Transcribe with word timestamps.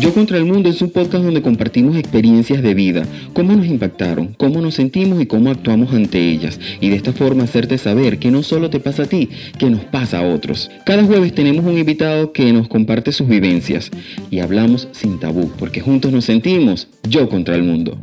Yo 0.00 0.12
contra 0.12 0.36
el 0.36 0.44
Mundo 0.44 0.68
es 0.68 0.82
un 0.82 0.90
podcast 0.90 1.24
donde 1.24 1.40
compartimos 1.40 1.96
experiencias 1.96 2.62
de 2.62 2.74
vida, 2.74 3.06
cómo 3.32 3.54
nos 3.54 3.66
impactaron, 3.66 4.34
cómo 4.34 4.60
nos 4.60 4.74
sentimos 4.74 5.20
y 5.22 5.26
cómo 5.26 5.50
actuamos 5.50 5.94
ante 5.94 6.30
ellas. 6.30 6.60
Y 6.82 6.90
de 6.90 6.96
esta 6.96 7.14
forma 7.14 7.44
hacerte 7.44 7.78
saber 7.78 8.18
que 8.18 8.30
no 8.30 8.42
solo 8.42 8.68
te 8.68 8.78
pasa 8.78 9.04
a 9.04 9.06
ti, 9.06 9.30
que 9.58 9.70
nos 9.70 9.84
pasa 9.84 10.18
a 10.18 10.34
otros. 10.34 10.70
Cada 10.84 11.02
jueves 11.04 11.34
tenemos 11.34 11.64
un 11.64 11.78
invitado 11.78 12.32
que 12.32 12.52
nos 12.52 12.68
comparte 12.68 13.10
sus 13.10 13.26
vivencias 13.26 13.90
y 14.30 14.40
hablamos 14.40 14.86
sin 14.92 15.18
tabú, 15.18 15.50
porque 15.58 15.80
juntos 15.80 16.12
nos 16.12 16.26
sentimos 16.26 16.88
yo 17.08 17.28
contra 17.30 17.54
el 17.54 17.62
mundo. 17.62 17.98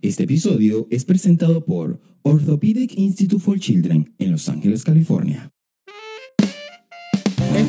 Este 0.00 0.24
episodio 0.24 0.88
es 0.90 1.04
presentado 1.04 1.64
por 1.64 2.00
Orthopedic 2.22 2.98
Institute 2.98 3.40
for 3.40 3.60
Children 3.60 4.12
en 4.18 4.32
Los 4.32 4.48
Ángeles, 4.48 4.82
California. 4.82 5.52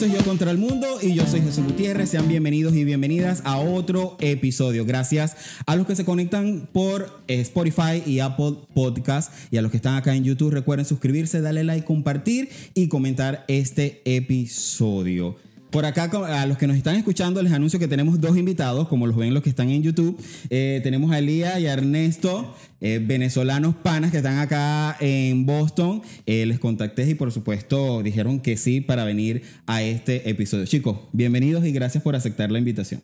Esto 0.04 0.18
es 0.18 0.22
Yo 0.22 0.30
contra 0.30 0.52
el 0.52 0.58
Mundo 0.58 1.00
y 1.02 1.14
yo 1.14 1.26
soy 1.26 1.40
Jesús 1.40 1.64
Gutiérrez. 1.64 2.10
Sean 2.10 2.28
bienvenidos 2.28 2.74
y 2.74 2.84
bienvenidas 2.84 3.42
a 3.46 3.58
otro 3.58 4.18
episodio. 4.20 4.84
Gracias 4.86 5.38
a 5.66 5.78
los 5.78 5.88
que 5.88 5.96
se 5.96 6.04
conectan 6.04 6.68
por 6.74 7.22
eh, 7.30 7.40
Spotify 7.40 8.04
y 8.06 8.20
Apple 8.20 8.56
Podcast 8.74 9.32
y 9.50 9.56
a 9.56 9.62
los 9.62 9.72
que 9.72 9.78
están 9.78 9.96
acá 9.96 10.14
en 10.14 10.26
YouTube. 10.26 10.52
Recuerden 10.52 10.86
suscribirse, 10.86 11.40
darle 11.40 11.64
like, 11.64 11.86
compartir 11.86 12.50
y 12.74 12.90
comentar 12.90 13.46
este 13.48 14.02
episodio. 14.04 15.38
Por 15.74 15.86
acá, 15.88 16.04
a 16.04 16.46
los 16.46 16.60
que 16.60 16.68
nos 16.68 16.78
están 16.78 16.98
escuchando, 16.98 17.42
les 17.42 17.52
anuncio 17.52 17.80
que 17.80 17.88
tenemos 17.88 18.22
dos 18.22 18.38
invitados, 18.38 18.88
como 18.88 19.08
los 19.08 19.18
ven 19.18 19.34
los 19.34 19.42
que 19.42 19.50
están 19.50 19.72
en 19.72 19.82
YouTube. 19.82 20.16
Eh, 20.52 20.82
tenemos 20.84 21.12
a 21.12 21.18
Elía 21.18 21.60
y 21.60 21.66
a 21.66 21.74
Ernesto, 21.74 22.56
eh, 22.80 23.02
venezolanos 23.04 23.74
panas 23.74 24.12
que 24.12 24.18
están 24.18 24.38
acá 24.38 24.96
en 25.00 25.48
Boston. 25.48 26.04
Eh, 26.28 26.46
les 26.46 26.60
contacté 26.60 27.10
y 27.10 27.16
por 27.16 27.32
supuesto 27.32 28.04
dijeron 28.04 28.40
que 28.40 28.56
sí 28.56 28.82
para 28.82 29.04
venir 29.04 29.42
a 29.66 29.82
este 29.82 30.30
episodio. 30.30 30.68
Chicos, 30.68 31.00
bienvenidos 31.12 31.66
y 31.66 31.72
gracias 31.72 32.04
por 32.04 32.16
aceptar 32.16 32.52
la 32.52 32.60
invitación. 32.60 33.02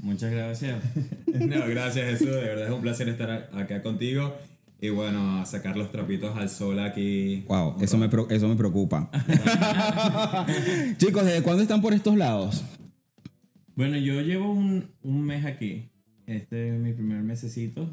Muchas 0.00 0.30
gracias. 0.30 0.76
Gracias 1.26 2.10
Jesús, 2.10 2.34
de 2.34 2.40
verdad 2.40 2.66
es 2.66 2.72
un 2.72 2.82
placer 2.82 3.08
estar 3.08 3.50
acá 3.52 3.82
contigo. 3.82 4.36
Y 4.82 4.90
bueno, 4.90 5.38
a 5.38 5.46
sacar 5.46 5.76
los 5.76 5.92
trapitos 5.92 6.36
al 6.36 6.48
sol 6.48 6.80
aquí. 6.80 7.44
Wow, 7.46 7.76
eso 7.80 7.96
me, 7.98 8.10
eso 8.30 8.48
me 8.48 8.56
preocupa. 8.56 9.08
Chicos, 10.98 11.24
¿desde 11.24 11.44
cuándo 11.44 11.62
están 11.62 11.80
por 11.80 11.94
estos 11.94 12.16
lados? 12.16 12.64
Bueno, 13.76 13.96
yo 13.96 14.20
llevo 14.22 14.50
un, 14.50 14.90
un 15.02 15.22
mes 15.22 15.44
aquí. 15.44 15.88
Este 16.26 16.70
es 16.70 16.80
mi 16.80 16.92
primer 16.94 17.22
mesecito. 17.22 17.88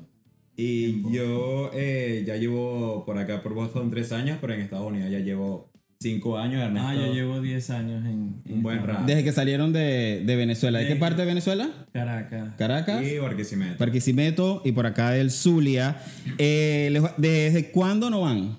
Y 0.55 1.03
yo 1.13 1.69
eh, 1.75 2.23
ya 2.25 2.37
llevo 2.37 3.05
por 3.05 3.19
acá 3.19 3.43
por 3.43 3.53
Boston 3.53 3.91
tres 3.91 4.11
años, 4.11 4.39
pero 4.41 4.53
en 4.53 4.61
Estados 4.61 4.87
Unidos 4.87 5.11
ya 5.11 5.19
llevo 5.19 5.69
cinco 6.01 6.37
años. 6.37 6.61
Ernesto, 6.61 6.87
Ah, 6.87 6.95
yo 6.95 7.13
llevo 7.13 7.41
10 7.41 7.69
años 7.71 8.05
en, 8.05 8.41
en 8.45 8.53
un 8.53 8.63
buen 8.63 8.81
rato. 8.85 9.03
Desde 9.05 9.23
que 9.23 9.31
salieron 9.33 9.73
de, 9.73 10.23
de 10.25 10.35
Venezuela. 10.37 10.79
¿De 10.79 10.87
qué 10.87 10.93
De- 10.93 10.99
parte 10.99 11.21
de 11.21 11.27
Venezuela? 11.27 11.69
Caracas. 11.91 12.55
Caracas. 12.57 13.03
Y 13.05 13.17
Barquisimeto. 13.17 13.75
Barquisimeto 13.77 14.61
y 14.63 14.71
por 14.71 14.85
acá 14.85 15.17
el 15.17 15.29
Zulia. 15.29 15.97
Eh, 16.37 17.01
¿Desde 17.17 17.71
cuándo 17.71 18.09
no 18.09 18.21
van? 18.21 18.55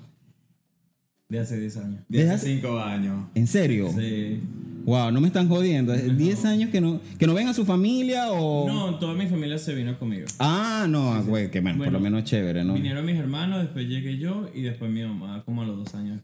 De 1.30 1.38
hace 1.38 1.58
10 1.58 1.76
años. 1.78 2.00
Desde 2.08 2.24
Deja- 2.26 2.38
cinco 2.38 2.78
años. 2.78 3.28
¿En 3.34 3.46
serio? 3.46 3.88
Sí. 3.96 4.40
Wow, 4.84 5.10
no 5.12 5.20
me 5.20 5.28
están 5.28 5.48
jodiendo. 5.48 5.92
¿Desde 5.92 6.14
10 6.14 6.44
años 6.44 6.70
que 6.70 6.80
no, 6.82 7.00
que 7.18 7.26
no 7.26 7.32
ven 7.34 7.48
a 7.48 7.54
su 7.54 7.64
familia 7.64 8.32
o...? 8.32 8.66
No, 8.68 8.98
toda 8.98 9.14
mi 9.14 9.26
familia 9.28 9.56
se 9.58 9.74
vino 9.74 9.98
conmigo. 9.98 10.26
Ah, 10.38 10.86
no, 10.88 11.22
güey, 11.24 11.50
que 11.50 11.60
bueno, 11.60 11.84
por 11.84 11.92
lo 11.92 12.00
menos 12.00 12.24
chévere, 12.24 12.64
¿no? 12.64 12.74
Vinieron 12.74 13.04
mis 13.06 13.16
hermanos, 13.16 13.60
después 13.62 13.86
llegué 13.88 14.18
yo 14.18 14.50
y 14.54 14.62
después 14.62 14.90
mi 14.90 15.02
mamá, 15.02 15.42
como 15.46 15.62
a 15.62 15.66
los 15.66 15.76
dos 15.78 15.94
años. 15.94 16.20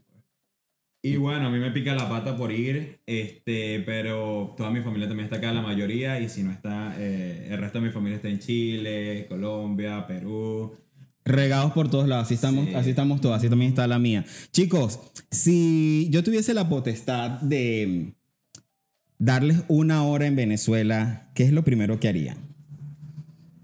Y 1.01 1.15
bueno, 1.15 1.47
a 1.47 1.49
mí 1.49 1.59
me 1.59 1.71
pica 1.71 1.93
la 1.95 2.09
pata 2.09 2.35
por 2.35 2.51
ir, 2.51 2.99
este, 3.05 3.81
pero 3.85 4.53
toda 4.57 4.71
mi 4.71 4.81
familia 4.81 5.07
también 5.07 5.25
está 5.25 5.37
acá, 5.37 5.53
la 5.53 5.61
mayoría, 5.61 6.19
y 6.19 6.27
si 6.27 6.43
no 6.43 6.51
está, 6.51 6.95
eh, 6.97 7.47
el 7.51 7.59
resto 7.59 7.79
de 7.79 7.87
mi 7.87 7.91
familia 7.93 8.15
está 8.17 8.29
en 8.29 8.39
Chile, 8.39 9.25
Colombia, 9.29 10.05
Perú. 10.07 10.75
Regados 11.23 11.71
por 11.73 11.89
todos 11.89 12.07
lados, 12.07 12.25
así 12.25 12.33
estamos, 12.33 12.65
Sí. 12.67 12.73
así 12.73 12.89
estamos 12.89 13.21
todos, 13.21 13.35
así 13.37 13.47
también 13.47 13.69
está 13.69 13.85
la 13.87 13.99
mía. 13.99 14.25
Chicos, 14.51 14.99
si 15.29 16.07
yo 16.09 16.23
tuviese 16.23 16.53
la 16.53 16.67
potestad 16.67 17.41
de 17.41 18.13
darles 19.19 19.63
una 19.67 20.03
hora 20.03 20.25
en 20.25 20.35
Venezuela, 20.35 21.29
¿qué 21.35 21.43
es 21.43 21.51
lo 21.51 21.63
primero 21.63 21.99
que 21.99 22.07
harían? 22.09 22.37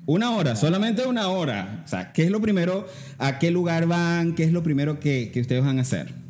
Una 0.05 0.31
hora, 0.31 0.55
solamente 0.55 1.07
una 1.07 1.29
hora. 1.29 1.81
O 1.85 1.87
sea, 1.87 2.11
¿qué 2.13 2.23
es 2.23 2.29
lo 2.31 2.41
primero? 2.41 2.85
¿A 3.17 3.39
qué 3.39 3.51
lugar 3.51 3.87
van? 3.87 4.35
¿Qué 4.35 4.43
es 4.43 4.51
lo 4.51 4.61
primero 4.61 4.99
que, 4.99 5.31
que 5.33 5.39
ustedes 5.41 5.63
van 5.63 5.79
a 5.79 5.81
hacer? 5.83 6.22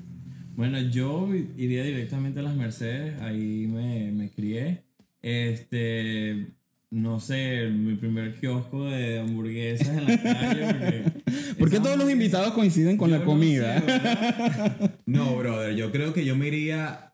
Bueno, 0.56 0.80
yo 0.82 1.30
iría 1.58 1.84
directamente 1.84 2.40
a 2.40 2.44
las 2.44 2.56
Mercedes, 2.56 3.20
ahí 3.22 3.66
me, 3.68 4.12
me 4.12 4.30
crié. 4.30 4.84
Este, 5.22 6.48
no 6.92 7.20
sé, 7.20 7.70
mi 7.70 7.96
primer 7.96 8.40
kiosco 8.40 8.86
de 8.86 9.20
hamburguesas 9.20 9.88
en 9.98 10.06
la 10.06 10.22
calle. 10.22 11.04
porque 11.04 11.56
¿Por 11.58 11.70
qué 11.72 11.80
todos 11.80 11.98
los 11.98 12.12
invitados 12.12 12.54
coinciden 12.54 12.98
con 12.98 13.10
Yo 13.10 13.16
la 13.18 13.20
no 13.20 13.26
comida? 13.26 13.80
sé, 13.80 13.86
¿verdad? 13.86 14.92
No, 15.08 15.36
brother, 15.38 15.76
yo 15.76 15.92
creo 15.92 16.14
que 16.14 16.24
yo 16.26 16.36
me 16.36 16.48
iría 16.48 17.14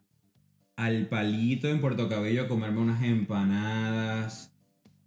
al 0.76 1.08
palito 1.08 1.70
en 1.70 1.80
Puerto 1.82 2.10
Cabello 2.10 2.44
a 2.44 2.48
comerme 2.50 2.80
unas 2.82 3.04
empanadas, 3.04 4.49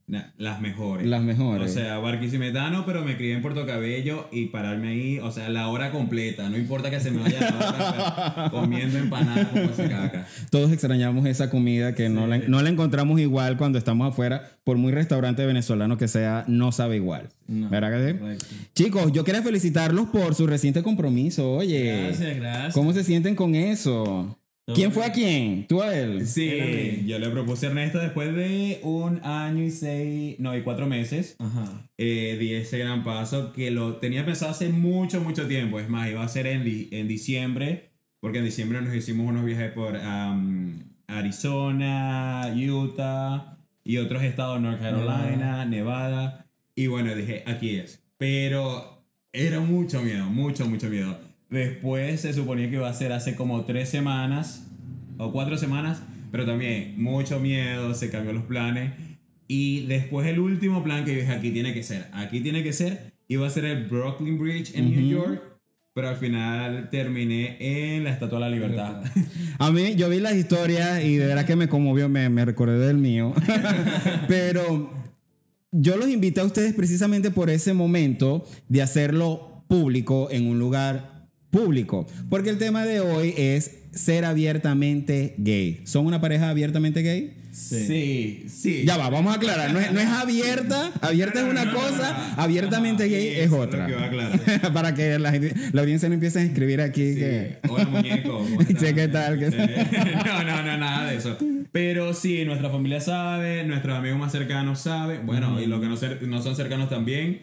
las 0.06 0.60
mejores. 0.60 1.06
Las 1.06 1.22
mejores. 1.22 1.70
O 1.70 1.74
sea, 1.74 1.98
barquisimetano, 1.98 2.84
pero 2.84 3.04
me 3.04 3.16
crié 3.16 3.34
en 3.34 3.42
Puerto 3.42 3.64
Cabello 3.66 4.28
y 4.30 4.46
pararme 4.46 4.88
ahí, 4.88 5.18
o 5.20 5.30
sea, 5.30 5.48
la 5.48 5.68
hora 5.68 5.90
completa, 5.90 6.48
no 6.48 6.58
importa 6.58 6.90
que 6.90 7.00
se 7.00 7.10
me 7.10 7.22
vaya 7.22 7.40
la 7.40 7.68
hora, 7.68 8.50
comiendo 8.50 8.98
empanadas 8.98 9.48
como 9.48 9.72
se 9.72 9.88
caca. 9.88 10.26
Todos 10.50 10.72
extrañamos 10.72 11.26
esa 11.26 11.48
comida 11.50 11.94
que 11.94 12.08
no, 12.08 12.26
la, 12.26 12.38
no 12.38 12.60
la 12.62 12.68
encontramos 12.68 13.20
igual 13.20 13.56
cuando 13.56 13.78
estamos 13.78 14.08
afuera. 14.12 14.50
Por 14.64 14.76
muy 14.76 14.92
restaurante 14.92 15.44
venezolano 15.44 15.96
que 15.96 16.08
sea, 16.08 16.44
no 16.46 16.72
sabe 16.72 16.96
igual. 16.96 17.28
No, 17.48 17.68
¿Verdad 17.68 17.90
que 17.92 18.38
sí? 18.38 18.68
Chicos, 18.74 19.12
yo 19.12 19.24
quería 19.24 19.42
felicitarlos 19.42 20.08
por 20.08 20.34
su 20.34 20.46
reciente 20.46 20.82
compromiso. 20.82 21.52
Oye, 21.52 22.04
Gracias, 22.06 22.36
gracias. 22.36 22.74
¿cómo 22.74 22.92
se 22.92 23.02
sienten 23.04 23.34
con 23.34 23.54
eso? 23.54 24.38
¿Quién 24.74 24.92
fue 24.92 25.04
a 25.04 25.12
quién? 25.12 25.66
¿Tú 25.66 25.82
a 25.82 25.94
él? 25.96 26.26
Sí, 26.26 27.04
yo 27.06 27.18
le 27.18 27.28
propuse 27.30 27.66
a 27.66 27.70
Ernesto 27.70 27.98
después 27.98 28.34
de 28.34 28.78
un 28.84 29.20
año 29.24 29.64
y 29.64 29.70
seis, 29.70 30.36
no, 30.38 30.56
y 30.56 30.62
cuatro 30.62 30.86
meses. 30.86 31.34
Ajá. 31.38 31.88
eh, 31.98 32.36
di 32.38 32.54
ese 32.54 32.78
gran 32.78 33.02
paso 33.04 33.52
que 33.52 33.70
lo 33.72 33.96
tenía 33.96 34.24
pensado 34.24 34.52
hace 34.52 34.68
mucho, 34.68 35.20
mucho 35.20 35.46
tiempo. 35.48 35.80
Es 35.80 35.88
más, 35.88 36.08
iba 36.08 36.22
a 36.22 36.28
ser 36.28 36.46
en, 36.46 36.64
di- 36.64 36.88
en 36.92 37.08
diciembre, 37.08 37.90
porque 38.20 38.38
en 38.38 38.44
diciembre 38.44 38.80
nos 38.82 38.94
hicimos 38.94 39.26
unos 39.28 39.44
viajes 39.44 39.72
por 39.72 39.96
am, 39.96 40.84
Arizona, 41.08 42.54
Utah 42.56 43.56
y 43.84 43.96
otros 43.98 44.22
estados, 44.22 44.60
North 44.60 44.80
Carolina, 44.80 45.64
Nevada. 45.64 46.46
Y 46.74 46.86
bueno, 46.86 47.14
dije, 47.14 47.42
aquí 47.46 47.76
es. 47.76 48.02
Pero 48.16 49.04
era 49.32 49.60
mucho 49.60 50.02
miedo, 50.02 50.26
mucho, 50.26 50.66
mucho 50.66 50.88
miedo. 50.88 51.18
Después 51.52 52.22
se 52.22 52.32
suponía 52.32 52.70
que 52.70 52.76
iba 52.76 52.88
a 52.88 52.94
ser 52.94 53.12
hace 53.12 53.36
como 53.36 53.66
tres 53.66 53.90
semanas 53.90 54.66
o 55.18 55.32
cuatro 55.32 55.58
semanas, 55.58 56.02
pero 56.30 56.46
también 56.46 56.94
mucho 56.96 57.40
miedo, 57.40 57.92
se 57.92 58.08
cambió 58.08 58.32
los 58.32 58.44
planes. 58.44 58.92
Y 59.48 59.84
después 59.84 60.26
el 60.26 60.38
último 60.38 60.82
plan 60.82 61.04
que 61.04 61.14
dije, 61.14 61.30
aquí 61.30 61.50
tiene 61.50 61.74
que 61.74 61.82
ser, 61.82 62.06
aquí 62.14 62.40
tiene 62.40 62.62
que 62.62 62.72
ser, 62.72 63.12
iba 63.28 63.46
a 63.46 63.50
ser 63.50 63.66
el 63.66 63.86
Brooklyn 63.86 64.38
Bridge 64.38 64.74
en 64.74 64.90
New 64.90 65.06
York, 65.06 65.42
pero 65.92 66.08
al 66.08 66.16
final 66.16 66.88
terminé 66.90 67.58
en 67.60 68.04
la 68.04 68.12
Estatua 68.12 68.38
de 68.38 68.44
la 68.46 68.50
Libertad. 68.50 69.02
A 69.58 69.70
mí, 69.70 69.94
yo 69.94 70.08
vi 70.08 70.20
las 70.20 70.34
historias 70.34 71.04
y 71.04 71.16
de 71.16 71.26
verdad 71.26 71.44
que 71.44 71.54
me 71.54 71.68
conmovió, 71.68 72.08
me, 72.08 72.30
me 72.30 72.46
recordé 72.46 72.78
del 72.78 72.96
mío. 72.96 73.34
Pero 74.26 74.90
yo 75.70 75.98
los 75.98 76.08
invité 76.08 76.40
a 76.40 76.44
ustedes 76.44 76.72
precisamente 76.72 77.30
por 77.30 77.50
ese 77.50 77.74
momento 77.74 78.46
de 78.70 78.80
hacerlo 78.80 79.64
público 79.68 80.28
en 80.30 80.46
un 80.46 80.58
lugar 80.58 81.11
público. 81.62 82.06
Porque 82.30 82.50
el 82.50 82.58
tema 82.58 82.84
de 82.84 83.00
hoy 83.00 83.34
es 83.36 83.72
ser 83.92 84.24
abiertamente 84.24 85.34
gay. 85.36 85.82
¿Son 85.84 86.06
una 86.06 86.20
pareja 86.20 86.48
abiertamente 86.48 87.02
gay? 87.02 87.34
Sí, 87.52 88.46
sí. 88.48 88.84
Ya 88.86 88.96
va, 88.96 89.10
vamos 89.10 89.30
a 89.34 89.36
aclarar. 89.36 89.70
No 89.74 89.78
es, 89.78 89.92
no 89.92 90.00
es 90.00 90.06
abierta. 90.08 90.90
Abierta 91.02 91.40
es 91.40 91.50
una 91.50 91.70
cosa, 91.70 92.32
abiertamente 92.38 93.06
gay 93.08 93.26
es 93.40 93.52
otra. 93.52 93.86
que 93.86 93.94
a. 93.94 94.72
Para 94.72 94.94
que 94.94 95.18
la, 95.18 95.30
gente- 95.32 95.54
la 95.72 95.82
audiencia 95.82 96.08
no 96.08 96.14
empiece 96.14 96.38
a 96.38 96.42
escribir 96.42 96.80
aquí 96.80 97.14
que... 97.14 97.58
Hola 97.68 97.84
muñeco. 97.84 98.38
¿cómo 98.38 98.62
Sí, 98.66 98.68
estás? 98.72 98.92
¿qué 98.94 99.08
tal? 99.08 99.38
¿Qué 99.38 99.50
tal? 99.50 100.24
No, 100.26 100.42
no, 100.44 100.62
no, 100.62 100.76
nada 100.78 101.10
de 101.10 101.18
eso. 101.18 101.36
Pero 101.72 102.14
sí, 102.14 102.46
nuestra 102.46 102.70
familia 102.70 103.00
sabe, 103.02 103.64
nuestros 103.64 103.98
amigos 103.98 104.18
más 104.18 104.32
cercanos 104.32 104.80
saben, 104.80 105.26
bueno, 105.26 105.60
y 105.60 105.66
los 105.66 105.80
que 105.82 105.88
no, 105.88 105.96
cer- 105.98 106.22
no 106.22 106.42
son 106.42 106.56
cercanos 106.56 106.88
también. 106.88 107.42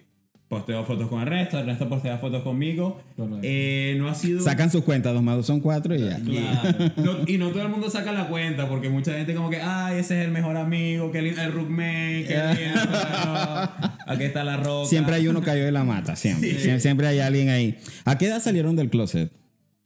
Posteo 0.49 0.83
fotos 0.83 1.07
con 1.09 1.21
Ernesto, 1.21 1.59
Ernesto 1.59 1.87
postea 1.87 2.17
fotos 2.17 2.41
conmigo. 2.41 2.99
Eh, 3.43 3.93
no 3.99 4.09
ha 4.09 4.15
sido... 4.15 4.41
Sacan 4.41 4.71
sus 4.71 4.83
cuentas, 4.83 5.13
dos 5.13 5.21
más 5.21 5.35
dos 5.37 5.45
son 5.45 5.59
cuatro 5.59 5.93
y 5.93 5.99
ya. 5.99 6.19
Claro. 6.19 6.91
No- 6.97 7.17
y 7.27 7.37
no 7.37 7.49
todo 7.51 7.61
el 7.61 7.69
mundo 7.69 7.87
saca 7.87 8.11
la 8.11 8.27
cuenta 8.29 8.67
porque 8.67 8.89
mucha 8.89 9.13
gente 9.13 9.35
como 9.35 9.51
que, 9.51 9.61
ay, 9.61 9.99
ese 9.99 10.19
es 10.19 10.25
el 10.25 10.31
mejor 10.31 10.57
amigo, 10.57 11.11
que 11.11 11.21
lindo, 11.21 11.39
el 11.39 11.51
roommate, 11.51 12.25
que 12.27 12.33
lindo, 12.63 12.81
pero 12.81 13.91
aquí 14.07 14.23
está 14.23 14.43
la 14.43 14.57
roca. 14.57 14.89
Siempre 14.89 15.13
hay 15.15 15.27
uno 15.27 15.43
cayó 15.43 15.63
de 15.65 15.71
la 15.71 15.83
mata, 15.83 16.15
siempre. 16.15 16.57
Sie- 16.57 16.79
Siempre 16.79 17.05
hay 17.05 17.19
alguien 17.19 17.49
ahí. 17.49 17.77
¿A 18.05 18.17
qué 18.17 18.25
edad 18.25 18.41
salieron 18.41 18.75
del 18.75 18.89
closet? 18.89 19.31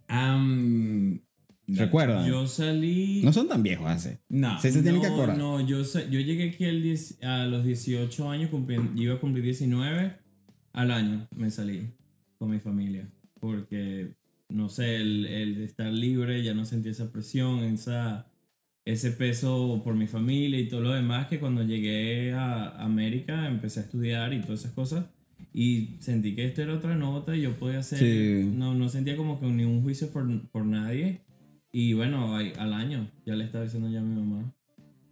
Am, 0.07 1.19
¿Recuerdan? 1.68 2.25
Yo 2.25 2.48
salí. 2.48 3.21
No 3.24 3.33
son 3.33 3.50
tan 3.50 3.63
viejos 3.63 3.88
hace. 3.89 4.19
No. 4.30 4.60
Se 4.62 4.71
tienen 4.71 5.01
que 5.01 5.07
No, 5.10 5.13
acordar. 5.13 5.38
No, 5.38 5.60
yo, 5.60 5.81
llegué 6.10 6.50
aquí 6.50 6.65
10 6.65 7.21
a 7.24 7.45
los 7.48 7.65
18 7.65 8.30
años, 8.30 8.50
cumpli- 8.50 8.92
iba 8.95 9.15
a 9.15 9.19
cumplir 9.19 9.44
19 9.44 10.23
al 10.74 10.92
año, 10.92 11.28
me 11.36 11.50
salí 11.50 11.94
con 12.38 12.50
mi 12.50 12.60
familia. 12.60 13.10
Porque, 13.40 14.16
no 14.50 14.70
sé, 14.70 14.98
el, 14.98 15.25
el 15.25 15.56
de 15.56 15.66
estar 15.66 15.92
libre, 15.92 16.44
ya 16.44 16.54
no 16.54 16.66
sentí 16.66 16.90
esa 16.90 17.12
presión, 17.12 17.60
esa, 17.60 18.28
ese 18.86 19.12
peso 19.12 19.81
por 19.84 19.96
mi 19.96 20.08
familia 20.08 20.60
y 20.60 20.68
todo 20.68 20.81
lo 20.81 20.94
demás, 20.94 21.28
que 21.28 21.40
cuando 21.40 21.64
llegué 21.64 22.34
a 22.34 22.84
América 22.84 23.48
empecé 23.48 23.80
a 23.80 23.84
estudiar 23.84 24.34
y 24.34 24.42
todas 24.42 24.62
esas 24.62 24.74
cosas. 24.74 25.06
Y 25.54 25.98
sentí 26.00 26.36
que 26.36 26.46
esto 26.46 26.64
era 26.64 26.74
otra 26.74 26.96
nota 26.96 27.36
y 27.36 27.42
yo 27.42 27.58
podía 27.60 27.80
hacer... 27.80 28.00
Sí. 28.00 28.52
No, 28.56 28.74
no 28.74 28.90
sentía 28.90 29.16
como 29.16 29.40
que 29.40 29.46
ni 29.46 29.66
un 29.66 29.84
juicio 29.84 30.10
por, 30.10 30.50
por 30.50 30.66
nadie. 30.66 31.22
Y 31.72 31.94
bueno, 31.94 32.36
al 32.36 32.74
año, 32.74 33.10
ya 33.25 33.36
le 33.36 33.44
estaba 33.44 33.64
diciendo 33.64 33.90
ya 33.90 34.00
a 34.00 34.04
mi 34.04 34.16
mamá. 34.16 34.54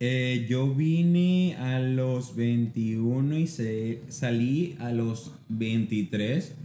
Eh, 0.03 0.47
yo 0.49 0.73
vine 0.73 1.55
a 1.59 1.77
los 1.77 2.35
21 2.35 3.37
y 3.37 3.45
se, 3.45 4.01
salí 4.07 4.75
a 4.79 4.91
los 4.91 5.31
23. 5.49 6.55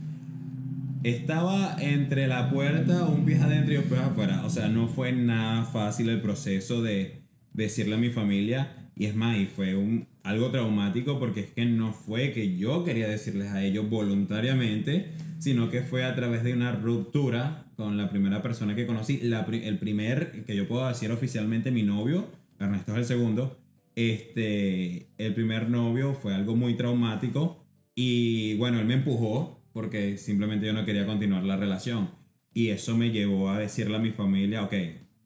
Estaba 1.02 1.76
entre 1.78 2.28
la 2.28 2.48
puerta, 2.48 3.04
un 3.04 3.26
pie 3.26 3.36
adentro 3.36 3.74
y 3.74 3.76
un 3.76 3.84
pie 3.84 3.98
afuera. 3.98 4.42
O 4.46 4.48
sea, 4.48 4.68
no 4.68 4.88
fue 4.88 5.12
nada 5.12 5.66
fácil 5.66 6.08
el 6.08 6.22
proceso 6.22 6.80
de 6.80 7.20
decirle 7.52 7.96
a 7.96 7.98
mi 7.98 8.08
familia. 8.08 8.88
Y 8.96 9.04
es 9.04 9.14
más, 9.14 9.36
y 9.36 9.44
fue 9.44 9.76
un, 9.76 10.06
algo 10.22 10.50
traumático 10.50 11.18
porque 11.18 11.40
es 11.40 11.50
que 11.50 11.66
no 11.66 11.92
fue 11.92 12.32
que 12.32 12.56
yo 12.56 12.84
quería 12.84 13.06
decirles 13.06 13.52
a 13.52 13.62
ellos 13.62 13.90
voluntariamente, 13.90 15.10
sino 15.40 15.68
que 15.68 15.82
fue 15.82 16.04
a 16.04 16.14
través 16.14 16.42
de 16.42 16.54
una 16.54 16.72
ruptura 16.72 17.66
con 17.76 17.98
la 17.98 18.08
primera 18.08 18.40
persona 18.40 18.74
que 18.74 18.86
conocí. 18.86 19.18
La 19.18 19.42
el 19.42 19.78
primer, 19.78 20.46
que 20.46 20.56
yo 20.56 20.66
puedo 20.66 20.88
decir 20.88 21.12
oficialmente 21.12 21.70
mi 21.70 21.82
novio, 21.82 22.30
Ernesto 22.58 22.92
es 22.92 22.98
el 22.98 23.04
segundo. 23.04 23.58
Este, 23.94 25.08
el 25.18 25.34
primer 25.34 25.70
novio 25.70 26.14
fue 26.14 26.34
algo 26.34 26.54
muy 26.54 26.74
traumático 26.74 27.64
y 27.94 28.54
bueno, 28.56 28.78
él 28.78 28.86
me 28.86 28.94
empujó 28.94 29.62
porque 29.72 30.16
simplemente 30.18 30.66
yo 30.66 30.72
no 30.72 30.84
quería 30.84 31.06
continuar 31.06 31.44
la 31.44 31.56
relación. 31.56 32.10
Y 32.54 32.68
eso 32.68 32.96
me 32.96 33.10
llevó 33.10 33.50
a 33.50 33.58
decirle 33.58 33.96
a 33.96 34.00
mi 34.00 34.10
familia, 34.10 34.62
ok, 34.62 34.74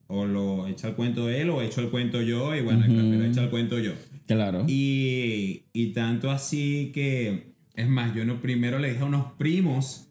o 0.09 0.27
lo 0.27 0.67
echa 0.67 0.89
el 0.89 0.95
cuento 0.95 1.29
él 1.29 1.51
o 1.51 1.63
echo 1.63 1.81
el 1.81 1.91
cuento 1.91 2.21
yo 2.23 2.55
y 2.57 2.61
bueno, 2.61 2.81
Ujú. 2.81 2.95
prefiero 2.95 3.25
echar 3.25 3.45
el 3.45 3.51
cuento 3.51 3.79
yo. 3.79 3.93
Claro. 4.27 4.65
Y, 4.67 5.65
y 5.73 5.93
tanto 5.93 6.31
así 6.31 6.91
que, 6.93 7.55
es 7.75 7.89
más, 7.89 8.15
yo 8.15 8.25
no, 8.25 8.41
primero 8.41 8.79
le 8.81 8.91
dije 8.91 9.03
a 9.03 9.07
unos 9.07 9.33
primos, 9.39 10.10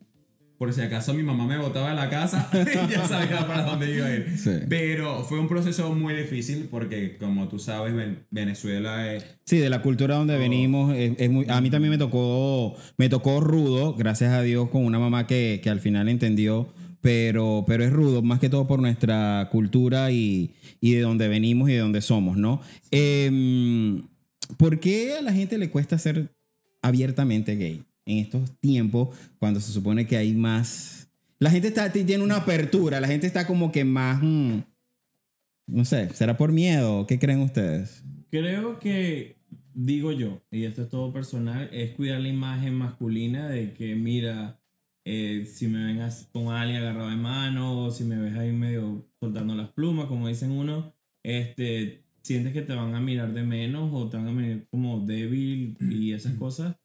por 0.60 0.72
si 0.74 0.82
acaso 0.82 1.14
mi 1.16 1.24
mamá 1.24 1.48
me 1.48 1.58
botaba 1.58 1.90
de 1.90 1.96
la 1.96 2.10
casa, 2.10 2.48
ya 2.90 3.08
sabía 3.08 3.48
para 3.48 3.64
dónde 3.64 3.96
iba 3.96 4.06
a 4.06 4.14
ir. 4.16 4.38
Sí. 4.38 4.52
Pero 4.70 5.24
fue 5.24 5.40
un 5.40 5.48
proceso 5.48 5.92
muy 5.96 6.14
difícil 6.14 6.68
porque, 6.70 7.18
como 7.18 7.48
tú 7.48 7.58
sabes, 7.58 7.96
Ven- 7.96 8.20
Venezuela 8.30 9.12
es... 9.16 9.26
Sí, 9.46 9.58
de 9.58 9.70
la 9.70 9.82
cultura 9.82 10.16
donde 10.16 10.38
venimos, 10.38 10.94
es, 10.96 11.14
es 11.18 11.30
muy, 11.32 11.46
a 11.50 11.62
mí 11.62 11.70
también 11.72 11.92
me 11.92 11.98
tocó, 11.98 12.76
me 12.98 13.08
tocó 13.10 13.40
rudo, 13.40 13.96
gracias 13.96 14.34
a 14.34 14.42
Dios, 14.44 14.70
con 14.70 14.84
una 14.86 15.00
mamá 15.00 15.26
que, 15.26 15.62
que 15.64 15.70
al 15.70 15.80
final 15.80 16.10
entendió, 16.10 16.68
pero, 17.02 17.64
pero 17.66 17.86
es 17.86 17.92
rudo, 17.94 18.22
más 18.22 18.40
que 18.40 18.50
todo 18.50 18.68
por 18.68 18.82
nuestra 18.82 19.48
cultura 19.54 20.12
y, 20.12 20.52
y 20.82 20.92
de 20.92 21.00
donde 21.02 21.30
venimos 21.30 21.70
y 21.70 21.74
de 21.74 21.80
donde 21.80 22.02
somos, 22.02 22.36
¿no? 22.36 22.60
Em, 22.92 24.02
¿Por 24.58 24.82
qué 24.82 25.14
a 25.18 25.22
la 25.22 25.32
gente 25.32 25.58
le 25.58 25.70
cuesta 25.70 25.98
ser 25.98 26.36
abiertamente 26.82 27.56
gay 27.56 27.84
en 28.10 28.18
estos 28.20 28.58
tiempos 28.60 29.16
cuando 29.38 29.60
se 29.60 29.72
supone 29.72 30.08
que 30.08 30.18
hay 30.18 30.34
más... 30.34 31.12
La 31.38 31.50
gente 31.50 31.70
está, 31.70 31.92
tiene 31.92 32.24
una 32.24 32.38
apertura, 32.38 33.00
la 33.00 33.08
gente 33.08 33.28
está 33.28 33.46
como 33.48 33.72
que 33.72 33.86
más... 33.86 34.22
mm, 34.22 34.60
no 35.68 35.86
sé, 35.86 36.10
¿será 36.10 36.36
por 36.36 36.52
miedo? 36.52 37.06
¿Qué 37.06 37.20
creen 37.20 37.42
ustedes? 37.42 38.04
Creo 38.32 38.80
que, 38.80 39.38
digo 39.74 40.12
yo, 40.12 40.42
y 40.52 40.66
esto 40.66 40.84
es 40.84 40.90
todo 40.90 41.14
personal, 41.14 41.70
es 41.72 41.92
cuidar 41.92 42.22
la 42.22 42.30
imagen 42.30 42.74
masculina 42.74 43.48
de 43.48 43.74
que, 43.74 43.96
mira, 43.96 44.60
eh, 45.06 45.46
si 45.46 45.68
me 45.68 45.86
ven 45.86 46.02
con 46.32 46.48
alguien 46.50 46.82
agarrado 46.82 47.10
de 47.10 47.16
mano, 47.16 47.86
o 47.86 47.92
si 47.92 48.04
me 48.04 48.18
ves 48.18 48.36
ahí 48.36 48.52
medio 48.52 49.08
soltando 49.20 49.56
las 49.56 49.70
plumas, 49.70 50.08
como 50.08 50.28
dicen 50.28 50.52
uno, 50.52 50.96
este, 51.24 52.04
sientes 52.24 52.54
que 52.54 52.62
te 52.62 52.74
van 52.74 52.96
a 52.96 53.00
mirar 53.00 53.34
de 53.34 53.44
menos 53.44 53.92
o 53.94 54.10
te 54.10 54.18
van 54.18 54.28
a 54.28 54.32
mirar 54.32 54.68
como 54.70 55.06
débil 55.06 55.78
y 55.80 56.14
esas 56.14 56.34
cosas. 56.34 56.76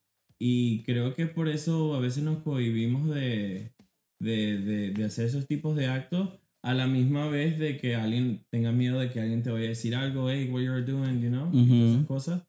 Y 0.47 0.83
creo 0.83 1.15
que 1.15 1.25
por 1.25 1.49
eso 1.49 1.95
a 1.95 2.01
veces 2.01 2.23
nos 2.23 2.43
cohibimos 2.43 3.09
de, 3.09 3.73
de, 4.21 4.59
de, 4.59 4.91
de 4.91 5.05
hacer 5.07 5.25
esos 5.25 5.47
tipos 5.47 5.75
de 5.75 5.87
actos 5.87 6.39
a 6.61 6.75
la 6.75 6.87
misma 6.87 7.29
vez 7.29 7.59
de 7.59 7.79
que 7.79 7.97
alguien 7.97 8.45
tenga 8.51 8.71
miedo 8.71 9.01
de 9.01 9.09
que 9.09 9.21
alguien 9.21 9.43
te 9.43 9.51
vaya 9.51 9.65
a 9.65 9.69
decir 9.69 9.95
algo, 9.97 10.29
hey, 10.29 10.51
what 10.53 10.61
you're 10.61 10.83
doing, 10.85 11.23
you 11.23 11.31
know, 11.31 11.49
y 11.51 11.63
Ujú. 11.63 11.71
todas 11.71 11.95
esas 11.95 12.07
cosas. 12.07 12.43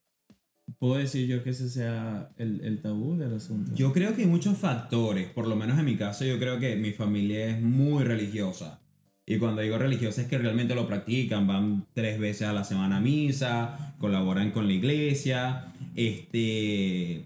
Puedo 0.78 0.96
decir 0.96 1.26
yo 1.26 1.42
que 1.42 1.52
ese 1.52 1.70
sea 1.70 2.34
el, 2.36 2.60
el 2.66 2.82
tabú 2.82 3.16
del 3.16 3.34
asunto. 3.34 3.72
Yo 3.74 3.94
creo 3.94 4.14
que 4.14 4.24
hay 4.24 4.28
muchos 4.28 4.58
factores, 4.58 5.30
por 5.30 5.48
lo 5.48 5.56
menos 5.56 5.80
en 5.80 5.86
mi 5.86 5.96
caso 5.96 6.26
yo 6.26 6.38
creo 6.38 6.60
que 6.60 6.76
mi 6.76 6.92
familia 6.92 7.46
es 7.48 7.62
muy 7.62 8.04
religiosa. 8.04 8.82
Y 9.26 9.38
cuando 9.38 9.62
digo 9.62 9.78
religiosa 9.78 10.22
es 10.22 10.28
que 10.28 10.38
realmente 10.38 10.76
lo 10.76 10.86
practican, 10.86 11.48
van 11.48 11.88
tres 11.94 12.20
veces 12.20 12.46
a 12.46 12.52
la 12.52 12.66
semana 12.66 12.98
a 12.98 13.00
misa, 13.00 13.96
colaboran 14.00 14.52
con 14.52 14.68
la 14.68 14.74
iglesia, 14.74 15.74
este, 15.96 17.26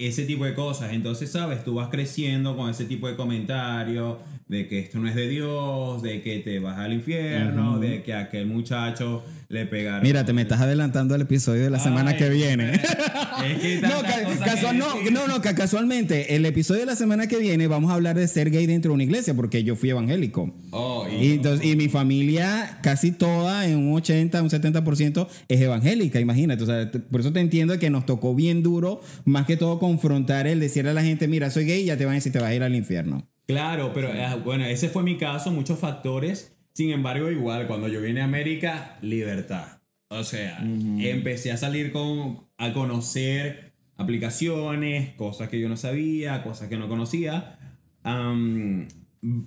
ese 0.00 0.24
tipo 0.24 0.44
de 0.44 0.54
cosas. 0.54 0.92
Entonces, 0.92 1.30
sabes, 1.30 1.64
tú 1.64 1.74
vas 1.74 1.88
creciendo 1.88 2.56
con 2.56 2.70
ese 2.70 2.84
tipo 2.84 3.08
de 3.08 3.16
comentarios 3.16 4.16
de 4.48 4.68
que 4.68 4.78
esto 4.78 4.98
no 4.98 5.08
es 5.08 5.14
de 5.14 5.28
Dios, 5.28 6.02
de 6.02 6.20
que 6.22 6.38
te 6.40 6.58
vas 6.58 6.78
al 6.78 6.92
infierno, 6.92 7.78
de 7.78 8.02
que 8.02 8.12
a 8.12 8.20
aquel 8.20 8.46
muchacho 8.46 9.24
le 9.48 9.64
pegaron. 9.66 10.02
Mira, 10.02 10.24
te 10.26 10.32
me 10.32 10.42
estás 10.42 10.60
adelantando 10.62 11.14
al 11.14 11.22
episodio 11.22 11.62
de 11.64 11.70
la 11.70 11.78
semana 11.78 12.16
que 12.16 12.28
viene. 12.28 12.72
Es 12.74 13.58
que 13.60 13.80
No, 13.82 14.02
ca- 14.02 14.24
que 14.24 14.72
no, 14.74 15.10
no, 15.10 15.28
no, 15.28 15.40
ca- 15.40 15.54
casualmente, 15.54 16.36
el 16.36 16.44
episodio 16.44 16.80
de 16.80 16.86
la 16.86 16.96
semana 16.96 17.26
que 17.26 17.38
viene 17.38 17.66
vamos 17.68 17.90
a 17.90 17.94
hablar 17.94 18.16
de 18.16 18.28
ser 18.28 18.50
gay 18.50 18.66
dentro 18.66 18.90
de 18.90 18.94
una 18.94 19.04
iglesia, 19.04 19.32
porque 19.34 19.64
yo 19.64 19.76
fui 19.76 19.90
evangélico. 19.90 20.54
Oh, 20.72 21.06
Y, 21.08 21.32
entonces, 21.32 21.64
y 21.66 21.74
mi 21.76 21.88
familia, 21.88 22.78
casi 22.82 23.12
toda, 23.12 23.66
en 23.66 23.78
un 23.78 23.94
80, 23.94 24.42
un 24.42 24.50
70%, 24.50 25.26
es 25.48 25.60
evangélica, 25.60 26.20
imagínate. 26.20 26.62
O 26.62 26.66
sea, 26.66 26.90
por 27.10 27.20
eso 27.20 27.32
te 27.32 27.40
entiendo 27.40 27.78
que 27.78 27.88
nos 27.90 28.04
tocó 28.06 28.34
bien 28.34 28.62
duro, 28.62 29.00
más 29.24 29.46
que 29.46 29.56
todo 29.56 29.78
confrontar 29.78 30.46
el 30.46 30.60
decirle 30.60 30.90
a 30.90 30.94
la 30.94 31.02
gente, 31.02 31.28
mira, 31.28 31.50
soy 31.50 31.64
gay, 31.64 31.82
y 31.82 31.86
ya 31.86 31.96
te 31.96 32.04
van 32.04 32.12
a 32.12 32.14
decir, 32.16 32.32
te 32.32 32.38
vas 32.40 32.50
a 32.50 32.54
ir 32.54 32.62
al 32.62 32.74
infierno. 32.74 33.26
Claro, 33.46 33.92
pero 33.94 34.08
eh, 34.08 34.26
bueno, 34.44 34.64
ese 34.64 34.88
fue 34.88 35.02
mi 35.02 35.16
caso, 35.16 35.50
muchos 35.50 35.78
factores. 35.78 36.56
Sin 36.72 36.90
embargo, 36.90 37.30
igual, 37.30 37.66
cuando 37.66 37.88
yo 37.88 38.00
vine 38.00 38.20
a 38.20 38.24
América, 38.24 38.98
libertad. 39.02 39.80
O 40.08 40.24
sea, 40.24 40.58
empecé 40.62 41.50
a 41.52 41.56
salir 41.56 41.92
con, 41.92 42.46
a 42.56 42.72
conocer 42.72 43.72
aplicaciones, 43.96 45.14
cosas 45.14 45.48
que 45.48 45.60
yo 45.60 45.68
no 45.68 45.76
sabía, 45.76 46.42
cosas 46.42 46.68
que 46.68 46.76
no 46.76 46.88
conocía. 46.88 47.58
Am, 48.02 48.88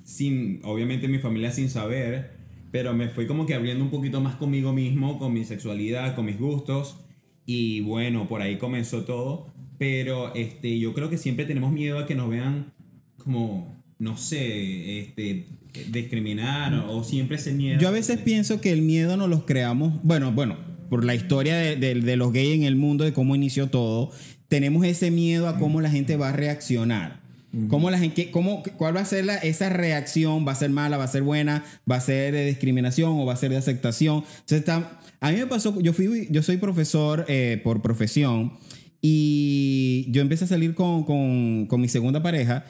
sin, 0.04 0.62
obviamente 0.64 1.08
mi 1.08 1.20
familia 1.20 1.52
sin 1.52 1.70
saber, 1.70 2.32
pero 2.72 2.94
me 2.94 3.10
fui 3.10 3.28
como 3.28 3.46
que 3.46 3.54
abriendo 3.54 3.84
un 3.84 3.92
poquito 3.92 4.22
más 4.22 4.36
conmigo 4.36 4.74
mismo, 4.74 5.20
con 5.20 5.34
mi 5.34 5.44
sexualidad, 5.46 6.16
con 6.16 6.26
mis 6.26 6.40
gustos. 6.40 7.00
Y 7.46 7.82
bueno, 7.82 8.28
por 8.28 8.42
ahí 8.42 8.58
comenzó 8.58 9.04
todo. 9.06 9.54
Pero 9.78 10.34
este, 10.34 10.80
yo 10.80 10.94
creo 10.94 11.10
que 11.10 11.18
siempre 11.18 11.46
tenemos 11.46 11.72
miedo 11.72 12.00
a 12.00 12.06
que 12.06 12.16
nos 12.16 12.30
vean 12.30 12.74
como, 13.18 13.77
no 14.00 14.18
sé, 14.18 15.00
este, 15.00 15.48
discriminar 15.92 16.74
o, 16.74 16.98
o 16.98 17.04
siempre 17.04 17.38
ese 17.38 17.52
miedo. 17.54 17.80
Yo 17.80 17.88
a 17.88 17.92
veces 17.92 18.20
pienso 18.20 18.62
que 18.62 18.72
el 18.72 18.82
miedo 18.82 19.18
nos 19.18 19.30
los 19.30 19.44
creamos, 19.44 19.94
bueno, 20.04 20.32
bueno, 20.32 20.58
por 20.90 21.04
la 21.04 21.16
historia 21.16 21.56
de, 21.58 21.76
de- 21.76 21.96
de 21.96 22.16
los 22.16 22.32
gays 22.32 22.56
en 22.56 22.64
el 22.64 22.76
mundo, 22.76 23.04
de 23.04 23.14
cómo 23.14 23.36
inició 23.36 23.68
todo, 23.68 24.12
tenemos 24.48 24.86
ese 24.86 25.12
miedo 25.12 25.48
a 25.50 25.58
cómo 25.60 25.82
la 25.82 25.90
gente 25.90 26.16
va 26.16 26.30
a 26.30 26.32
reaccionar. 26.34 27.26
¿Cómo 27.70 27.90
la 27.90 27.98
gente, 27.98 28.30
cómo, 28.30 28.62
¿Cuál 28.78 28.96
va 28.96 29.02
a 29.02 29.06
ser 29.06 29.26
la, 29.26 29.36
esa 29.38 29.70
reacción? 29.70 30.46
¿Va 30.48 30.52
a 30.52 30.56
ser 30.56 30.70
mala? 30.70 30.98
¿Va 30.98 31.06
a 31.06 31.08
ser 31.08 31.24
buena? 31.24 31.64
¿Va 31.90 31.96
a 31.96 32.02
ser 32.02 32.34
de 32.34 32.46
discriminación 32.46 33.14
o 33.20 33.26
va 33.26 33.34
a 33.34 33.38
ser 33.38 33.50
de 33.50 33.58
aceptación? 33.58 34.18
Entonces, 34.42 34.60
está- 34.60 35.00
a 35.22 35.32
mí 35.32 35.38
me 35.38 35.48
pasó, 35.48 35.80
yo, 35.82 35.92
fui, 35.94 36.28
yo 36.30 36.44
soy 36.44 36.58
profesor 36.58 37.26
eh, 37.28 37.60
por 37.64 37.82
profesión 37.82 38.54
y 39.02 40.06
yo 40.12 40.22
empecé 40.22 40.46
a 40.46 40.48
salir 40.48 40.76
con, 40.76 41.04
con- 41.04 41.66
con 41.68 41.82
mi 41.82 41.88
segunda 41.88 42.22
pareja, 42.22 42.66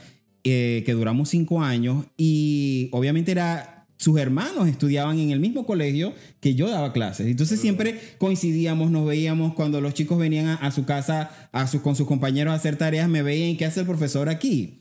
eh, 0.51 0.83
que 0.85 0.93
duramos 0.93 1.29
cinco 1.29 1.61
años, 1.61 2.05
y 2.17 2.89
obviamente 2.91 3.31
era 3.31 3.73
sus 3.99 4.19
hermanos 4.19 4.67
estudiaban 4.67 5.17
en 5.17 5.31
el 5.31 5.39
mismo 5.39 5.65
colegio 5.65 6.13
que 6.39 6.53
yo 6.53 6.69
daba 6.69 6.93
clases. 6.93 7.25
Entonces 7.27 7.59
siempre 7.59 7.99
coincidíamos, 8.19 8.91
nos 8.91 9.07
veíamos 9.07 9.55
cuando 9.55 9.81
los 9.81 9.95
chicos 9.95 10.19
venían 10.19 10.45
a, 10.45 10.55
a 10.55 10.71
su 10.71 10.85
casa 10.85 11.31
a 11.51 11.65
sus, 11.65 11.81
con 11.81 11.95
sus 11.95 12.05
compañeros 12.05 12.51
a 12.51 12.55
hacer 12.55 12.75
tareas, 12.75 13.09
me 13.09 13.23
veían, 13.23 13.57
¿qué 13.57 13.65
hace 13.65 13.79
el 13.79 13.85
profesor 13.87 14.29
aquí? 14.29 14.79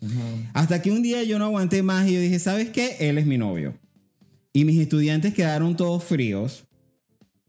Hasta 0.53 0.83
que 0.83 0.91
un 0.91 1.03
día 1.03 1.23
yo 1.23 1.39
no 1.39 1.47
aguanté 1.47 1.83
más 1.83 2.07
y 2.07 2.13
yo 2.13 2.21
dije, 2.21 2.39
¿sabes 2.39 2.69
qué? 2.69 2.97
Él 3.01 3.17
es 3.17 3.27
mi 3.27 3.39
novio. 3.39 3.75
Y 4.53 4.67
mis 4.67 4.79
estudiantes 4.79 5.33
quedaron 5.33 5.77
todos 5.77 6.05
fríos, 6.05 6.65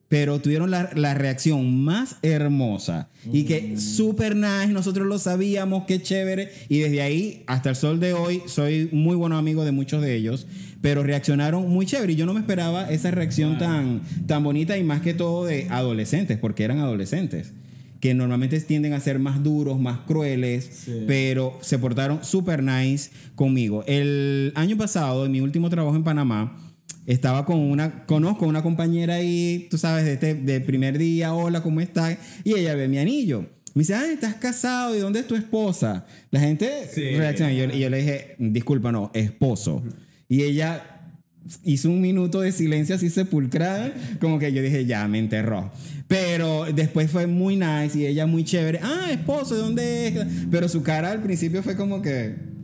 pero 0.09 0.39
tuvieron 0.39 0.71
la, 0.71 0.89
la 0.95 1.13
reacción 1.15 1.83
más 1.83 2.15
hermosa 2.21 3.09
y 3.31 3.43
que 3.43 3.77
súper 3.77 4.35
nice, 4.37 4.67
nosotros 4.69 5.05
lo 5.05 5.19
sabíamos, 5.19 5.83
qué 5.85 6.01
chévere. 6.01 6.49
Y 6.69 6.79
desde 6.79 7.01
ahí 7.01 7.43
hasta 7.47 7.69
el 7.71 7.75
sol 7.75 7.99
de 7.99 8.13
hoy 8.13 8.41
soy 8.45 8.87
muy 8.93 9.15
buen 9.17 9.33
amigo 9.33 9.65
de 9.65 9.71
muchos 9.73 10.01
de 10.01 10.15
ellos. 10.15 10.47
pero 10.81 11.03
reaccionaron 11.03 11.67
muy 11.69 11.85
chévere. 11.85 12.13
Y 12.13 12.15
yo 12.15 12.25
no 12.25 12.33
me 12.33 12.39
esperaba 12.39 12.89
esa 12.89 13.11
reacción 13.11 13.57
tan, 13.57 14.01
tan 14.27 14.43
bonita 14.43 14.77
y 14.77 14.83
más 14.83 15.01
que 15.01 15.13
todo 15.13 15.43
de 15.45 15.67
adolescentes, 15.69 16.37
porque 16.37 16.63
eran 16.63 16.79
adolescentes. 16.79 17.51
Que 17.99 18.13
normalmente 18.13 18.59
tienden 18.61 18.93
a 18.93 18.99
ser 18.99 19.17
más 19.19 19.43
duros, 19.43 19.79
más 19.79 20.01
crueles, 20.07 20.69
Sí. 20.85 21.03
pero 21.07 21.57
se 21.61 21.79
portaron 21.79 22.23
súper 22.23 22.61
nice 22.63 23.09
conmigo. 23.35 23.83
El 23.87 24.51
año 24.55 24.77
pasado, 24.77 25.25
en 25.25 25.31
mi 25.31 25.41
último 25.41 25.69
trabajo 25.71 25.95
en 25.97 26.03
Panamá, 26.03 26.55
estaba 27.07 27.45
con 27.45 27.57
una, 27.57 28.05
conozco 28.05 28.45
una 28.45 28.61
compañera 28.61 29.15
ahí, 29.15 29.67
tú 29.71 29.77
sabes, 29.79 30.05
de 30.05 30.13
este 30.13 30.35
de 30.35 30.61
primer 30.61 30.99
día, 30.99 31.33
hola, 31.33 31.63
¿cómo 31.63 31.81
estás? 31.81 32.17
Y 32.43 32.53
ella 32.53 32.75
ve 32.75 32.87
mi 32.87 32.99
anillo. 32.99 33.41
Me 33.73 33.81
dice, 33.81 33.95
ay, 33.95 34.11
estás 34.13 34.35
casado, 34.35 34.95
¿y 34.95 34.99
dónde 34.99 35.19
es 35.21 35.27
tu 35.27 35.35
esposa? 35.35 36.05
La 36.31 36.39
gente 36.39 36.69
Sí. 36.93 37.11
reacciona. 37.15 37.53
Y 37.53 37.57
yo, 37.57 37.63
y 37.65 37.79
yo 37.79 37.89
le 37.89 37.97
dije, 37.99 38.35
disculpa, 38.39 38.91
no, 38.91 39.09
esposo. 39.13 39.83
Y 40.27 40.43
ella 40.43 40.83
hizo 41.63 41.89
un 41.89 42.01
minuto 42.01 42.41
de 42.41 42.51
silencio 42.51 42.95
así 42.95 43.09
sepulcral, 43.09 43.93
como 44.19 44.37
que 44.39 44.51
yo 44.51 44.61
dije, 44.61 44.85
ya, 44.85 45.07
me 45.07 45.19
enterró. 45.19 45.71
Pero 46.09 46.65
después 46.73 47.09
fue 47.11 47.27
muy 47.27 47.55
nice 47.55 47.97
y 47.99 48.05
ella 48.05 48.25
muy 48.25 48.43
chévere. 48.43 48.79
Ah, 48.81 49.07
esposo, 49.11 49.55
¿de 49.55 49.61
dónde 49.61 50.07
es? 50.07 50.25
Pero 50.51 50.67
su 50.67 50.81
cara 50.83 51.11
al 51.11 51.21
principio 51.21 51.63
fue 51.63 51.75
como 51.77 52.01
que... 52.01 52.56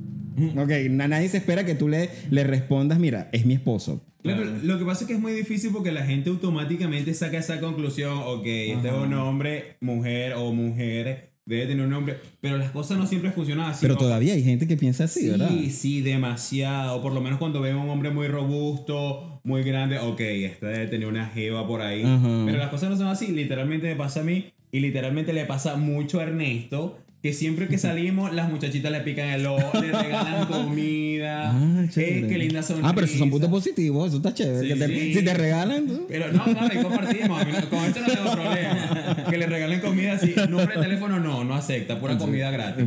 Ok, 0.57 0.71
na- 0.89 1.07
nadie 1.07 1.29
se 1.29 1.37
espera 1.37 1.65
que 1.65 1.75
tú 1.75 1.87
le, 1.89 2.09
le 2.29 2.43
respondas, 2.43 2.99
mira, 2.99 3.29
es 3.31 3.45
mi 3.45 3.53
esposo. 3.53 4.01
Lo, 4.23 4.35
que- 4.37 4.65
lo 4.65 4.79
que 4.79 4.85
pasa 4.85 5.01
es 5.03 5.07
que 5.07 5.13
es 5.15 5.19
muy 5.19 5.33
difícil 5.33 5.71
porque 5.73 5.91
la 5.91 6.05
gente 6.05 6.29
automáticamente 6.29 7.13
saca 7.13 7.37
esa 7.37 7.59
conclusión, 7.59 8.17
ok, 8.25 8.45
este 8.45 8.87
es 8.87 8.93
un 8.93 9.13
hombre, 9.15 9.75
mujer 9.81 10.33
o 10.37 10.53
mujer, 10.53 11.31
debe 11.45 11.65
tener 11.67 11.83
un 11.83 11.91
nombre, 11.91 12.17
pero 12.39 12.57
las 12.57 12.71
cosas 12.71 12.97
no 12.97 13.05
siempre 13.05 13.31
funcionan 13.31 13.69
así. 13.71 13.79
Pero 13.81 13.95
¿no? 13.95 13.99
todavía 13.99 14.33
hay 14.33 14.43
gente 14.43 14.65
que 14.65 14.77
piensa 14.77 15.03
así, 15.03 15.21
Sí, 15.23 15.29
¿verdad? 15.29 15.49
sí, 15.71 16.01
demasiado. 16.01 17.01
Por 17.01 17.11
lo 17.13 17.19
menos 17.19 17.37
cuando 17.37 17.59
veo 17.59 17.77
a 17.77 17.83
un 17.83 17.89
hombre 17.89 18.11
muy 18.11 18.27
robusto, 18.29 19.41
muy 19.43 19.61
grande, 19.63 19.99
ok, 19.99 20.19
este 20.21 20.65
debe 20.67 20.87
tener 20.87 21.07
una 21.07 21.25
jeva 21.27 21.67
por 21.67 21.81
ahí. 21.81 22.03
Ajá. 22.03 22.43
Pero 22.45 22.57
las 22.57 22.69
cosas 22.69 22.89
no 22.89 22.95
son 22.97 23.07
así. 23.07 23.27
Literalmente 23.27 23.87
me 23.87 23.95
pasa 23.97 24.21
a 24.21 24.23
mí 24.23 24.45
y 24.71 24.79
literalmente 24.79 25.33
le 25.33 25.43
pasa 25.45 25.75
mucho 25.75 26.19
a 26.19 26.23
Ernesto. 26.23 26.97
Que 27.23 27.31
siempre 27.31 27.69
que 27.69 27.77
salimos, 27.77 28.33
las 28.33 28.49
muchachitas 28.51 28.91
le 28.91 28.99
pican 28.99 29.29
el 29.29 29.45
ojo, 29.45 29.79
le 29.81 29.93
regalan 29.93 30.45
comida. 30.51 31.51
Ah, 31.53 31.85
eh, 31.95 32.25
qué 32.27 32.37
linda 32.37 32.61
sonrisa. 32.61 32.89
Ah, 32.89 32.93
pero 32.93 33.05
esos 33.05 33.17
son 33.17 33.29
puntos 33.29 33.49
positivos, 33.49 34.09
eso 34.09 34.17
está 34.17 34.33
chévere. 34.33 34.59
Sí, 34.59 34.67
que 34.67 34.75
te- 34.75 34.87
sí. 34.99 35.13
Si 35.13 35.23
te 35.23 35.33
regalan, 35.33 35.87
tú- 35.87 36.05
Pero 36.09 36.33
no, 36.33 36.45
no, 36.45 36.59
ahí 36.59 36.83
compartimos. 36.83 37.41
Con 37.69 37.79
eso 37.85 37.99
no 38.01 38.07
tengo 38.13 38.31
problema. 38.33 39.25
Que 39.29 39.37
le 39.37 39.47
regalen 39.47 39.79
comida 39.79 40.13
así. 40.15 40.35
Número 40.49 40.73
de 40.75 40.81
teléfono 40.85 41.17
no, 41.21 41.45
no 41.45 41.55
acepta. 41.55 41.97
Pura 41.97 42.17
comida 42.17 42.51
gratis. 42.51 42.83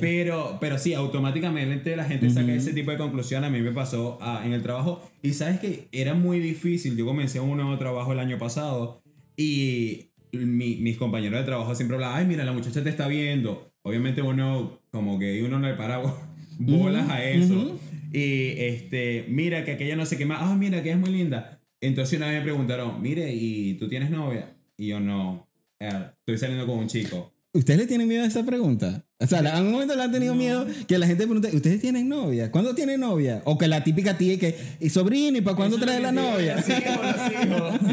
Pero, 0.00 0.58
pero 0.60 0.78
sí, 0.78 0.94
automáticamente 0.94 1.96
la 1.96 2.04
gente 2.04 2.30
saca 2.30 2.52
ese 2.54 2.72
tipo 2.72 2.92
de 2.92 2.98
conclusión. 2.98 3.42
A 3.42 3.50
mí 3.50 3.60
me 3.62 3.72
pasó 3.72 4.16
ah, 4.22 4.42
en 4.44 4.52
el 4.52 4.62
trabajo. 4.62 5.10
Y 5.24 5.32
sabes 5.32 5.58
que 5.58 5.88
era 5.90 6.14
muy 6.14 6.38
difícil. 6.38 6.96
Yo 6.96 7.04
comencé 7.04 7.40
un 7.40 7.56
nuevo 7.56 7.76
trabajo 7.78 8.12
el 8.12 8.20
año 8.20 8.38
pasado 8.38 9.02
y 9.36 10.10
mi- 10.30 10.76
mis 10.76 10.96
compañeros 10.98 11.40
de 11.40 11.44
trabajo 11.46 11.74
siempre 11.74 11.96
hablaban, 11.96 12.18
ay, 12.20 12.26
mira, 12.26 12.44
la 12.44 12.52
muchacha 12.52 12.80
te 12.84 12.90
está 12.90 13.08
viendo. 13.08 13.71
Obviamente 13.82 14.22
uno, 14.22 14.80
como 14.90 15.18
que 15.18 15.42
uno 15.42 15.58
no 15.58 15.68
le 15.68 15.74
para 15.74 16.00
bolas 16.58 17.08
a 17.10 17.24
eso. 17.24 17.78
Y 18.12 18.50
este, 18.58 19.24
mira 19.28 19.64
que 19.64 19.72
aquella 19.72 19.96
no 19.96 20.06
sé 20.06 20.16
qué 20.18 20.26
más. 20.26 20.38
Ah, 20.40 20.54
mira 20.54 20.82
que 20.82 20.90
es 20.90 20.98
muy 20.98 21.10
linda. 21.10 21.58
Entonces 21.80 22.16
una 22.18 22.28
vez 22.28 22.36
me 22.38 22.42
preguntaron, 22.42 23.00
mire, 23.02 23.32
¿y 23.34 23.74
tú 23.74 23.88
tienes 23.88 24.10
novia? 24.10 24.54
Y 24.76 24.88
yo 24.88 25.00
no. 25.00 25.48
eh, 25.80 25.90
estoy 26.20 26.38
saliendo 26.38 26.66
con 26.66 26.78
un 26.78 26.86
chico. 26.86 27.32
¿Ustedes 27.54 27.80
le 27.80 27.86
tienen 27.86 28.08
miedo 28.08 28.22
a 28.22 28.26
esa 28.26 28.44
pregunta? 28.46 29.04
O 29.18 29.26
sea, 29.26 29.40
¿en 29.40 29.46
algún 29.48 29.72
momento 29.72 29.94
le 29.94 30.02
han 30.02 30.10
tenido 30.12 30.34
miedo 30.34 30.66
que 30.88 30.96
la 30.96 31.06
gente 31.06 31.24
pregunte, 31.24 31.54
¿ustedes 31.54 31.82
tienen 31.82 32.08
novia? 32.08 32.50
¿Cuándo 32.50 32.74
tienen 32.74 33.00
novia? 33.00 33.42
O 33.44 33.58
que 33.58 33.68
la 33.68 33.84
típica 33.84 34.16
tía 34.16 34.38
que, 34.38 34.56
¿y 34.80 34.88
sobrino? 34.88 35.36
¿Y 35.36 35.42
para 35.42 35.56
cuándo 35.56 35.78
trae 35.78 36.00
la 36.00 36.12
novia? 36.12 36.56
decir. 36.56 36.74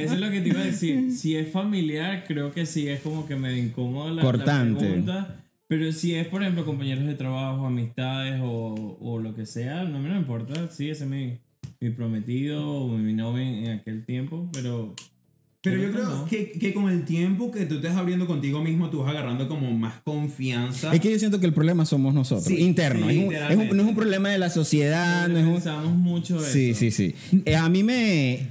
Eso 0.02 0.14
es 0.14 0.20
lo 0.20 0.32
que 0.32 0.42
te 0.42 0.50
iba 0.50 0.62
a 0.62 0.66
decir. 0.66 1.12
Si 1.20 1.36
es 1.36 1.52
familiar, 1.52 2.24
creo 2.26 2.54
que 2.54 2.66
sí 2.66 2.88
es 2.88 3.02
como 3.02 3.28
que 3.28 3.36
medio 3.36 3.62
incómodo 3.62 4.14
la, 4.14 4.22
Cortante. 4.22 4.82
la 4.82 4.88
pregunta. 4.88 5.44
Pero 5.70 5.92
si 5.94 6.16
es, 6.16 6.28
por 6.28 6.42
ejemplo, 6.42 6.66
compañeros 6.66 7.06
de 7.06 7.14
trabajo, 7.14 7.66
amistades 7.68 8.42
o, 8.44 8.98
o 9.00 9.20
lo 9.20 9.36
que 9.36 9.46
sea, 9.46 9.84
no 9.84 10.00
me 10.00 10.10
importa. 10.18 10.68
Sí, 10.72 10.90
ese 10.90 11.04
es 11.04 11.10
mi, 11.10 11.38
mi 11.80 11.92
prometido 11.92 12.68
o 12.68 12.98
mi 12.98 13.14
novio 13.14 13.44
en, 13.44 13.66
en 13.66 13.72
aquel 13.80 14.04
tiempo, 14.04 14.50
pero... 14.52 14.96
Pero 15.62 15.76
yo 15.82 15.92
creo 15.92 16.06
no. 16.06 16.26
que, 16.26 16.52
que 16.54 16.74
con 16.74 16.90
el 16.90 17.04
tiempo 17.04 17.52
que 17.52 17.66
tú 17.66 17.76
estés 17.76 17.92
abriendo 17.92 18.26
contigo 18.26 18.64
mismo, 18.64 18.90
tú 18.90 19.00
vas 19.00 19.10
agarrando 19.10 19.48
como 19.50 19.70
más 19.78 19.96
confianza. 20.06 20.92
Es 20.96 21.02
que 21.02 21.12
yo 21.12 21.20
siento 21.20 21.40
que 21.42 21.46
el 21.48 21.54
problema 21.54 21.86
somos 21.86 22.14
nosotros, 22.14 22.46
Sí, 22.46 22.60
interno. 22.64 23.10
sí, 23.10 23.20
es 23.20 23.28
un- 23.28 23.34
es 23.36 23.58
un- 23.72 23.76
no 23.78 23.84
es 23.84 23.90
un 23.90 23.96
problema 23.96 24.30
de 24.30 24.38
la 24.38 24.50
sociedad, 24.50 25.28
no 25.28 25.38
es 25.38 25.46
un, 25.46 25.54
Pensamos 25.56 25.94
mucho 25.98 26.38
eso. 26.38 26.46
Sí, 26.50 26.74
sí, 26.74 26.92
sí. 26.92 27.14
Eh, 27.46 27.58
a 27.58 27.68
mí 27.68 27.84
me, 27.84 28.48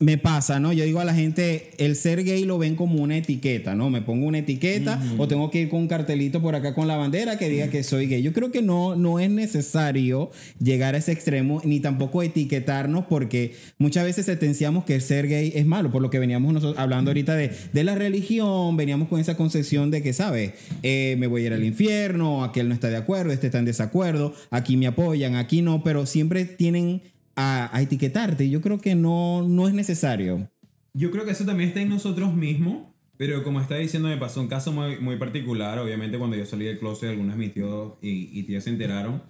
me 0.00 0.16
pasa, 0.16 0.60
¿no? 0.60 0.72
Yo 0.72 0.84
digo 0.84 1.00
a 1.00 1.04
la 1.04 1.14
gente, 1.14 1.72
el 1.78 1.96
ser 1.96 2.22
gay 2.22 2.44
lo 2.44 2.56
ven 2.56 2.76
como 2.76 3.02
una 3.02 3.16
etiqueta, 3.16 3.74
¿no? 3.74 3.90
Me 3.90 4.00
pongo 4.00 4.26
una 4.26 4.38
etiqueta 4.38 5.02
o 5.18 5.26
tengo 5.26 5.50
que 5.50 5.62
ir 5.62 5.68
con 5.68 5.80
un 5.80 5.88
cartelito 5.88 6.40
por 6.40 6.54
acá 6.54 6.72
con 6.72 6.86
la 6.86 6.96
bandera 6.96 7.36
que 7.36 7.48
diga 7.48 7.68
que 7.68 7.82
soy 7.82 8.06
gay. 8.06 8.22
Yo 8.22 8.32
creo 8.32 8.52
que 8.52 8.62
no, 8.62 8.94
no 8.94 9.18
es 9.18 9.28
necesario 9.28 10.30
llegar 10.62 10.94
a 10.94 10.98
ese 10.98 11.10
extremo 11.10 11.60
ni 11.64 11.80
tampoco 11.80 12.22
etiquetarnos 12.22 13.06
porque 13.06 13.56
muchas 13.78 14.04
veces 14.04 14.26
sentenciamos 14.26 14.84
que 14.84 14.94
el 14.94 15.02
ser 15.02 15.26
gay 15.26 15.52
es 15.54 15.66
malo, 15.66 15.90
por 15.90 16.00
lo 16.00 16.10
que 16.10 16.20
veníamos 16.20 16.52
nosotros 16.52 16.78
hablando 16.78 17.10
ahorita 17.10 17.34
de, 17.34 17.50
de 17.72 17.84
la 17.84 17.96
religión, 17.96 18.76
veníamos 18.76 19.08
con 19.08 19.18
esa 19.18 19.36
concepción 19.36 19.90
de 19.90 20.02
que, 20.02 20.12
¿sabes? 20.12 20.52
Eh, 20.84 21.16
me 21.18 21.26
voy 21.26 21.42
a 21.42 21.46
ir 21.46 21.52
al 21.54 21.64
infierno, 21.64 22.44
aquel 22.44 22.68
no 22.68 22.74
está 22.74 22.88
de 22.88 22.96
acuerdo, 22.96 23.32
este 23.32 23.46
está 23.46 23.58
en 23.58 23.64
desacuerdo, 23.64 24.32
aquí 24.50 24.76
me 24.76 24.86
apoyan, 24.86 25.34
aquí 25.34 25.60
no, 25.60 25.82
pero 25.82 26.06
siempre 26.06 26.44
tienen 26.44 27.02
a, 27.38 27.70
a 27.76 27.82
etiquetarte. 27.82 28.50
Yo 28.50 28.60
creo 28.60 28.78
que 28.80 28.94
no, 28.94 29.46
no 29.46 29.68
es 29.68 29.74
necesario. 29.74 30.50
Yo 30.94 31.10
creo 31.10 31.24
que 31.24 31.30
eso 31.30 31.44
también 31.46 31.68
está 31.68 31.80
en 31.80 31.88
nosotros 31.90 32.34
mismos. 32.34 32.88
Pero 33.16 33.42
como 33.42 33.60
está 33.60 33.74
diciendo, 33.76 34.08
me 34.08 34.16
pasó 34.16 34.40
un 34.40 34.46
caso 34.48 34.70
muy, 34.72 34.98
muy 35.00 35.16
particular. 35.16 35.78
Obviamente, 35.80 36.18
cuando 36.18 36.36
yo 36.36 36.46
salí 36.46 36.64
del 36.66 36.78
closet, 36.78 37.10
algunos 37.10 37.36
de 37.36 37.38
mis 37.44 37.52
tíos 37.52 37.94
y, 38.00 38.30
y 38.38 38.42
tías 38.44 38.62
se 38.64 38.70
enteraron. 38.70 39.22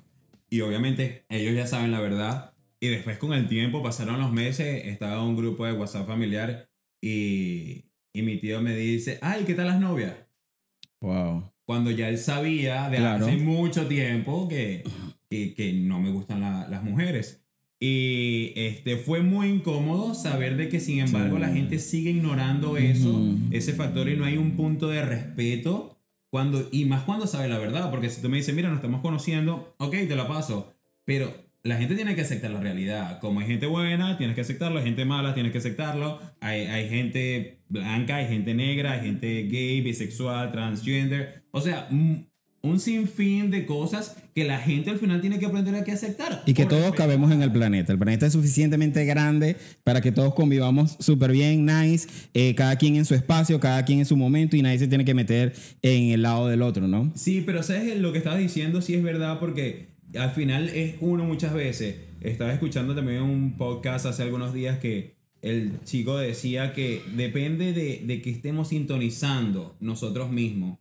Y 0.50 0.60
obviamente, 0.60 1.24
ellos 1.30 1.54
ya 1.54 1.66
saben 1.66 1.90
la 1.90 2.00
verdad. 2.00 2.52
Y 2.80 2.88
después, 2.88 3.16
con 3.18 3.32
el 3.32 3.48
tiempo, 3.48 3.82
pasaron 3.82 4.20
los 4.20 4.30
meses. 4.32 4.84
Estaba 4.86 5.22
un 5.24 5.36
grupo 5.36 5.64
de 5.64 5.72
WhatsApp 5.72 6.06
familiar. 6.06 6.68
Y, 7.00 7.86
y 8.12 8.22
mi 8.22 8.36
tío 8.38 8.60
me 8.60 8.74
dice: 8.76 9.18
Ay, 9.22 9.44
¿qué 9.46 9.54
tal 9.54 9.66
las 9.68 9.80
novias? 9.80 10.14
Wow. 11.00 11.50
Cuando 11.64 11.90
ya 11.90 12.08
él 12.08 12.18
sabía 12.18 12.88
de 12.90 12.98
Claro. 12.98 13.26
hace 13.26 13.36
mucho 13.36 13.86
tiempo 13.86 14.48
que, 14.48 14.84
que, 15.30 15.54
que 15.54 15.72
no 15.72 16.00
me 16.00 16.10
gustan 16.10 16.40
la- 16.40 16.66
las 16.68 16.82
mujeres. 16.82 17.42
Y 17.80 18.52
este, 18.56 18.97
fue 18.97 19.20
muy 19.23 19.49
incómodo 19.49 20.14
saber 20.14 20.56
de 20.56 20.68
que 20.68 20.80
sin 20.80 20.99
embargo 20.99 21.37
Sí. 21.37 21.42
la 21.42 21.49
gente 21.49 21.78
sigue 21.78 22.11
ignorando 22.11 22.76
eso, 22.76 23.20
ese 23.52 23.73
factor 23.73 24.08
y 24.08 24.16
no 24.16 24.25
hay 24.25 24.37
un 24.37 24.52
punto 24.56 24.88
de 24.88 25.04
respeto 25.04 25.97
cuando, 26.30 26.68
y 26.73 26.85
más 26.87 27.04
cuando 27.04 27.26
sabe 27.26 27.49
la 27.49 27.58
verdad, 27.58 27.90
porque 27.90 28.11
si 28.11 28.20
tú 28.20 28.28
me 28.28 28.37
dices, 28.37 28.54
mira, 28.54 28.68
nos 28.68 28.78
estamos 28.78 29.00
conociendo, 29.00 29.75
ok, 29.78 29.92
te 30.08 30.16
la 30.16 30.26
paso, 30.26 30.75
pero 31.04 31.32
la 31.62 31.76
gente 31.76 31.94
tiene 31.94 32.14
que 32.14 32.20
aceptar 32.23 32.50
la 32.50 32.61
realidad. 32.61 33.18
Como 33.20 33.40
hay 33.40 33.47
gente 33.47 33.66
buena, 33.66 34.16
tienes 34.18 34.35
que 34.35 34.40
aceptarlo, 34.42 34.78
hay 34.78 34.85
gente 34.85 35.04
mala, 35.04 35.35
tienes 35.35 35.52
que 35.52 35.58
aceptarlo, 35.58 36.18
hay, 36.40 36.62
hay 36.62 36.88
gente 36.88 37.61
blanca, 37.68 38.16
hay 38.16 38.26
gente 38.26 38.54
negra, 38.54 38.92
hay 38.92 39.00
gente 39.02 39.44
gay, 39.44 39.80
bisexual, 39.82 40.50
transgender, 40.50 41.44
o 41.52 41.61
sea, 41.61 41.88
un, 42.68 42.80
sinfín 42.80 43.50
de 43.50 43.66
cosas 43.66 44.16
que 44.34 44.44
la 44.44 44.58
gente 44.58 44.90
al 44.90 44.98
final 44.98 45.20
tiene 45.20 45.38
que 45.38 45.46
aprender 45.46 45.75
a 45.75 45.84
que 45.84 45.92
aceptar. 45.92 46.42
Y 46.46 46.54
que 46.54 46.64
todos 46.64 46.82
respeto. 46.82 47.02
cabemos 47.02 47.32
en 47.32 47.42
el 47.42 47.50
planeta. 47.50 47.92
El 47.92 47.98
planeta 47.98 48.26
es 48.26 48.32
suficientemente 48.32 49.04
grande 49.04 49.56
para 49.84 50.00
que 50.00 50.12
todos 50.12 50.34
convivamos 50.34 50.96
súper 51.00 51.32
bien, 51.32 51.66
nice, 51.66 52.08
eh, 52.34 52.54
cada 52.54 52.76
quien 52.76 52.96
en 52.96 53.04
su 53.04 53.14
espacio, 53.14 53.58
cada 53.60 53.84
quien 53.84 54.00
en 54.00 54.06
su 54.06 54.16
momento 54.16 54.56
y 54.56 54.62
nadie 54.62 54.78
se 54.78 54.88
tiene 54.88 55.04
que 55.04 55.14
meter 55.14 55.54
en 55.82 56.10
el 56.10 56.22
lado 56.22 56.48
del 56.48 56.62
otro, 56.62 56.87
¿no? 56.87 57.12
Sí, 57.14 57.42
pero 57.44 57.62
sabes 57.62 57.98
lo 57.98 58.12
que 58.12 58.18
estabas 58.18 58.38
diciendo 58.38 58.80
sí 58.80 58.94
es 58.94 59.02
verdad 59.02 59.38
porque 59.38 59.88
al 60.16 60.30
final 60.30 60.68
es 60.68 60.96
uno 61.00 61.25
muchas 61.25 61.52
veces. 61.52 61.96
Estaba 62.20 62.52
escuchando 62.52 62.94
también 62.94 63.22
un 63.22 63.56
podcast 63.56 64.06
hace 64.06 64.22
algunos 64.22 64.52
días 64.52 64.78
que 64.78 65.18
el 65.42 65.80
chico 65.84 66.18
decía 66.18 66.72
que 66.72 67.02
depende 67.14 67.72
de, 67.72 68.02
de 68.04 68.22
que 68.22 68.30
estemos 68.30 68.68
sintonizando 68.68 69.76
nosotros 69.80 70.30
mismos. 70.30 70.78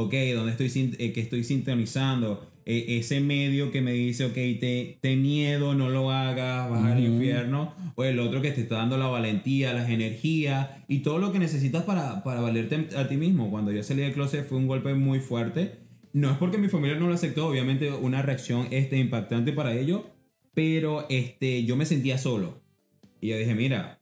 Ok, 0.00 0.14
donde 0.32 0.52
estoy, 0.52 0.94
eh, 1.00 1.12
que 1.12 1.20
estoy 1.20 1.42
sintonizando. 1.42 2.48
Eh, 2.64 2.98
ese 3.00 3.20
medio 3.20 3.72
que 3.72 3.80
me 3.80 3.90
dice, 3.92 4.26
ok, 4.26 4.32
te, 4.34 4.96
te 5.00 5.16
miedo, 5.16 5.74
no 5.74 5.88
lo 5.88 6.12
hagas, 6.12 6.70
vas 6.70 6.84
al 6.84 7.02
Ujú. 7.02 7.14
infierno. 7.14 7.74
O 7.96 8.04
el 8.04 8.20
otro 8.20 8.40
que 8.40 8.52
te 8.52 8.60
está 8.60 8.76
dando 8.76 8.96
la 8.96 9.08
valentía, 9.08 9.72
las 9.72 9.90
energías 9.90 10.68
y 10.86 11.00
todo 11.00 11.18
lo 11.18 11.32
que 11.32 11.40
necesitas 11.40 11.82
para, 11.82 12.22
para 12.22 12.40
valerte 12.40 12.86
a 12.96 13.08
ti 13.08 13.16
mismo. 13.16 13.50
Cuando 13.50 13.72
yo 13.72 13.82
salí 13.82 14.02
del 14.02 14.12
closet 14.12 14.46
fue 14.46 14.58
un 14.58 14.68
golpe 14.68 14.94
muy 14.94 15.18
fuerte. 15.18 15.80
No 16.12 16.30
es 16.30 16.36
porque 16.38 16.58
mi 16.58 16.68
familia 16.68 16.96
no 16.96 17.08
lo 17.08 17.14
aceptó, 17.14 17.48
obviamente 17.48 17.90
una 17.90 18.22
reacción 18.22 18.68
este, 18.70 18.98
impactante 18.98 19.52
para 19.52 19.74
ellos, 19.74 20.02
pero 20.54 21.06
este, 21.08 21.64
yo 21.64 21.74
me 21.74 21.86
sentía 21.86 22.18
solo. 22.18 22.60
Y 23.20 23.30
yo 23.30 23.36
dije, 23.36 23.56
mira, 23.56 23.98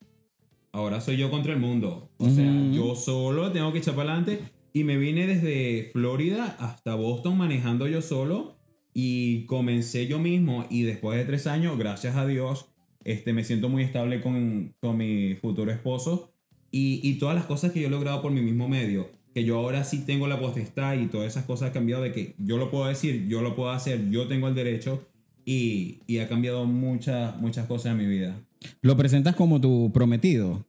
ahora 0.72 1.00
soy 1.00 1.16
yo 1.16 1.30
contra 1.30 1.54
el 1.54 1.58
mundo. 1.58 2.10
O 2.18 2.28
sea, 2.28 2.52
Ujú. 2.52 2.74
yo 2.74 2.94
solo 2.96 3.50
tengo 3.50 3.72
que 3.72 3.78
echar 3.78 3.94
para 3.94 4.12
adelante. 4.12 4.40
Y 4.76 4.84
me 4.84 4.98
vine 4.98 5.26
desde 5.26 5.88
Florida 5.90 6.54
hasta 6.60 6.94
Boston 6.96 7.38
manejando 7.38 7.88
yo 7.88 8.02
solo. 8.02 8.58
Y 8.92 9.46
comencé 9.46 10.06
yo 10.06 10.18
mismo. 10.18 10.66
Y 10.68 10.82
después 10.82 11.16
de 11.16 11.24
tres 11.24 11.46
años, 11.46 11.78
gracias 11.78 12.14
a 12.14 12.26
Dios, 12.26 12.66
este, 13.02 13.32
me 13.32 13.42
siento 13.42 13.70
muy 13.70 13.84
estable 13.84 14.20
con, 14.20 14.74
con 14.80 14.98
mi 14.98 15.34
futuro 15.36 15.72
esposo 15.72 16.30
y, 16.70 17.00
y 17.02 17.14
todas 17.14 17.34
las 17.34 17.46
cosas 17.46 17.72
que 17.72 17.80
yo 17.80 17.86
he 17.86 17.90
logrado 17.90 18.20
por 18.20 18.32
mi 18.32 18.42
mismo 18.42 18.68
medio, 18.68 19.08
que 19.32 19.44
yo 19.44 19.56
ahora 19.56 19.82
sí 19.82 20.04
tengo 20.04 20.26
la 20.26 20.38
potestad 20.38 20.92
y 20.98 21.06
todas 21.06 21.28
esas 21.28 21.46
cosas 21.46 21.68
han 21.68 21.72
cambiado 21.72 22.02
de 22.02 22.12
que 22.12 22.34
yo 22.36 22.58
lo 22.58 22.70
puedo 22.70 22.84
decir, 22.84 23.28
yo 23.28 23.40
lo 23.40 23.56
puedo 23.56 23.70
hacer, 23.70 24.10
yo 24.10 24.28
tengo 24.28 24.46
el 24.46 24.54
derecho 24.54 25.06
y, 25.46 26.00
y 26.06 26.18
ha 26.18 26.28
cambiado 26.28 26.66
muchas, 26.66 27.34
muchas 27.40 27.66
cosas 27.66 27.92
en 27.92 27.96
mi 27.96 28.06
vida. 28.06 28.38
¿Lo 28.82 28.94
presentas 28.94 29.36
como 29.36 29.58
tu 29.58 29.90
prometido? 29.90 30.66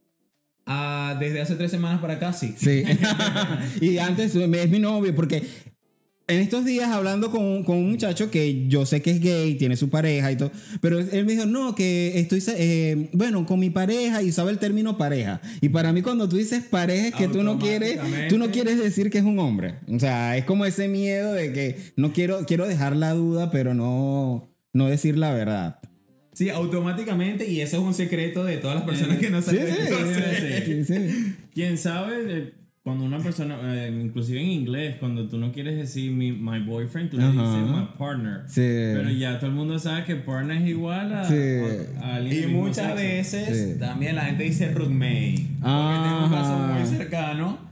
Ah, 0.68 1.16
desde 1.18 1.42
hace 1.42 1.56
tres 1.56 1.72
semanas 1.72 2.02
para 2.02 2.16
acá, 2.16 2.34
sí. 2.34 2.54
Sí. 2.58 2.84
y 3.82 3.98
antes 3.98 4.36
es 4.36 4.70
mi 4.70 4.80
novio, 4.80 5.16
porque 5.16 5.44
en 6.28 6.40
estos 6.42 6.66
días 6.66 6.90
hablando 6.90 7.32
con, 7.32 7.64
con, 7.64 7.78
un 7.78 7.92
muchacho 7.92 8.30
que 8.30 8.68
yo 8.68 8.86
sé 8.86 9.02
que 9.02 9.12
es 9.12 9.22
gay, 9.22 9.56
tiene 9.56 9.78
su 9.78 9.90
pareja 9.90 10.30
y 10.30 10.36
todo, 10.36 10.52
pero 10.82 11.00
él 11.00 11.26
me 11.26 11.32
dijo, 11.32 11.46
no, 11.46 11.74
que 11.74 12.20
estoy, 12.20 12.44
eh, 12.58 13.10
bueno, 13.14 13.46
con 13.46 13.60
mi 13.60 13.70
pareja 13.70 14.22
y 14.22 14.30
usaba 14.30 14.50
el 14.50 14.60
término 14.60 14.98
pareja. 14.98 15.40
Y 15.62 15.70
para 15.70 15.94
mí 15.94 16.02
cuando 16.02 16.28
tú 16.28 16.36
dices 16.36 16.64
pareja 16.66 17.08
es 17.08 17.16
que 17.16 17.30
tú 17.30 17.44
no 17.44 17.58
quieres, 17.58 18.00
tú 18.28 18.38
no 18.38 18.52
quieres 18.52 18.78
decir 18.78 19.10
que 19.10 19.20
es 19.20 19.24
un 19.24 19.40
hombre. 19.40 19.76
O 19.88 20.00
sea, 20.00 20.36
es 20.36 20.44
como 20.44 20.66
ese 20.66 20.90
miedo 20.90 21.34
de 21.34 21.54
que 21.54 21.78
no 21.96 22.12
quiero, 22.12 22.46
quiero 22.46 22.68
dejar 22.68 22.96
la 22.98 23.14
duda, 23.14 23.50
pero 23.50 23.74
no, 23.74 24.54
no 24.74 24.88
decir 24.88 25.18
la 25.18 25.32
verdad. 25.34 25.80
Sí, 26.38 26.52
automáticamente, 26.52 27.50
y 27.50 27.62
eso 27.62 27.78
es 27.78 27.84
un 27.84 27.96
secreto 27.96 28.44
de 28.44 28.58
todas 28.58 28.76
las 28.76 28.86
personas 28.86 29.18
que 29.18 29.32
no 29.32 29.42
saben. 29.42 29.70
Sí, 30.66 30.84
sí, 30.84 30.86
sí, 30.86 31.36
¿Quién 31.52 31.80
sabe? 31.80 32.54
Cuando 32.84 33.06
una 33.06 33.18
persona, 33.18 33.58
eh, 33.64 34.02
inclusive 34.04 34.40
en 34.40 34.52
inglés, 34.52 34.98
cuando 35.00 35.28
tú 35.28 35.40
no 35.40 35.52
quieres 35.52 35.78
decir 35.78 36.12
mi, 36.12 36.32
my 36.32 36.60
boyfriend, 36.60 37.10
tú 37.10 37.18
le 37.18 37.24
dices 37.24 37.42
my 37.42 37.88
partner. 37.98 38.44
Sí. 38.46 38.62
Pero 38.62 39.10
ya 39.10 39.40
todo 39.40 39.50
el 39.50 39.56
mundo 39.56 39.80
sabe 39.80 40.04
que 40.04 40.16
partner 40.16 40.62
es 40.62 40.68
igual 40.68 41.12
a, 41.12 41.22
alguien. 41.24 42.44
Y 42.44 42.54
muchas 42.54 42.94
veces 42.94 43.80
también 43.80 44.16
la 44.16 44.26
gente 44.26 44.44
dice 44.44 44.72
roommate. 44.72 45.44
Porque 45.60 46.00
tengo 46.04 46.26
un 46.26 46.32
caso 46.32 46.56
muy 46.56 46.86
cercano 46.86 47.67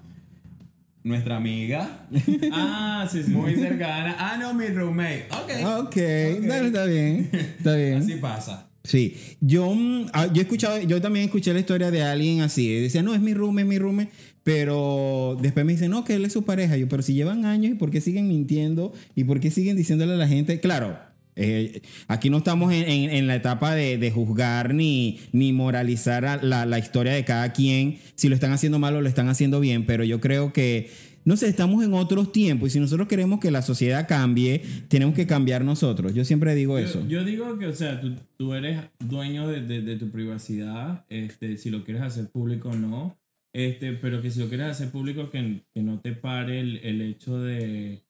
nuestra 1.05 1.37
amiga. 1.37 2.07
ah, 2.51 3.07
sí, 3.09 3.23
sí. 3.23 3.31
Muy 3.31 3.55
cercana. 3.55 4.15
Ah, 4.19 4.37
no, 4.37 4.53
mi 4.53 4.67
roommate. 4.67 5.27
Ok. 5.29 5.51
Ok, 5.63 5.87
okay. 5.87 6.39
está 6.43 6.85
bien. 6.85 7.29
Está 7.31 7.75
bien. 7.75 7.93
así 7.99 8.15
pasa. 8.15 8.67
Sí, 8.83 9.15
yo, 9.39 9.73
mm, 9.73 10.07
ah, 10.13 10.27
yo 10.27 10.41
he 10.41 10.43
escuchado, 10.43 10.79
yo 10.81 11.01
también 11.01 11.25
escuché 11.25 11.53
la 11.53 11.59
historia 11.59 11.89
de 11.89 12.03
alguien 12.03 12.41
así, 12.41 12.81
decía, 12.81 13.01
no, 13.01 13.15
es 13.15 13.21
mi 13.21 13.33
roommate, 13.33 13.63
es 13.63 13.67
mi 13.67 13.79
roommate, 13.79 14.11
pero 14.43 15.37
después 15.41 15.65
me 15.65 15.71
dice, 15.71 15.89
no, 15.89 16.03
que 16.03 16.13
él 16.15 16.25
es 16.25 16.33
su 16.33 16.43
pareja. 16.43 16.77
Yo, 16.77 16.87
pero 16.87 17.01
si 17.01 17.13
llevan 17.13 17.45
años, 17.45 17.71
¿y 17.71 17.75
por 17.75 17.89
qué 17.89 17.99
siguen 17.99 18.27
mintiendo? 18.27 18.93
¿Y 19.15 19.23
por 19.23 19.39
qué 19.39 19.49
siguen 19.49 19.75
diciéndole 19.75 20.13
a 20.13 20.17
la 20.17 20.27
gente? 20.27 20.59
Claro, 20.59 20.99
eh, 21.35 21.81
aquí 22.07 22.29
no 22.29 22.37
estamos 22.37 22.71
en, 22.71 23.09
en, 23.09 23.27
la 23.27 23.35
etapa 23.35 23.75
de, 23.75 23.97
de, 23.97 24.11
juzgar 24.11 24.73
ni, 24.73 25.19
ni 25.33 25.51
moralizar 25.51 26.43
la, 26.43 26.65
la, 26.65 26.79
historia 26.79 27.13
de 27.13 27.25
cada 27.25 27.51
quien, 27.51 27.97
si 28.15 28.29
lo 28.29 28.35
están 28.35 28.53
haciendo 28.53 28.79
mal 28.79 28.95
o 28.95 29.01
lo 29.01 29.09
están 29.09 29.27
haciendo 29.27 29.59
bien, 29.59 29.85
pero 29.85 30.05
yo 30.05 30.21
creo 30.21 30.53
que, 30.53 30.89
no 31.25 31.35
sé, 31.35 31.49
estamos 31.49 31.83
en 31.83 31.93
otros 31.93 32.31
tiempos 32.31 32.69
y 32.69 32.71
si 32.71 32.79
nosotros 32.79 33.09
queremos 33.09 33.41
que 33.41 33.51
la 33.51 33.61
sociedad 33.61 34.07
cambie, 34.07 34.61
tenemos 34.87 35.13
que 35.13 35.27
cambiar 35.27 35.65
nosotros. 35.65 36.13
Yo 36.13 36.23
siempre 36.23 36.55
digo 36.55 36.77
eso. 36.77 37.05
Yo 37.07 37.25
digo 37.25 37.59
que, 37.59 37.67
o 37.67 37.73
sea, 37.73 37.99
tú, 37.99 38.15
tú 38.37 38.53
eres 38.53 38.79
dueño 38.99 39.47
de, 39.47 39.61
de, 39.61 39.81
de, 39.81 39.97
tu 39.97 40.11
privacidad, 40.11 41.05
este, 41.09 41.57
si 41.57 41.69
lo 41.69 41.83
quieres 41.83 42.03
hacer 42.03 42.29
público 42.29 42.69
o 42.69 42.75
no, 42.75 43.17
este, 43.53 43.91
pero 43.93 44.21
que 44.21 44.31
si 44.31 44.39
lo 44.39 44.47
quieres 44.47 44.67
hacer 44.67 44.89
público, 44.89 45.29
que, 45.31 45.63
que 45.73 45.81
no 45.81 45.99
te 45.99 46.13
pare 46.13 46.61
el, 46.61 46.77
el 46.77 47.01
hecho 47.01 47.41
de 47.41 48.04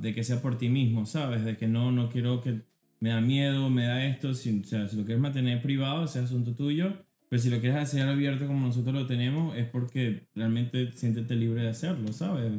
de 0.00 0.14
que 0.14 0.24
sea 0.24 0.42
por 0.42 0.58
ti 0.58 0.68
mismo, 0.68 1.06
¿sabes? 1.06 1.44
De 1.44 1.56
que 1.56 1.68
no, 1.68 1.92
no 1.92 2.10
quiero 2.10 2.40
que 2.40 2.60
me 3.00 3.10
da 3.10 3.20
miedo, 3.20 3.70
me 3.70 3.84
da 3.84 4.04
esto, 4.06 4.34
si, 4.34 4.60
o 4.60 4.64
sea, 4.64 4.88
si 4.88 4.96
lo 4.96 5.04
quieres 5.04 5.20
mantener 5.20 5.62
privado, 5.62 6.08
sea 6.08 6.22
asunto 6.22 6.54
tuyo, 6.54 6.94
pero 7.28 7.42
si 7.42 7.50
lo 7.50 7.60
quieres 7.60 7.78
hacer 7.78 8.06
abierto 8.06 8.46
como 8.46 8.66
nosotros 8.66 8.94
lo 8.94 9.06
tenemos, 9.06 9.56
es 9.56 9.66
porque 9.66 10.28
realmente 10.34 10.90
siéntete 10.92 11.36
libre 11.36 11.62
de 11.62 11.68
hacerlo, 11.68 12.12
¿sabes? 12.12 12.50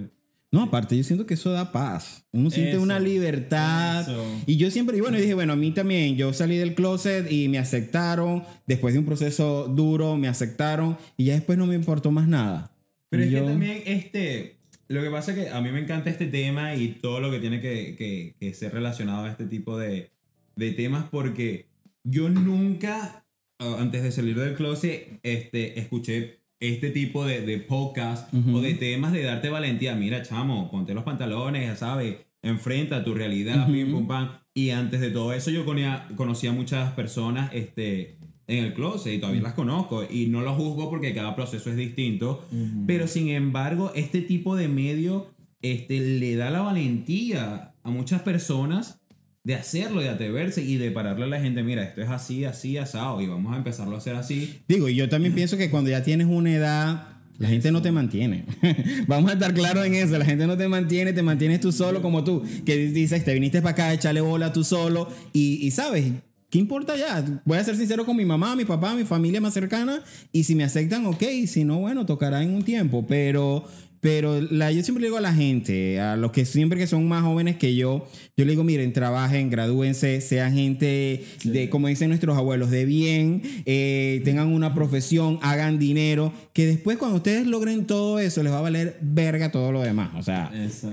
No, 0.52 0.64
aparte 0.64 0.96
yo 0.96 1.04
siento 1.04 1.26
que 1.26 1.34
eso 1.34 1.52
da 1.52 1.74
paz. 1.74 2.26
Uno 2.32 2.50
siente 2.50 2.78
una 2.78 2.98
libertad. 3.00 4.08
Y 4.46 4.56
yo 4.56 4.72
siempre, 4.72 4.98
y 4.98 5.02
bueno, 5.02 5.18
dije, 5.18 5.34
bueno, 5.34 5.54
a 5.54 5.56
mí 5.58 5.72
también, 5.72 6.16
yo 6.16 6.32
salí 6.32 6.56
del 6.56 6.76
closet 6.76 7.30
y 7.30 7.50
me 7.50 7.58
aceptaron, 7.58 8.44
después 8.66 8.94
de 8.94 9.00
un 9.00 9.06
proceso 9.06 9.68
duro, 9.68 10.16
me 10.16 10.30
aceptaron 10.30 10.98
y 11.18 11.26
ya 11.26 11.34
después 11.34 11.58
no 11.58 11.66
me 11.66 11.76
importó 11.76 12.12
más 12.12 12.28
nada. 12.28 12.72
Pero 13.10 13.24
es 13.24 13.30
que 13.32 13.42
también, 13.42 13.84
este, 13.86 14.56
lo 14.88 15.02
que 15.02 15.10
pasa 15.10 15.32
es 15.32 15.38
que 15.40 15.50
a 15.50 15.62
mí 15.62 15.72
me 15.72 15.80
encanta 15.80 16.10
este 16.10 16.28
tema 16.28 16.76
y 16.76 16.90
todo 16.90 17.20
lo 17.20 17.32
que 17.32 17.40
tiene 17.40 17.62
que, 17.62 17.96
que, 17.96 18.36
que 18.40 18.54
ser 18.54 18.74
relacionado 18.74 19.26
a 19.26 19.32
este 19.32 19.46
tipo 19.46 19.78
de, 19.78 20.12
de, 20.56 20.72
temas 20.72 21.06
porque 21.10 21.68
yo 22.04 22.30
nunca, 22.30 23.26
antes 23.60 24.04
de 24.04 24.12
salir 24.12 24.38
del 24.40 24.56
closet, 24.56 25.20
este, 25.24 25.80
escuché 25.80 26.42
este 26.60 26.92
tipo 26.92 27.26
de, 27.26 27.42
de 27.42 27.58
podcast 27.60 28.34
o 28.34 28.62
de 28.62 28.76
temas 28.76 29.12
de 29.12 29.24
darte 29.24 29.50
valentía. 29.50 29.96
Mira, 29.96 30.22
chamo, 30.22 30.70
ponte 30.72 30.94
los 30.94 31.04
pantalones, 31.04 31.68
ya 31.68 31.76
sabes, 31.76 32.18
enfrenta 32.42 33.04
tu 33.04 33.14
realidad, 33.14 33.68
pim, 33.68 33.92
pum, 33.92 34.08
pam. 34.08 34.30
Y 34.54 34.70
antes 34.70 35.02
de 35.02 35.10
todo 35.10 35.34
eso 35.34 35.52
yo 35.52 35.66
conocía, 35.66 36.08
conocía 36.16 36.52
muchas 36.52 36.94
personas 36.94 37.52
este, 37.54 38.18
en 38.48 38.64
el 38.64 38.74
closet 38.74 39.14
y 39.14 39.20
todavía 39.20 39.42
las 39.42 39.54
conozco 39.54 40.04
y 40.10 40.28
no 40.28 40.42
lo 40.42 40.54
juzgo 40.54 40.90
porque 40.90 41.14
cada 41.14 41.36
proceso 41.36 41.70
es 41.70 41.78
distinto, 41.78 42.46
pero 42.86 43.08
sin 43.08 43.30
embargo 43.30 43.92
este 43.96 44.22
tipo 44.22 44.56
de 44.56 44.68
medio 44.68 45.28
este, 45.62 46.00
le 46.00 46.36
da 46.36 46.50
la 46.52 46.62
valentía 46.62 47.74
a 47.84 47.90
muchas 47.90 48.22
personas 48.22 49.00
de 49.44 49.56
hacerlo, 49.56 50.02
de 50.02 50.10
atreverse 50.10 50.64
y 50.64 50.78
de 50.78 50.92
pararle 50.92 51.26
a 51.26 51.28
la 51.28 51.40
gente, 51.40 51.64
mira, 51.64 51.84
esto 51.84 52.02
es 52.02 52.10
así, 52.10 52.46
así, 52.46 52.78
asado 52.78 53.22
y 53.22 53.28
vamos 53.28 53.54
a 53.54 53.58
empezarlo 53.58 53.96
a 53.96 54.00
hacer 54.00 54.16
así. 54.16 54.62
Digo, 54.68 54.90
y 54.90 54.96
yo 54.96 55.08
también 55.08 55.34
pienso 55.34 55.56
que 55.58 55.70
cuando 55.70 55.90
ya 55.90 56.04
tienes 56.04 56.28
una 56.28 56.54
edad... 56.54 57.08
La 57.38 57.50
gente 57.50 57.70
no 57.70 57.82
te 57.82 57.92
mantiene. 57.92 58.46
Vamos 59.08 59.30
a 59.30 59.34
estar 59.34 59.54
claros 59.54 59.86
en 59.86 59.94
eso. 59.94 60.18
La 60.18 60.24
gente 60.24 60.48
no 60.48 60.56
te 60.56 60.70
mantiene, 60.70 61.12
te 61.12 61.22
mantienes 61.22 61.60
tú 61.60 61.74
solo 61.74 62.02
como 62.02 62.24
tú. 62.24 62.42
Que 62.66 62.78
dices, 62.78 63.26
te 63.26 63.34
viniste 63.34 63.62
para 63.62 63.72
acá, 63.72 63.94
echarle 63.94 64.22
bola 64.22 64.54
tú 64.54 64.64
solo. 64.64 65.10
Y, 65.34 65.56
y 65.56 65.72
sabes, 65.72 66.14
¿Qué 66.56 66.60
importa 66.60 66.96
ya? 66.96 67.22
Voy 67.44 67.58
a 67.58 67.64
ser 67.66 67.76
sincero 67.76 68.06
con 68.06 68.16
mi 68.16 68.24
mamá, 68.24 68.56
mi 68.56 68.64
papá, 68.64 68.96
mi 68.96 69.04
familia 69.04 69.42
más 69.42 69.54
cercana. 69.54 70.02
Y 70.32 70.46
si 70.46 70.56
me 70.56 70.64
aceptan, 70.64 71.06
ok. 71.06 71.22
Si 71.48 71.66
no, 71.66 71.80
bueno, 71.80 72.06
tocará 72.06 72.42
en 72.44 72.56
un 72.56 72.64
tiempo. 72.64 73.06
Pero 73.06 73.66
pero 74.06 74.40
la, 74.40 74.72
yo 74.72 74.84
siempre 74.84 75.02
le 75.02 75.08
digo 75.08 75.18
a 75.18 75.22
la 75.22 75.34
gente, 75.34 76.00
a 76.00 76.16
los 76.16 76.32
que 76.32 76.46
siempre 76.46 76.78
que 76.78 76.86
son 76.86 77.08
más 77.08 77.24
jóvenes 77.24 77.56
que 77.56 77.74
yo, 77.74 78.08
yo 78.38 78.46
le 78.46 78.52
digo, 78.52 78.64
miren, 78.64 78.94
trabajen, 78.94 79.50
gradúense, 79.50 80.22
sean 80.22 80.54
gente 80.54 81.24
de, 81.44 81.72
como 81.72 81.88
dicen 81.88 82.10
nuestros 82.10 82.38
abuelos, 82.38 82.70
de 82.70 82.86
bien, 82.86 83.42
eh, 83.66 84.22
tengan 84.24 84.54
una 84.54 84.76
profesión, 84.76 85.40
hagan 85.42 85.80
dinero, 85.80 86.32
que 86.54 86.68
después 86.68 87.00
cuando 87.00 87.18
ustedes 87.18 87.48
logren 87.48 87.88
todo 87.88 88.20
eso, 88.20 88.44
les 88.44 88.54
va 88.54 88.60
a 88.60 88.62
valer 88.62 89.00
verga 89.02 89.52
todo 89.52 89.72
lo 89.72 89.82
demás. 89.82 90.12
O 90.20 90.22
sea, 90.22 90.52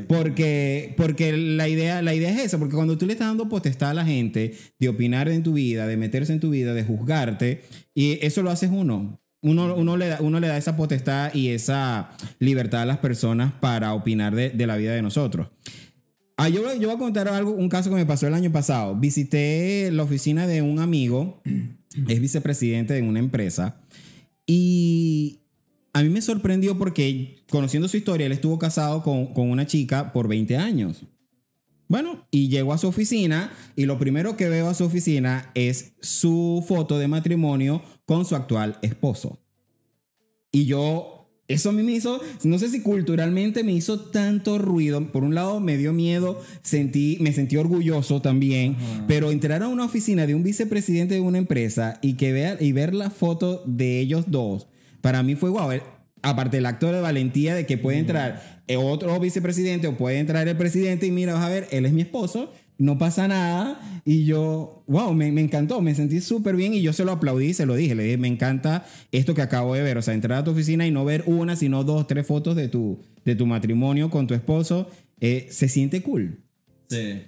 porque, 0.08 0.94
porque 0.96 1.36
la, 1.36 1.68
idea, 1.68 2.00
la 2.00 2.14
idea 2.14 2.30
es 2.30 2.40
esa, 2.40 2.58
porque 2.58 2.76
cuando 2.76 2.96
tú 2.96 3.04
le 3.04 3.12
estás 3.12 3.28
dando 3.28 3.46
potestad 3.46 3.90
a 3.90 3.94
la 3.94 4.06
gente 4.06 4.54
de 4.78 4.88
opinar 4.88 5.28
en 5.28 5.42
tu 5.42 5.52
vida, 5.52 5.86
de 5.86 5.98
meterse 5.98 6.32
en 6.32 6.40
tu 6.40 6.48
vida, 6.48 6.72
de 6.72 6.82
juzgarte, 6.82 7.60
y 7.94 8.24
eso 8.24 8.42
lo 8.42 8.50
haces 8.50 8.70
uno 8.72 9.21
uno, 9.42 9.74
uno, 9.74 9.96
le 9.96 10.08
da, 10.08 10.18
uno 10.20 10.40
le 10.40 10.46
da 10.48 10.56
esa 10.56 10.76
potestad 10.76 11.34
y 11.34 11.48
esa 11.48 12.10
libertad 12.38 12.82
a 12.82 12.86
las 12.86 12.98
personas 12.98 13.52
para 13.60 13.92
opinar 13.94 14.34
de, 14.34 14.50
de 14.50 14.66
la 14.66 14.76
vida 14.76 14.92
de 14.92 15.02
nosotros. 15.02 15.48
Ah, 16.36 16.48
yo, 16.48 16.62
yo 16.74 16.88
voy 16.88 16.96
a 16.96 16.98
contar 16.98 17.28
algo, 17.28 17.52
un 17.52 17.68
caso 17.68 17.90
que 17.90 17.96
me 17.96 18.06
pasó 18.06 18.26
el 18.26 18.34
año 18.34 18.50
pasado. 18.50 18.96
Visité 18.96 19.90
la 19.92 20.02
oficina 20.02 20.46
de 20.46 20.62
un 20.62 20.78
amigo, 20.78 21.42
es 22.08 22.20
vicepresidente 22.20 22.94
de 22.94 23.02
una 23.02 23.18
empresa, 23.18 23.76
y 24.46 25.40
a 25.92 26.02
mí 26.02 26.08
me 26.08 26.22
sorprendió 26.22 26.78
porque, 26.78 27.44
conociendo 27.50 27.88
su 27.88 27.96
historia, 27.96 28.26
él 28.26 28.32
estuvo 28.32 28.58
casado 28.58 29.02
con, 29.02 29.26
con 29.34 29.50
una 29.50 29.66
chica 29.66 30.12
por 30.12 30.26
20 30.26 30.56
años. 30.56 31.04
Bueno, 31.88 32.26
y 32.30 32.48
llego 32.48 32.72
a 32.72 32.78
su 32.78 32.88
oficina 32.88 33.52
y 33.76 33.84
lo 33.84 33.98
primero 33.98 34.34
que 34.34 34.48
veo 34.48 34.68
a 34.68 34.74
su 34.74 34.84
oficina 34.84 35.50
es 35.54 35.92
su 36.00 36.64
foto 36.66 36.98
de 36.98 37.06
matrimonio 37.06 37.82
con 38.12 38.26
su 38.26 38.36
actual 38.36 38.76
esposo. 38.82 39.38
Y 40.52 40.66
yo, 40.66 41.30
eso 41.48 41.70
a 41.70 41.72
mí 41.72 41.82
me 41.82 41.92
hizo, 41.92 42.20
no 42.44 42.58
sé 42.58 42.68
si 42.68 42.82
culturalmente 42.82 43.64
me 43.64 43.72
hizo 43.72 44.00
tanto 44.00 44.58
ruido. 44.58 45.10
Por 45.10 45.24
un 45.24 45.34
lado 45.34 45.60
me 45.60 45.78
dio 45.78 45.94
miedo, 45.94 46.38
sentí, 46.60 47.16
me 47.22 47.32
sentí 47.32 47.56
orgulloso 47.56 48.20
también, 48.20 48.76
pero 49.08 49.30
entrar 49.30 49.62
a 49.62 49.68
una 49.68 49.86
oficina 49.86 50.26
de 50.26 50.34
un 50.34 50.42
vicepresidente 50.42 51.14
de 51.14 51.20
una 51.20 51.38
empresa 51.38 51.98
y, 52.02 52.14
que 52.14 52.32
vea, 52.32 52.58
y 52.60 52.72
ver 52.72 52.94
la 52.94 53.08
foto 53.08 53.62
de 53.64 54.00
ellos 54.00 54.26
dos, 54.28 54.66
para 55.00 55.22
mí 55.22 55.34
fue 55.34 55.48
guau. 55.48 55.70
Aparte 56.20 56.58
del 56.58 56.66
acto 56.66 56.92
de 56.92 57.00
valentía 57.00 57.54
de 57.54 57.64
que 57.64 57.78
puede 57.78 57.98
entrar 57.98 58.62
otro 58.76 59.18
vicepresidente 59.18 59.88
o 59.88 59.96
puede 59.96 60.18
entrar 60.18 60.46
el 60.46 60.56
presidente 60.56 61.06
y 61.06 61.10
mira, 61.10 61.32
vas 61.32 61.44
a 61.44 61.48
ver, 61.48 61.66
él 61.70 61.86
es 61.86 61.92
mi 61.92 62.02
esposo 62.02 62.52
no 62.82 62.98
pasa 62.98 63.28
nada. 63.28 63.80
Y 64.04 64.24
yo, 64.24 64.82
wow, 64.88 65.14
me, 65.14 65.28
encantó, 65.28 65.80
me 65.80 65.94
sentí 65.94 66.20
súper 66.20 66.56
bien 66.56 66.74
y 66.74 66.82
yo 66.82 66.92
se 66.92 67.04
lo 67.04 67.12
aplaudí, 67.12 67.54
se 67.54 67.64
lo 67.64 67.76
dije, 67.76 67.94
le 67.94 68.02
dije, 68.02 68.16
me 68.16 68.26
encanta 68.26 68.84
esto 69.12 69.34
que 69.34 69.42
acabo 69.42 69.74
de 69.74 69.82
ver. 69.82 69.98
O 69.98 70.02
sea, 70.02 70.14
entrar 70.14 70.40
a 70.40 70.44
tu 70.44 70.50
oficina 70.50 70.84
y 70.84 70.90
no 70.90 71.04
ver 71.04 71.22
una, 71.26 71.54
sino 71.54 71.84
dos, 71.84 72.08
tres 72.08 72.26
fotos 72.26 72.56
de 72.56 72.68
tu, 72.68 73.00
de 73.24 73.36
tu 73.36 73.46
matrimonio 73.46 74.10
con 74.10 74.26
tu 74.26 74.34
esposo, 74.34 74.90
eh, 75.20 75.46
se 75.50 75.68
siente 75.68 76.02
cool. 76.02 76.40
Sí. 76.88 77.22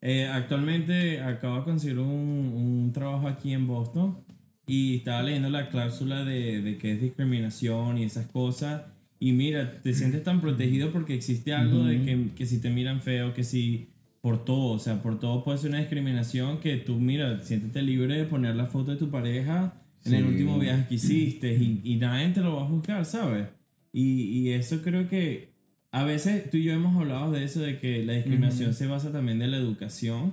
Eh, 0.00 0.28
actualmente 0.32 1.20
acabo 1.20 1.58
de 1.58 1.64
conseguir 1.64 1.98
un, 1.98 2.08
un 2.08 2.92
trabajo 2.92 3.26
aquí 3.26 3.52
en 3.52 3.66
Boston 3.66 4.18
y 4.66 4.98
estaba 4.98 5.24
leyendo 5.24 5.50
la 5.50 5.70
cláusula 5.70 6.24
de, 6.24 6.62
de 6.62 6.78
que 6.78 6.92
es 6.92 7.00
discriminación 7.00 7.98
y 7.98 8.04
esas 8.04 8.26
cosas. 8.26 8.82
Y 9.18 9.32
mira, 9.32 9.80
te 9.82 9.92
sientes 9.92 10.22
tan 10.22 10.40
protegido 10.40 10.92
porque 10.92 11.14
existe 11.14 11.52
algo 11.52 11.82
de 11.82 12.04
que, 12.04 12.28
que 12.36 12.46
si 12.46 12.58
te 12.58 12.70
miran 12.70 13.00
feo, 13.00 13.34
que 13.34 13.42
si 13.42 13.88
por 14.24 14.42
todo, 14.42 14.72
o 14.72 14.78
sea, 14.78 15.02
por 15.02 15.20
todo 15.20 15.44
puede 15.44 15.58
ser 15.58 15.68
una 15.68 15.80
discriminación 15.80 16.58
que 16.58 16.78
tú, 16.78 16.94
mira, 16.94 17.42
siéntete 17.42 17.82
libre 17.82 18.16
de 18.16 18.24
poner 18.24 18.56
la 18.56 18.64
foto 18.64 18.92
de 18.92 18.96
tu 18.96 19.10
pareja 19.10 19.74
en 20.02 20.14
el 20.14 20.24
último 20.24 20.58
viaje 20.58 20.86
que 20.88 20.94
hiciste 20.94 21.52
y, 21.52 21.82
y 21.84 21.96
nadie 21.96 22.30
te 22.30 22.40
lo 22.40 22.56
va 22.56 22.62
a 22.62 22.66
juzgar, 22.66 23.04
¿sabes? 23.04 23.48
Y, 23.92 24.22
y 24.22 24.52
eso 24.52 24.80
creo 24.80 25.10
que 25.10 25.52
a 25.90 26.04
veces 26.04 26.50
tú 26.50 26.56
y 26.56 26.62
yo 26.62 26.72
hemos 26.72 26.96
hablado 26.96 27.32
de 27.32 27.44
eso, 27.44 27.60
de 27.60 27.78
que 27.78 28.02
la 28.02 28.14
discriminación 28.14 28.72
se 28.72 28.86
basa 28.86 29.12
también 29.12 29.42
en 29.42 29.50
la 29.50 29.58
educación, 29.58 30.32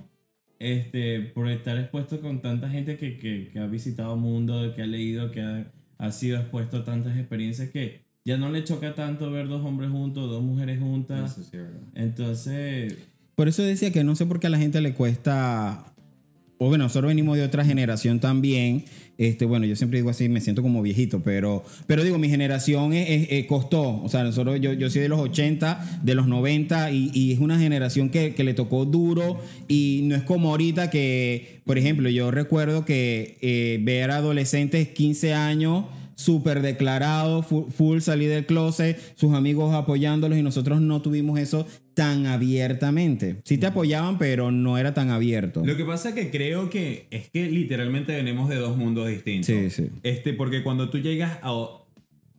este, 0.58 1.20
por 1.20 1.50
estar 1.50 1.76
expuesto 1.76 2.22
con 2.22 2.40
tanta 2.40 2.70
gente 2.70 2.96
que, 2.96 3.18
que, 3.18 3.50
que 3.52 3.58
ha 3.58 3.66
visitado 3.66 4.14
el 4.14 4.20
mundo, 4.20 4.72
que 4.74 4.80
ha 4.80 4.86
leído, 4.86 5.30
que 5.30 5.42
ha, 5.42 5.70
ha 5.98 6.12
sido 6.12 6.38
expuesto 6.40 6.78
a 6.78 6.84
tantas 6.84 7.18
experiencias 7.18 7.68
que 7.68 8.06
ya 8.24 8.38
no 8.38 8.50
le 8.50 8.64
choca 8.64 8.94
tanto 8.94 9.30
ver 9.30 9.48
dos 9.48 9.62
hombres 9.62 9.90
juntos, 9.90 10.30
dos 10.30 10.42
mujeres 10.42 10.80
juntas. 10.80 11.32
Eso 11.32 11.42
sí, 11.42 11.58
verdad. 11.58 11.82
Entonces, 11.94 13.11
Por 13.34 13.48
eso 13.48 13.62
decía 13.62 13.90
que 13.92 14.04
no 14.04 14.14
sé 14.16 14.26
por 14.26 14.40
qué 14.40 14.46
a 14.48 14.50
la 14.50 14.58
gente 14.58 14.80
le 14.80 14.92
cuesta. 14.94 15.86
O 16.58 16.68
bueno, 16.68 16.84
nosotros 16.84 17.08
venimos 17.08 17.36
de 17.36 17.42
otra 17.42 17.64
generación 17.64 18.20
también. 18.20 18.84
Este, 19.18 19.44
bueno, 19.46 19.66
yo 19.66 19.74
siempre 19.76 19.98
digo 19.98 20.10
así, 20.10 20.28
me 20.28 20.40
siento 20.40 20.62
como 20.62 20.80
viejito, 20.80 21.20
pero, 21.22 21.64
pero 21.86 22.04
digo, 22.04 22.18
mi 22.18 22.28
generación 22.28 22.92
es- 22.92 23.08
es- 23.10 23.26
eh, 23.30 23.46
costó. 23.46 24.00
O 24.02 24.08
sea, 24.08 24.22
nosotros, 24.22 24.60
yo, 24.60 24.72
yo 24.72 24.88
soy 24.90 25.02
de 25.02 25.08
los 25.08 25.18
80, 25.20 26.00
de 26.02 26.14
los 26.14 26.28
90, 26.28 26.90
y, 26.92 27.10
y 27.14 27.32
es 27.32 27.40
una 27.40 27.58
generación 27.58 28.10
que, 28.10 28.34
que 28.34 28.44
le 28.44 28.54
tocó 28.54 28.84
duro. 28.84 29.40
Y 29.68 30.02
no 30.04 30.14
es 30.14 30.22
como 30.22 30.50
ahorita 30.50 30.88
que, 30.90 31.60
por 31.64 31.78
ejemplo, 31.78 32.08
yo 32.10 32.30
recuerdo 32.30 32.84
que 32.84 33.38
eh, 33.42 33.78
ver 33.82 34.10
adolescentes 34.12 34.88
15 34.88 35.34
años 35.34 35.86
súper 36.22 36.62
declarado, 36.62 37.42
fu- 37.42 37.68
full, 37.70 38.00
salir 38.00 38.30
del 38.30 38.46
closet, 38.46 38.98
sus 39.16 39.34
amigos 39.34 39.74
apoyándolos 39.74 40.38
y 40.38 40.42
nosotros 40.42 40.80
no 40.80 41.02
tuvimos 41.02 41.38
eso 41.38 41.66
tan 41.94 42.26
abiertamente. 42.26 43.36
Sí 43.44 43.58
te 43.58 43.66
apoyaban, 43.66 44.18
pero 44.18 44.50
no 44.50 44.78
era 44.78 44.94
tan 44.94 45.10
abierto. 45.10 45.62
Lo 45.64 45.76
que 45.76 45.84
pasa 45.84 46.10
es 46.10 46.14
que 46.14 46.30
creo 46.30 46.70
que 46.70 47.06
es 47.10 47.28
que 47.30 47.50
literalmente 47.50 48.14
venimos 48.14 48.48
de 48.48 48.56
dos 48.56 48.76
mundos 48.76 49.08
distintos. 49.08 49.46
Sí, 49.46 49.70
sí. 49.70 49.88
Este, 50.02 50.32
porque 50.32 50.62
cuando 50.62 50.88
tú 50.88 50.98
llegas 50.98 51.38
a, 51.42 51.66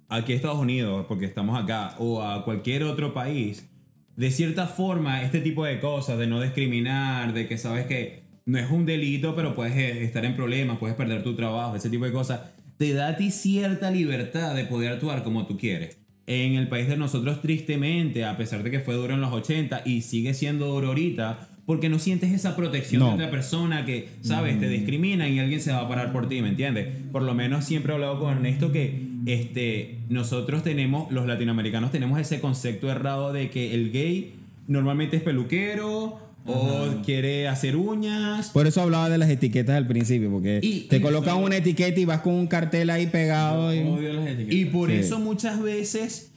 aquí 0.09 0.33
a 0.33 0.35
Estados 0.35 0.57
Unidos, 0.59 1.05
porque 1.07 1.25
estamos 1.25 1.61
acá, 1.61 1.95
o 1.99 2.21
a 2.23 2.43
cualquier 2.45 2.83
otro 2.83 3.13
país, 3.13 3.67
de 4.15 4.31
cierta 4.31 4.67
forma, 4.67 5.23
este 5.23 5.39
tipo 5.39 5.65
de 5.65 5.79
cosas, 5.79 6.17
de 6.17 6.27
no 6.27 6.41
discriminar, 6.41 7.33
de 7.33 7.47
que 7.47 7.57
sabes 7.57 7.85
que 7.85 8.21
no 8.45 8.57
es 8.59 8.69
un 8.69 8.85
delito, 8.85 9.35
pero 9.35 9.55
puedes 9.55 9.75
eh, 9.75 10.03
estar 10.03 10.25
en 10.25 10.35
problemas, 10.35 10.77
puedes 10.77 10.95
perder 10.95 11.23
tu 11.23 11.35
trabajo, 11.35 11.75
ese 11.75 11.89
tipo 11.89 12.05
de 12.05 12.11
cosas, 12.11 12.41
te 12.77 12.93
da 12.93 13.09
a 13.09 13.15
ti 13.17 13.31
cierta 13.31 13.91
libertad 13.91 14.55
de 14.55 14.65
poder 14.65 14.93
actuar 14.93 15.23
como 15.23 15.45
tú 15.45 15.57
quieres. 15.57 15.97
En 16.25 16.53
el 16.55 16.67
país 16.69 16.87
de 16.87 16.95
nosotros, 16.97 17.41
tristemente, 17.41 18.23
a 18.25 18.37
pesar 18.37 18.63
de 18.63 18.71
que 18.71 18.79
fue 18.79 18.95
duro 18.95 19.13
en 19.13 19.21
los 19.21 19.33
80 19.33 19.81
y 19.85 20.01
sigue 20.01 20.33
siendo 20.33 20.67
duro 20.67 20.87
ahorita, 20.89 21.49
porque 21.65 21.87
no 21.89 21.99
sientes 21.99 22.31
esa 22.31 22.55
protección 22.55 22.99
No. 23.01 23.07
de 23.09 23.13
otra 23.15 23.31
persona 23.31 23.85
que, 23.85 24.09
sabes, 24.21 24.59
te 24.59 24.67
discriminan 24.69 25.31
y 25.31 25.39
alguien 25.39 25.61
se 25.61 25.71
va 25.71 25.81
a 25.81 25.87
parar 25.87 26.11
por 26.11 26.27
ti, 26.27 26.41
¿me 26.41 26.49
entiendes? 26.49 26.87
Por 27.11 27.21
lo 27.23 27.33
menos 27.33 27.65
siempre 27.65 27.91
he 27.91 27.95
hablado 27.95 28.19
con 28.19 28.31
Ernesto 28.33 28.71
que 28.71 29.01
este, 29.25 29.99
nosotros 30.09 30.63
tenemos, 30.63 31.11
los 31.11 31.25
latinoamericanos 31.25 31.91
tenemos 31.91 32.19
ese 32.19 32.39
concepto 32.41 32.89
errado 32.89 33.31
de 33.33 33.49
que 33.49 33.73
el 33.73 33.91
gay 33.91 34.33
normalmente 34.67 35.17
es 35.17 35.23
peluquero 35.23 36.19
o 36.45 37.01
quiere 37.05 37.47
hacer 37.47 37.75
uñas. 37.75 38.49
Por 38.51 38.67
eso 38.67 38.81
hablaba 38.81 39.09
de 39.09 39.17
las 39.17 39.29
etiquetas 39.29 39.75
al 39.77 39.87
principio, 39.87 40.29
porque 40.31 40.59
Y- 40.61 40.81
te 40.89 40.97
y 40.97 41.01
colocan 41.01 41.37
una 41.37 41.57
etiqueta 41.57 41.99
y 41.99 42.05
vas 42.05 42.21
con 42.21 42.33
un 42.33 42.47
cartel 42.47 42.89
ahí 42.89 43.07
pegado. 43.07 43.73
y- 43.73 43.79
odio 43.79 44.13
las 44.13 44.27
etiquetas. 44.27 44.53
Y 44.55 44.65
por 44.65 44.89
Sí. 44.89 44.97
eso 44.97 45.19
muchas 45.19 45.61
veces, 45.61 46.31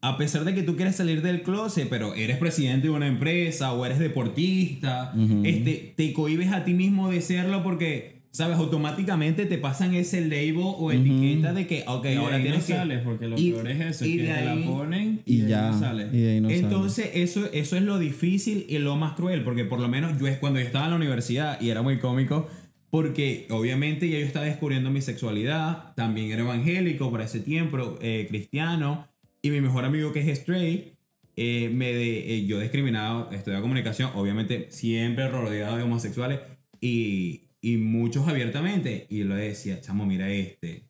a 0.00 0.16
pesar 0.16 0.44
de 0.44 0.54
que 0.54 0.62
tú 0.62 0.76
quieres 0.76 0.94
salir 0.96 1.22
del 1.22 1.42
closet, 1.42 1.88
pero 1.88 2.14
eres 2.14 2.36
presidente 2.36 2.86
de 2.88 2.92
una 2.92 3.08
empresa 3.08 3.72
o 3.72 3.84
eres 3.84 3.98
deportista, 3.98 5.12
este, 5.44 5.92
te 5.96 6.12
cohibes 6.12 6.52
a 6.52 6.64
ti 6.64 6.72
mismo 6.74 7.10
de 7.10 7.20
serlo 7.20 7.62
porque, 7.64 8.17
sabes, 8.30 8.56
automáticamente 8.58 9.46
te 9.46 9.58
pasan 9.58 9.94
ese 9.94 10.20
label 10.20 10.58
o 10.62 10.92
etiqueta 10.92 11.52
de 11.52 11.66
que, 11.66 11.84
ok, 11.86 12.04
Y 12.04 12.08
de 12.08 12.16
ahora 12.16 12.36
ahí 12.36 12.42
tienes 12.42 12.60
no 12.60 12.66
que... 12.66 12.72
sales, 12.72 13.00
porque 13.02 13.26
lo 13.28 13.38
y- 13.38 13.50
peor 13.52 13.68
es 13.68 13.80
eso, 13.80 14.04
y 14.06 14.16
que 14.16 14.22
de 14.22 14.28
te 14.34 14.44
la 14.44 14.52
ahí- 14.52 14.64
ponen 14.64 15.22
y 15.24 15.36
de 15.38 15.42
ahí 15.44 15.50
ya. 15.50 15.70
no 15.70 15.78
sales. 15.80 16.14
y 16.14 16.18
de 16.20 16.30
ahí 16.32 16.40
no 16.40 16.48
sale. 16.48 16.60
Entonces, 16.60 17.10
eso, 17.14 17.48
eso 17.52 17.76
es 17.76 17.82
lo 17.82 17.98
difícil 17.98 18.66
y 18.68 18.78
lo 18.78 18.96
más 18.96 19.14
cruel, 19.14 19.42
porque 19.42 19.64
por 19.64 19.80
lo 19.80 19.88
menos 19.88 20.18
yo 20.20 20.26
es 20.26 20.38
cuando 20.38 20.60
yo 20.60 20.66
estaba 20.66 20.84
en 20.84 20.90
la 20.92 20.96
universidad 20.96 21.60
y 21.60 21.70
era 21.70 21.82
muy 21.82 21.98
cómico, 21.98 22.48
porque 22.90 23.46
obviamente 23.50 24.08
ya 24.08 24.18
yo 24.18 24.24
estaba 24.26 24.46
descubriendo 24.46 24.90
mi 24.90 25.00
sexualidad, 25.02 25.94
también 25.94 26.30
era 26.30 26.42
evangélico 26.42 27.10
por 27.10 27.20
ese 27.20 27.40
tiempo, 27.40 27.98
eh, 28.00 28.26
cristiano, 28.28 29.08
y 29.42 29.50
mi 29.50 29.60
mejor 29.60 29.84
amigo 29.84 30.12
que 30.12 30.20
es 30.20 30.28
straight, 30.38 30.94
eh, 31.36 31.70
me 31.72 31.92
de, 31.92 32.34
eh, 32.36 32.46
yo 32.46 32.58
discriminado, 32.60 33.30
estudiaba 33.30 33.62
comunicación, 33.62 34.10
obviamente 34.14 34.68
siempre 34.70 35.28
rodeado 35.28 35.76
de 35.76 35.82
homosexuales 35.82 36.40
y, 36.80 37.42
y 37.60 37.76
muchos 37.76 38.28
abiertamente, 38.28 39.06
y 39.10 39.24
le 39.24 39.34
decía, 39.36 39.80
chamo, 39.80 40.06
mira 40.06 40.30
este. 40.30 40.84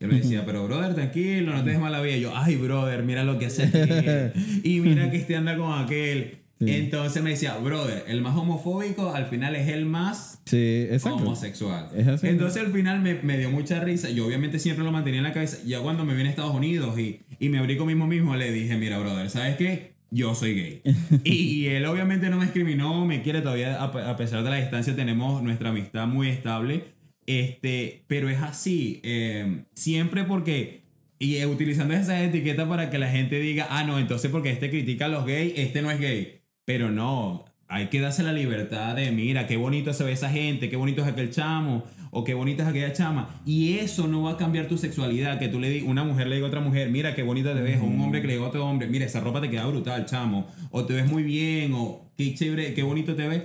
Yo 0.00 0.06
le 0.06 0.16
decía, 0.18 0.46
pero 0.46 0.64
brother, 0.64 0.94
tranquilo, 0.94 1.52
no 1.52 1.64
te 1.64 1.70
des 1.70 1.80
mala 1.80 2.00
vida. 2.00 2.16
Y 2.16 2.20
yo, 2.20 2.32
ay, 2.36 2.54
brother, 2.54 3.02
mira 3.02 3.24
lo 3.24 3.36
que 3.38 3.46
hace 3.46 3.64
aquel. 3.64 4.32
Y 4.62 4.80
mira 4.80 5.10
que 5.10 5.16
este 5.16 5.34
anda 5.34 5.56
con 5.56 5.72
aquel. 5.76 6.38
Entonces 6.60 7.22
me 7.22 7.30
decía, 7.30 7.56
brother, 7.58 8.04
el 8.08 8.20
más 8.20 8.36
homofóbico 8.36 9.12
al 9.14 9.26
final 9.26 9.54
es 9.54 9.68
el 9.68 9.86
más 9.86 10.40
Sí, 10.44 10.86
homosexual. 11.04 11.88
Entonces 12.22 12.62
al 12.62 12.72
final 12.72 13.00
me, 13.00 13.14
me 13.14 13.38
dio 13.38 13.50
mucha 13.50 13.80
risa. 13.80 14.10
Yo 14.10 14.26
obviamente 14.26 14.58
siempre 14.58 14.84
lo 14.84 14.92
mantenía 14.92 15.18
en 15.18 15.24
la 15.24 15.32
cabeza. 15.32 15.58
Ya 15.66 15.80
cuando 15.80 16.04
me 16.04 16.14
vine 16.14 16.28
a 16.28 16.30
Estados 16.30 16.54
Unidos 16.54 16.98
y, 16.98 17.20
y 17.38 17.48
me 17.48 17.58
abrí 17.58 17.76
conmigo 17.76 18.06
mismo, 18.06 18.34
le 18.36 18.50
dije, 18.52 18.76
mira, 18.76 18.98
brother, 18.98 19.30
¿sabes 19.30 19.56
qué? 19.56 19.97
Yo 20.10 20.34
soy 20.34 20.54
gay. 20.54 20.82
y, 21.24 21.66
él 21.66 21.84
obviamente 21.86 22.30
no 22.30 22.36
me 22.38 22.44
discriminó, 22.44 23.04
me 23.04 23.22
quiere 23.22 23.42
todavía, 23.42 23.82
a, 23.82 23.92
pe- 23.92 24.02
a 24.02 24.16
pesar 24.16 24.42
de 24.42 24.50
la 24.50 24.56
distancia, 24.56 24.96
tenemos 24.96 25.42
nuestra 25.42 25.70
amistad 25.70 26.06
muy 26.06 26.28
estable. 26.28 26.94
Este, 27.26 28.04
pero 28.06 28.30
es 28.30 28.40
así, 28.40 29.00
eh, 29.04 29.64
siempre 29.74 30.24
porque, 30.24 30.80
y 31.18 31.36
eh, 31.36 31.46
utilizando 31.46 31.92
esa 31.92 32.22
etiqueta 32.22 32.66
para 32.66 32.88
que 32.88 32.98
la 32.98 33.10
gente 33.10 33.38
diga, 33.38 33.66
ah, 33.68 33.84
no, 33.84 33.98
entonces 33.98 34.30
porque 34.30 34.50
este 34.50 34.70
critica 34.70 35.06
a 35.06 35.08
los 35.08 35.26
gays, 35.26 35.52
este 35.56 35.82
no 35.82 35.90
es 35.90 36.00
gay. 36.00 36.40
Pero 36.64 36.90
no, 36.90 37.44
hay 37.68 37.88
que 37.88 38.00
darse 38.00 38.22
la 38.22 38.32
libertad 38.32 38.96
de, 38.96 39.10
mira, 39.12 39.46
qué 39.46 39.56
bonito 39.56 39.92
se 39.92 40.02
ve 40.02 40.12
esa 40.12 40.30
gente, 40.30 40.70
qué 40.70 40.76
bonito 40.76 41.02
es 41.02 41.08
aquel 41.08 41.30
chamo, 41.30 41.84
o 42.10 42.24
qué 42.24 42.32
bonita 42.32 42.62
es 42.62 42.68
aquella 42.70 42.92
chama. 42.94 43.42
Y 43.44 43.74
eso 43.74 44.08
no 44.08 44.22
va 44.22 44.32
a 44.32 44.36
cambiar 44.38 44.68
tu 44.68 44.78
sexualidad, 44.78 45.38
que 45.38 45.48
tú 45.48 45.60
le 45.60 45.68
digas, 45.68 45.88
una 45.88 46.02
mujer 46.02 46.28
le 46.28 46.36
diga 46.36 46.46
a 46.46 46.48
otra 46.48 46.60
mujer, 46.60 46.88
mira, 46.88 47.14
qué 47.14 47.22
bonita 47.22 47.54
te 47.54 47.60
ves, 47.60 47.78
o 47.80 47.84
un 47.84 48.00
hombre 48.00 48.22
que 48.22 48.26
le 48.26 48.32
diga 48.34 48.46
a 48.46 48.48
otro 48.48 48.66
hombre, 48.66 48.88
mira, 48.88 49.04
esa 49.04 49.20
ropa 49.20 49.40
te 49.40 49.50
queda 49.50 49.66
brutal, 49.66 50.06
chamo, 50.06 50.48
o 50.70 50.84
te 50.86 50.94
ves 50.94 51.06
muy 51.06 51.22
bien, 51.22 51.72
o 51.74 52.10
qué 52.16 52.34
chévere, 52.34 52.72
qué 52.72 52.82
bonito 52.82 53.14
te 53.14 53.28
ves. 53.28 53.42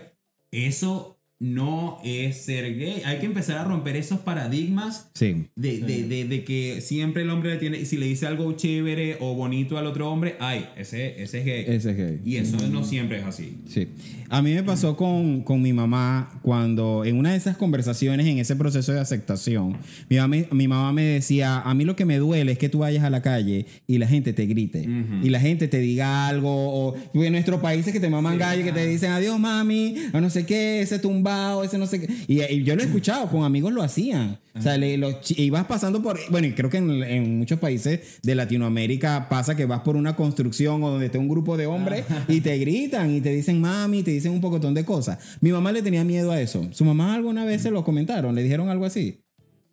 Eso 0.52 1.13
no 1.44 1.98
es 2.06 2.38
ser 2.46 2.78
gay. 2.78 3.02
Hay 3.06 3.18
que 3.20 3.26
empezar 3.26 3.58
a 3.58 3.66
romper 3.66 3.98
esos 3.98 4.20
paradigmas 4.20 5.10
Sí. 5.14 5.48
de, 5.58 5.80
de, 5.80 6.08
de, 6.08 6.24
de 6.26 6.44
que 6.46 6.80
siempre 6.80 7.24
el 7.24 7.30
hombre 7.30 7.52
le 7.52 7.58
tiene, 7.58 7.84
si 7.84 7.98
le 7.98 8.06
dice 8.06 8.26
algo 8.28 8.54
chévere 8.54 9.18
o 9.20 9.36
bonito 9.36 9.78
al 9.78 9.86
otro 9.88 10.10
hombre, 10.10 10.36
ay, 10.40 10.68
ese, 10.78 11.22
ese 11.22 11.40
es 11.40 11.46
gay. 11.46 11.66
Ese 11.68 11.92
es 11.92 11.98
gay. 11.98 12.22
Y 12.24 12.38
eso 12.38 12.56
no 12.70 12.86
siempre 12.86 13.20
es 13.20 13.26
así. 13.26 13.58
Sí. 13.68 13.90
A 14.30 14.42
mí 14.42 14.54
me 14.54 14.64
pasó 14.64 14.96
con, 14.96 15.42
con 15.42 15.62
mi 15.62 15.74
mamá 15.74 16.40
cuando 16.42 17.04
en 17.04 17.18
una 17.18 17.32
de 17.32 17.38
esas 17.38 17.58
conversaciones, 17.58 18.26
en 18.26 18.38
ese 18.40 18.56
proceso 18.56 18.94
de 18.94 19.02
aceptación, 19.02 19.78
mi 20.10 20.16
mamá, 20.18 20.38
mi 20.52 20.68
mamá 20.70 20.94
me 20.94 21.04
decía, 21.04 21.60
a 21.60 21.74
mí 21.74 21.84
lo 21.84 21.98
que 21.98 22.06
me 22.06 22.18
duele 22.20 22.54
es 22.54 22.58
que 22.58 22.70
tú 22.70 22.80
vayas 22.80 23.04
a 23.04 23.10
la 23.10 23.22
calle 23.22 23.66
y 23.86 23.98
la 23.98 24.08
gente 24.08 24.32
te 24.32 24.46
grite 24.46 24.88
y 25.22 25.30
la 25.30 25.42
gente 25.42 25.68
te 25.68 25.80
diga 25.80 26.28
algo, 26.28 26.50
o 26.54 26.96
en 27.14 27.34
nuestros 27.34 27.60
países 27.60 27.92
que 27.92 28.00
te 28.00 28.10
maman 28.10 28.38
gallo 28.38 28.62
y 28.62 28.64
que 28.64 28.72
te 28.72 28.86
dicen 28.88 29.12
adiós 29.12 29.38
mami, 29.40 29.96
o 30.14 30.22
no 30.22 30.30
sé 30.30 30.46
qué, 30.46 30.82
ese 30.82 31.00
tumbado, 31.34 31.64
ese 31.64 31.78
no 31.78 31.88
sé 31.88 32.00
qué. 32.02 32.14
Y, 32.28 32.42
y 32.44 32.64
yo 32.64 32.76
lo 32.76 32.82
he 32.82 32.86
escuchado, 32.86 33.28
con 33.30 33.44
amigos 33.44 33.74
lo 33.74 33.82
hacían. 33.82 34.40
O 34.56 34.62
sea, 34.62 34.78
le- 34.78 34.98
los 34.98 35.22
chi- 35.22 35.36
ibas 35.42 35.66
pasando 35.66 36.02
por, 36.02 36.20
bueno, 36.30 36.48
y 36.48 36.54
creo 36.54 36.70
que 36.70 36.78
en, 36.78 37.04
en 37.04 37.40
muchos 37.40 37.60
países 37.60 38.20
de 38.22 38.36
Latinoamérica 38.36 39.28
pasa 39.30 39.56
que 39.56 39.66
vas 39.66 39.82
por 39.82 39.96
una 39.96 40.16
construcción 40.16 40.84
o 40.84 40.92
donde 40.92 41.08
está 41.08 41.18
un 41.20 41.28
grupo 41.30 41.58
de 41.58 41.66
hombres 41.66 42.06
y 42.28 42.42
te 42.42 42.58
gritan 42.58 43.16
y 43.16 43.22
te 43.22 43.32
dicen 43.32 43.60
mami, 43.62 44.04
te 44.04 44.12
dicen 44.12 44.32
un 44.32 44.42
pocotón 44.42 44.74
de 44.74 44.86
cosas. 44.86 45.18
Mi 45.42 45.52
mamá 45.52 45.72
le 45.72 45.82
tenía 45.82 46.04
miedo 46.04 46.32
a 46.32 46.40
eso. 46.40 46.68
¿Su 46.72 46.86
mamá 46.86 47.16
alguna 47.16 47.46
vez 47.46 47.62
se 47.64 47.72
lo 47.72 47.84
comentaron? 47.84 48.36
¿Le 48.36 48.44
dijeron 48.44 48.70
algo 48.70 48.86
así? 48.86 49.20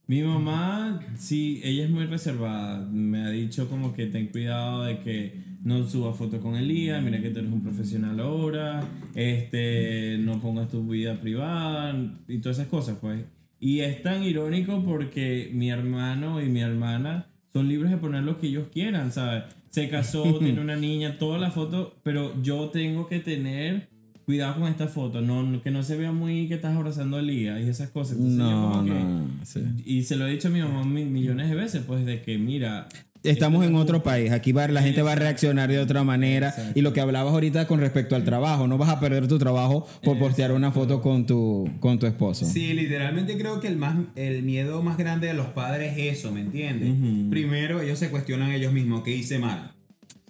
Mi 0.06 0.22
mamá, 0.22 1.00
sí, 1.16 1.60
ella 1.62 1.84
es 1.84 1.90
muy 1.90 2.04
reservada. 2.06 2.80
Me 2.90 3.20
ha 3.22 3.30
dicho 3.30 3.68
como 3.68 3.92
que 3.94 4.06
ten 4.06 4.26
cuidado 4.28 4.82
de 4.84 4.98
que 4.98 5.49
no 5.62 5.86
subas 5.88 6.16
fotos 6.16 6.40
con 6.40 6.56
Elías, 6.56 7.02
mira 7.02 7.20
que 7.20 7.30
tú 7.30 7.40
eres 7.40 7.52
un 7.52 7.62
profesional 7.62 8.18
ahora, 8.20 8.82
este, 9.14 10.18
no 10.20 10.40
pongas 10.40 10.68
tu 10.68 10.86
vida 10.86 11.20
privada 11.20 11.94
y 12.28 12.38
todas 12.38 12.58
esas 12.58 12.68
cosas, 12.68 12.98
pues. 13.00 13.24
Y 13.58 13.80
es 13.80 14.02
tan 14.02 14.22
irónico 14.22 14.82
porque 14.84 15.50
mi 15.52 15.70
hermano 15.70 16.42
y 16.42 16.48
mi 16.48 16.60
hermana 16.60 17.26
son 17.52 17.68
libres 17.68 17.90
de 17.90 17.98
poner 17.98 18.22
lo 18.24 18.38
que 18.40 18.46
ellos 18.48 18.68
quieran, 18.72 19.12
¿sabes? 19.12 19.44
Se 19.70 19.88
casó, 19.88 20.22
tiene 20.38 20.60
una 20.60 20.76
niña, 20.76 21.18
todas 21.18 21.40
las 21.40 21.52
fotos, 21.54 21.92
pero 22.02 22.40
yo 22.42 22.70
tengo 22.70 23.06
que 23.06 23.20
tener 23.20 23.88
cuidado 24.24 24.60
con 24.60 24.68
esta 24.68 24.86
foto, 24.86 25.20
no, 25.20 25.60
que 25.62 25.70
no 25.70 25.82
se 25.82 25.96
vea 25.96 26.12
muy 26.12 26.46
que 26.48 26.54
estás 26.54 26.74
abrazando 26.76 27.16
a 27.18 27.22
Lía 27.22 27.60
y 27.60 27.68
esas 27.68 27.90
cosas. 27.90 28.16
Entonces, 28.16 28.38
yo 28.38 28.50
No, 28.50 28.70
como 28.72 28.84
que- 28.84 28.90
no. 28.90 29.28
sí. 29.44 29.60
Y 29.84 30.02
se 30.04 30.16
lo 30.16 30.26
he 30.26 30.30
dicho 30.30 30.48
a 30.48 30.50
mi 30.52 30.60
mamá 30.60 30.84
mi- 30.84 31.04
millones 31.04 31.50
de 31.50 31.56
veces, 31.56 31.82
pues 31.86 32.06
de 32.06 32.22
que 32.22 32.38
mira. 32.38 32.88
Estamos 33.22 33.66
en 33.66 33.74
otro 33.74 34.02
país, 34.02 34.30
aquí 34.30 34.52
va, 34.52 34.66
la 34.68 34.82
gente 34.82 35.02
va 35.02 35.12
a 35.12 35.14
reaccionar 35.14 35.68
de 35.68 35.78
otra 35.78 36.04
manera. 36.04 36.48
Exacto. 36.48 36.78
Y 36.78 36.82
lo 36.82 36.92
que 36.92 37.00
hablabas 37.00 37.32
ahorita 37.32 37.66
con 37.66 37.80
respecto 37.80 38.16
al 38.16 38.24
trabajo, 38.24 38.66
no 38.66 38.78
vas 38.78 38.88
a 38.88 38.98
perder 38.98 39.28
tu 39.28 39.38
trabajo 39.38 39.86
por 40.02 40.18
postear 40.18 40.52
una 40.52 40.72
foto 40.72 41.02
con 41.02 41.26
tu, 41.26 41.68
con 41.80 41.98
tu 41.98 42.06
esposo. 42.06 42.46
Sí, 42.46 42.72
literalmente 42.72 43.36
creo 43.36 43.60
que 43.60 43.68
el, 43.68 43.76
más, 43.76 43.96
el 44.16 44.42
miedo 44.42 44.82
más 44.82 44.96
grande 44.96 45.26
de 45.26 45.34
los 45.34 45.48
padres 45.48 45.98
es 45.98 46.18
eso, 46.18 46.32
¿me 46.32 46.40
entiendes? 46.40 46.94
Primero, 47.28 47.80
ellos 47.80 47.98
se 47.98 48.10
cuestionan 48.10 48.52
ellos 48.52 48.72
mismos, 48.72 49.02
¿qué 49.02 49.14
hice 49.14 49.38
mal? 49.38 49.72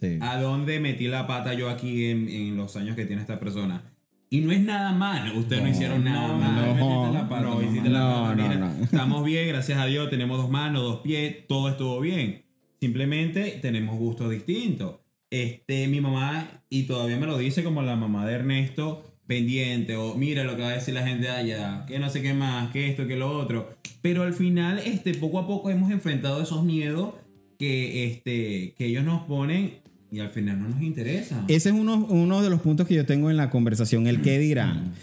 Sí. 0.00 0.18
¿A 0.20 0.40
dónde 0.40 0.80
metí 0.80 1.08
la 1.08 1.26
pata 1.26 1.54
yo 1.54 1.68
aquí 1.68 2.06
en, 2.06 2.28
en 2.28 2.56
los 2.56 2.74
años 2.76 2.96
que 2.96 3.04
tiene 3.04 3.22
esta 3.22 3.38
persona? 3.38 3.84
Y 4.32 4.40
no 4.40 4.52
es 4.52 4.60
nada 4.60 4.92
mal, 4.92 5.36
ustedes 5.36 5.62
no, 5.62 5.68
hicieron 5.68 6.04
nada 6.04 6.28
no, 6.28 6.38
mal. 6.38 6.54
no, 6.54 6.74
metiste 6.74 7.12
la 7.12 7.28
pata, 7.28 7.42
no, 7.42 7.60
la 7.60 8.22
pata, 8.22 8.34
mira, 8.36 8.54
no. 8.54 8.84
Estamos 8.84 9.24
bien, 9.24 9.48
gracias 9.48 9.76
a 9.78 9.86
Dios, 9.86 10.08
tenemos 10.08 10.38
dos 10.38 10.48
manos, 10.48 10.82
dos 10.82 11.00
pies, 11.00 11.48
todo 11.48 11.68
estuvo 11.68 12.00
bien. 12.00 12.44
Simplemente 12.80 13.58
tenemos 13.60 13.98
gustos 13.98 14.30
distintos. 14.30 14.96
Este, 15.30 15.86
mi 15.86 16.00
mamá, 16.00 16.64
y 16.70 16.84
todavía 16.84 17.18
me 17.18 17.26
lo 17.26 17.36
dice 17.36 17.62
como 17.62 17.82
la 17.82 17.94
mamá 17.94 18.26
de 18.26 18.34
Ernesto, 18.34 19.04
pendiente, 19.26 19.96
o 19.96 20.14
mira 20.16 20.44
lo 20.44 20.56
que 20.56 20.62
va 20.62 20.70
a 20.70 20.74
decir 20.74 20.94
la 20.94 21.06
gente 21.06 21.26
de 21.26 21.30
allá, 21.30 21.84
que 21.86 21.98
no 21.98 22.10
sé 22.10 22.22
qué 22.22 22.34
más, 22.34 22.72
que 22.72 22.88
esto, 22.88 23.06
que 23.06 23.16
lo 23.16 23.30
otro. 23.38 23.76
Pero 24.00 24.22
al 24.22 24.32
final, 24.32 24.78
este, 24.78 25.14
poco 25.14 25.38
a 25.38 25.46
poco 25.46 25.70
hemos 25.70 25.90
enfrentado 25.90 26.42
esos 26.42 26.64
miedos 26.64 27.14
que, 27.58 28.06
este, 28.06 28.74
que 28.76 28.86
ellos 28.86 29.04
nos 29.04 29.22
ponen 29.24 29.74
y 30.10 30.20
al 30.20 30.30
final 30.30 30.60
no 30.60 30.70
nos 30.70 30.82
interesa. 30.82 31.44
Ese 31.48 31.68
es 31.68 31.74
uno, 31.74 32.06
uno 32.08 32.42
de 32.42 32.50
los 32.50 32.60
puntos 32.60 32.88
que 32.88 32.94
yo 32.94 33.04
tengo 33.04 33.30
en 33.30 33.36
la 33.36 33.50
conversación, 33.50 34.06
el 34.06 34.22
qué 34.22 34.38
dirán. 34.38 34.94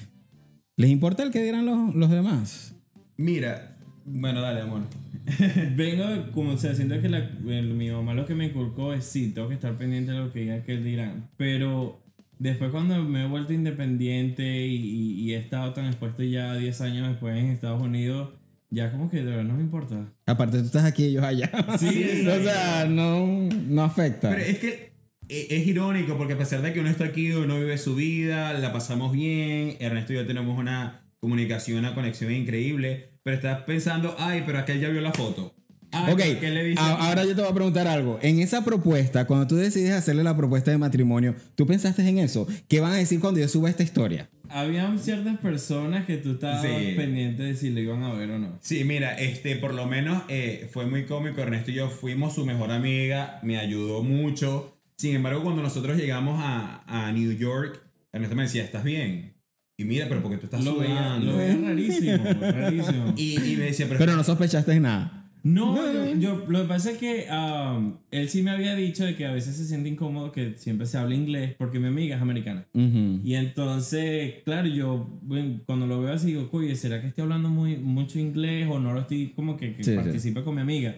¿Les 0.76 0.90
importa 0.90 1.24
el 1.24 1.32
qué 1.32 1.44
dirán 1.44 1.66
los, 1.66 1.96
los 1.96 2.10
demás? 2.10 2.76
Mira, 3.16 3.77
bueno, 4.08 4.42
dale, 4.42 4.62
amor. 4.62 4.82
Vengo, 5.76 6.32
como 6.34 6.52
o 6.52 6.58
sea, 6.58 6.74
siento 6.74 7.00
que 7.02 7.10
la- 7.10 7.30
el- 7.48 7.74
mi 7.74 7.90
mamá 7.92 8.14
lo 8.14 8.26
que 8.26 8.34
me 8.36 8.46
inculcó 8.46 8.94
es 8.94 9.06
sí, 9.06 9.32
tengo 9.34 9.50
que 9.50 9.56
estar 9.56 9.78
pendiente 9.78 10.12
de 10.14 10.18
lo 10.20 10.32
que 10.32 10.40
diga 10.42 10.64
que 10.64 10.74
él 10.74 10.84
dirán. 10.84 11.30
Pero 11.38 12.00
después 12.40 12.72
cuando 12.72 13.04
me 13.04 13.24
he 13.24 13.28
vuelto 13.28 13.52
independiente 13.54 14.66
y, 14.68 14.76
y- 14.76 15.22
y 15.22 15.34
he 15.34 15.38
estado 15.38 15.74
tan 15.74 15.86
expuesto 15.86 16.24
ya 16.24 16.56
10 16.56 16.80
años 16.82 17.10
después 17.10 17.36
en 17.38 17.48
Estados 17.52 17.82
Unidos, 17.82 18.30
ya 18.70 18.92
como 18.92 19.10
que 19.10 19.18
de 19.18 19.24
verdad 19.26 19.44
no 19.44 19.56
me 19.56 19.62
importa. 19.64 20.08
Aparte, 20.26 20.60
tú 20.60 20.66
estás 20.66 20.86
aquí 20.86 21.04
y 21.04 21.08
ellos 21.08 21.24
allá. 21.24 21.50
Sí, 21.78 21.88
o 22.28 22.44
sea, 22.44 22.86
no, 22.90 23.28
no 23.68 23.84
afecta. 23.84 24.30
Pero 24.30 24.42
es 24.42 24.60
que 24.60 24.92
e- 25.30 25.48
es 25.50 25.68
irónico 25.68 26.18
porque 26.18 26.34
a 26.34 26.38
pesar 26.38 26.62
de 26.62 26.72
que 26.74 26.80
uno 26.80 26.90
está 26.90 27.04
aquí, 27.06 27.32
uno 27.34 27.58
vive 27.60 27.78
su 27.78 27.96
vida, 27.96 28.54
la 28.54 28.72
pasamos 28.72 29.12
bien, 29.12 29.76
Ernesto 29.80 30.14
y 30.14 30.18
yo 30.18 30.26
tenemos 30.26 30.58
una 30.58 31.02
comunicación, 31.20 31.80
una 31.80 31.94
conexión 31.96 32.32
increíble, 32.32 33.12
pero 33.24 33.36
estás 33.38 33.64
pensando, 33.64 34.16
ay, 34.20 34.44
pero 34.46 34.60
aquel 34.60 34.80
ya 34.80 34.90
vio 34.90 35.02
la 35.02 35.12
foto. 35.14 35.54
Ay, 35.92 36.14
Ok, 36.14 36.20
pero 36.20 36.40
¿qué 36.42 36.50
le 36.52 36.64
dice? 36.66 36.82
a- 36.82 36.96
ahora 36.96 37.24
yo 37.24 37.34
te 37.34 37.42
voy 37.42 37.50
a 37.50 37.54
preguntar 37.54 37.88
algo. 37.88 38.20
En 38.22 38.40
esa 38.40 38.64
propuesta, 38.64 39.26
cuando 39.26 39.48
tú 39.48 39.56
decides 39.56 39.92
hacerle 39.94 40.22
la 40.24 40.36
propuesta 40.36 40.70
de 40.70 40.78
matrimonio, 40.78 41.34
¿tú 41.56 41.66
pensaste 41.66 42.08
en 42.08 42.20
eso? 42.20 42.46
¿Qué 42.68 42.82
van 42.82 42.92
a 42.92 42.98
decir 42.98 43.20
cuando 43.22 43.40
yo 43.40 43.48
suba 43.48 43.70
esta 43.70 43.84
historia? 43.84 44.30
Habían 44.50 45.00
ciertas 45.00 45.38
personas 45.40 46.06
que 46.06 46.18
tú 46.18 46.34
estabas 46.34 46.62
Sí. 46.62 46.94
pendiente 46.96 47.44
de 47.44 47.56
si 47.56 47.70
lo 47.70 47.80
iban 47.80 48.04
a 48.04 48.14
ver 48.14 48.32
o 48.32 48.40
no. 48.40 48.58
Sí, 48.62 48.84
mira, 48.84 49.18
este, 49.18 49.56
por 49.56 49.74
lo 49.74 49.86
menos 49.88 50.24
eh, 50.30 50.70
fue 50.72 50.86
muy 50.86 51.06
cómico. 51.06 51.42
Ernesto 51.42 51.72
y 51.72 51.76
yo 51.76 51.90
fuimos 51.90 52.36
su 52.36 52.46
mejor 52.46 52.72
amiga, 52.72 53.40
me 53.44 53.58
ayudó 53.58 54.04
mucho. 54.04 54.78
Sin 54.98 55.16
embargo, 55.16 55.44
cuando 55.44 55.62
nosotros 55.62 55.98
llegamos 55.98 56.40
a, 56.44 56.84
a 56.88 57.12
New 57.14 57.32
York, 57.34 57.82
Ernesto 58.12 58.36
me 58.36 58.44
decía, 58.44 58.64
¿estás 58.64 58.84
bien? 58.84 59.34
Y 59.80 59.86
mira, 59.86 60.08
pero 60.10 60.24
porque 60.24 60.38
tú 60.38 60.46
estás 60.46 60.66
Lo 60.66 60.78
veía, 60.80 60.98
sudando. 60.98 61.32
lo 61.34 61.38
veía 61.38 61.58
rarísimo, 61.70 62.24
rarísimo. 62.42 63.14
Y, 63.18 63.36
y 63.54 63.56
me 63.58 63.66
decía, 63.66 63.86
pero, 63.88 64.00
Pero 64.00 64.16
no 64.16 64.24
sospechaste 64.24 64.80
nada. 64.80 65.24
No, 65.44 65.76
yo, 65.94 66.16
yo- 66.20 66.46
lo 66.50 66.64
que 66.64 66.68
pasa 66.68 66.92
es 66.92 66.98
que 66.98 67.28
um, 67.32 67.94
él 68.12 68.28
sí 68.28 68.42
me 68.42 68.50
había 68.52 68.76
dicho 68.76 69.06
de 69.06 69.16
que 69.16 69.26
a 69.28 69.32
veces 69.32 69.56
se 69.56 69.66
siente 69.66 69.88
incómodo 69.88 70.32
que 70.32 70.56
siempre 70.58 70.88
se 70.88 70.98
habla 70.98 71.14
inglés 71.16 71.54
porque 71.58 71.80
mi 71.80 71.88
amiga 71.88 72.16
es 72.16 72.22
americana. 72.22 72.66
Ujú. 72.74 73.22
Y 73.24 73.36
entonces, 73.36 74.36
claro, 74.44 74.68
yo 74.68 75.20
bueno, 75.22 75.62
cuando 75.66 75.86
lo 75.86 76.02
veo 76.02 76.12
así 76.14 76.28
digo, 76.34 76.50
oye, 76.52 76.76
¿será 76.76 77.00
que 77.00 77.08
estoy 77.08 77.22
hablando 77.22 77.50
muy, 77.50 77.78
mucho 77.78 78.18
inglés 78.20 78.68
o 78.70 78.80
no 78.80 78.94
lo 78.94 79.02
estoy 79.02 79.32
como 79.36 79.56
que, 79.58 79.74
que 79.74 79.84
Sí, 79.84 79.92
sí. 79.92 79.96
participe 79.96 80.44
con 80.44 80.56
mi 80.56 80.62
amiga? 80.62 80.96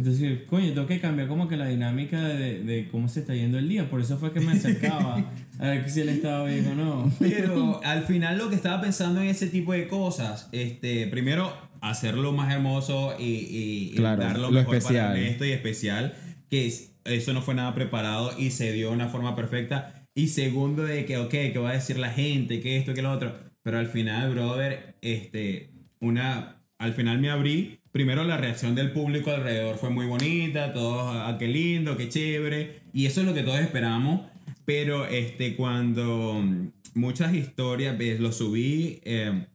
Entonces, 0.00 0.38
coño, 0.48 0.72
tengo 0.72 0.86
que 0.86 0.98
cambiar 0.98 1.28
como 1.28 1.46
que 1.46 1.58
la 1.58 1.68
dinámica 1.68 2.26
de, 2.26 2.62
de 2.64 2.88
cómo 2.88 3.06
se 3.06 3.20
está 3.20 3.34
yendo 3.34 3.58
el 3.58 3.68
día. 3.68 3.90
Por 3.90 4.00
eso 4.00 4.16
fue 4.16 4.32
que 4.32 4.40
me 4.40 4.52
acercaba 4.52 5.30
a 5.58 5.66
ver 5.68 5.90
si 5.90 6.00
él 6.00 6.08
estaba 6.08 6.46
bien 6.46 6.66
o 6.68 6.74
no. 6.74 7.12
Pero 7.18 7.82
al 7.84 8.04
final 8.04 8.38
lo 8.38 8.48
que 8.48 8.54
estaba 8.56 8.80
pensando 8.80 9.20
en 9.20 9.28
ese 9.28 9.48
tipo 9.48 9.74
de 9.74 9.88
cosas, 9.88 10.48
este, 10.52 11.06
primero 11.08 11.52
hacerlo 11.82 12.32
más 12.32 12.50
hermoso 12.50 13.14
y, 13.18 13.24
y- 13.24 13.90
y 13.92 13.96
Claro, 13.96 14.22
dar 14.22 14.38
lo, 14.38 14.50
lo 14.50 14.52
mejor 14.52 14.76
especial. 14.76 15.08
para 15.08 15.18
Ernesto 15.20 15.44
y 15.44 15.50
especial, 15.52 16.14
que 16.48 16.66
es- 16.66 16.92
eso 17.04 17.34
no 17.34 17.42
fue 17.42 17.54
nada 17.54 17.74
preparado 17.74 18.32
y 18.38 18.52
se 18.52 18.72
dio 18.72 18.88
de 18.88 18.94
una 18.94 19.08
forma 19.08 19.36
perfecta. 19.36 20.06
Y 20.14 20.28
segundo 20.28 20.82
de 20.84 21.04
que, 21.04 21.18
ok, 21.18 21.30
¿qué 21.30 21.58
va 21.58 21.70
a 21.70 21.74
decir 21.74 21.98
la 21.98 22.10
gente? 22.10 22.60
Que 22.60 22.78
esto, 22.78 22.94
que 22.94 23.02
lo 23.02 23.12
otro. 23.12 23.34
Pero 23.62 23.78
al 23.78 23.86
final, 23.88 24.30
brother, 24.32 24.96
este, 25.02 25.74
una, 26.00 26.62
al 26.78 26.94
final 26.94 27.18
me 27.18 27.28
abrí. 27.28 27.79
Primero 27.92 28.22
la 28.24 28.36
reacción 28.36 28.74
del 28.76 28.92
público 28.92 29.30
alrededor 29.32 29.76
fue 29.76 29.90
muy 29.90 30.06
bonita, 30.06 30.72
todos, 30.72 31.12
ah, 31.12 31.36
qué 31.38 31.48
lindo, 31.48 31.96
qué 31.96 32.08
chévere. 32.08 32.80
Y 32.92 33.06
eso 33.06 33.20
es 33.20 33.26
lo 33.26 33.34
que 33.34 33.42
todos 33.42 33.58
esperamos. 33.58 34.22
Pero 34.64 35.06
este, 35.06 35.56
cuando 35.56 36.40
mm, 36.42 36.68
muchas 36.94 37.34
historias, 37.34 37.98
ves, 37.98 38.20
lo 38.20 38.30
subí, 38.30 39.00
eh, 39.04 39.46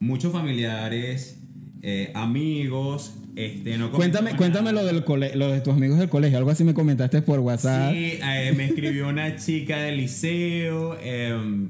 muchos 0.00 0.32
familiares, 0.32 1.38
eh, 1.82 2.10
amigos, 2.14 3.14
este, 3.36 3.78
no 3.78 3.92
Cuéntame, 3.92 4.34
cuéntame 4.34 4.72
lo, 4.72 4.84
del 4.84 5.04
cole- 5.04 5.36
lo 5.36 5.52
de 5.52 5.60
tus 5.60 5.74
amigos 5.74 6.00
del 6.00 6.08
colegio. 6.08 6.38
Algo 6.38 6.50
así 6.50 6.64
me 6.64 6.74
comentaste 6.74 7.22
por 7.22 7.38
WhatsApp. 7.38 7.92
Sí, 7.92 8.18
eh, 8.20 8.52
me 8.56 8.64
escribió 8.64 9.06
una 9.08 9.36
chica 9.44 9.78
del 9.82 9.98
liceo 9.98 10.98
em, 11.00 11.68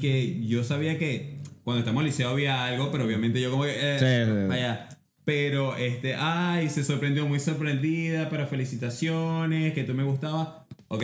que 0.00 0.46
yo 0.46 0.62
sabía 0.62 0.96
que 0.96 1.38
cuando 1.64 1.80
estamos 1.80 2.02
en 2.02 2.06
el 2.06 2.12
liceo 2.12 2.28
había 2.28 2.64
algo, 2.66 2.92
pero 2.92 3.04
obviamente 3.04 3.40
yo 3.40 3.50
como 3.50 3.64
que... 3.64 3.72
eh, 3.74 3.98
Sí, 3.98 4.30
sí, 4.30 4.40
sí. 4.42 4.46
vaya. 4.48 4.88
Pero, 5.24 5.76
este, 5.76 6.14
ay, 6.14 6.68
se 6.68 6.84
sorprendió, 6.84 7.26
muy 7.26 7.40
sorprendida, 7.40 8.28
pero 8.28 8.46
felicitaciones, 8.46 9.72
que 9.72 9.84
tú 9.84 9.94
me 9.94 10.04
gustabas. 10.04 10.48
Ok, 10.88 11.02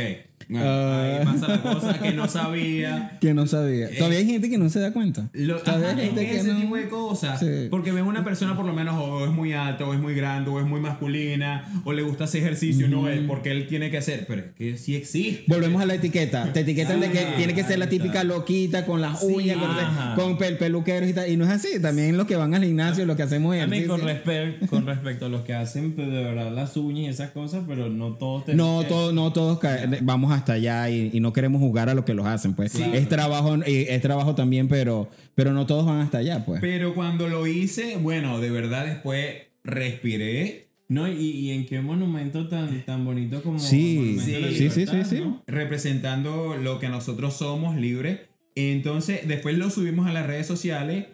bueno, 0.48 0.64
Ah. 0.66 1.18
ahí 1.20 1.24
pasa 1.26 1.48
la 1.48 1.62
cosa 1.62 1.98
que 2.00 2.12
no 2.12 2.29
sabía. 2.29 3.16
Que 3.20 3.35
no 3.35 3.46
sabía. 3.46 3.88
Todavía 3.96 4.18
hay 4.18 4.26
gente 4.26 4.48
que 4.50 4.59
no 4.59 4.68
se 4.70 4.81
da 4.81 4.92
cuenta. 4.92 5.29
Lo, 5.33 5.59
Todavía 5.59 5.90
ajá, 5.90 5.98
hay 6.00 6.07
gente 6.07 6.22
es 6.24 6.31
que 6.31 6.38
ese 6.40 6.53
no- 6.55 6.61
tipo 6.61 6.76
de 6.76 6.88
cosas. 6.88 7.38
Sí. 7.40 7.46
Porque 7.70 7.92
ven 7.92 8.05
una 8.07 8.24
persona 8.24 8.57
por 8.57 8.64
lo 8.64 8.72
menos 8.72 8.94
o 8.98 9.24
es 9.24 9.31
muy 9.31 9.53
alta, 9.53 9.85
o 9.85 9.92
es 9.94 10.00
muy 10.00 10.14
grande, 10.14 10.50
o 10.50 10.59
es 10.61 10.66
muy 10.66 10.81
masculina, 10.81 11.83
o 11.85 11.92
le 11.92 12.03
gusta 12.03 12.24
hacer 12.24 12.42
ejercicio, 12.42 12.88
no 12.88 13.09
es 13.09 13.20
porque 13.26 13.50
él 13.50 13.66
tiene 13.66 13.90
que 13.90 13.98
hacer. 13.98 14.24
Pero 14.26 14.42
es 14.42 14.46
que 14.57 14.76
sí 14.79 14.96
existe. 14.96 15.44
Volvemos 15.46 15.83
a 15.83 15.87
la 15.87 15.94
etiqueta. 15.94 16.53
Te 16.53 16.61
etiquetan 16.61 17.00
de 17.00 17.11
que 17.11 17.20
Ah, 17.20 17.35
tiene 17.37 17.55
que 17.55 17.62
ser 17.64 17.79
la 17.79 17.88
típica 17.88 18.24
loquita 18.24 18.87
con 18.87 19.00
las 19.00 19.22
uñas, 19.22 19.57
con, 19.59 19.70
ajá. 19.70 20.14
con 20.14 20.38
pel- 20.38 20.57
peluqueros 20.59 21.09
y 21.09 21.12
tal. 21.12 21.31
Y 21.31 21.37
no 21.37 21.44
es 21.44 21.50
así. 21.50 21.81
También 21.81 22.16
los 22.16 22.26
que 22.26 22.37
van 22.37 22.55
al 22.55 22.64
gimnasio, 22.64 23.05
los 23.07 23.16
que 23.16 23.22
hacemos 23.24 23.55
A 23.57 23.66
mí 23.66 23.76
ejercicio. 23.79 23.88
con, 23.88 24.00
respe- 24.03 24.66
con 24.68 24.87
respecto 24.87 25.26
a 25.26 25.29
los 25.29 25.42
que 25.42 25.55
hacen 25.55 25.92
pues, 25.92 26.09
de 26.09 26.22
verdad 26.24 26.50
las 26.53 26.76
uñas 26.76 27.05
y 27.05 27.07
esas 27.09 27.31
cosas, 27.31 27.62
pero 27.68 27.88
no 27.88 28.14
todos 28.14 28.46
te- 28.46 28.55
No, 28.55 28.83
eh, 28.83 28.87
todo, 28.88 29.12
no 29.12 29.33
todos 29.33 29.59
ca- 29.59 29.87
vamos 30.31 30.38
hasta 30.40 30.55
allá 30.55 30.88
y, 30.90 31.11
y 31.12 31.21
no 31.21 31.33
queremos 31.33 31.61
jugar 31.61 31.88
a 31.88 31.95
lo 31.95 32.05
que 32.05 32.14
los 32.14 32.27
hacen, 32.27 32.55
pues. 32.55 32.75
Es 32.75 33.09
trabajo, 33.09 33.57
es 33.66 34.01
trabajo 34.01 34.35
también, 34.35 34.69
pero, 34.69 35.09
pero 35.35 35.53
no 35.53 35.66
todos 35.66 35.87
van 35.87 36.01
hasta 36.01 36.19
allá, 36.19 36.45
pues. 36.45 36.61
Pero 36.61 36.95
cuando 36.95 37.29
lo 37.29 37.47
hice, 37.47 37.97
bueno, 37.97 38.40
de 38.40 38.51
verdad 38.51 38.87
después 38.87 39.35
respiré. 39.64 40.69
No, 40.88 41.07
y, 41.07 41.12
y 41.14 41.51
en 41.53 41.66
qué 41.66 41.81
monumento 41.81 42.49
tan, 42.49 42.85
tan 42.85 43.05
bonito 43.05 43.45
como 43.45 43.61
Sí, 43.61 44.16
de 44.16 44.40
la 44.40 44.49
sí, 44.49 44.55
sí, 44.55 44.71
sí, 44.71 44.81
Libertad, 44.81 45.09
sí, 45.09 45.16
sí. 45.16 45.23
¿no? 45.23 45.43
representando 45.47 46.57
lo 46.57 46.81
que 46.81 46.88
nosotros 46.88 47.35
somos 47.35 47.77
libres. 47.77 48.21
Entonces, 48.57 49.29
después 49.29 49.57
lo 49.57 49.71
subimos 49.71 50.09
a 50.09 50.12
las 50.12 50.27
redes 50.27 50.49
sociales. 50.49 51.07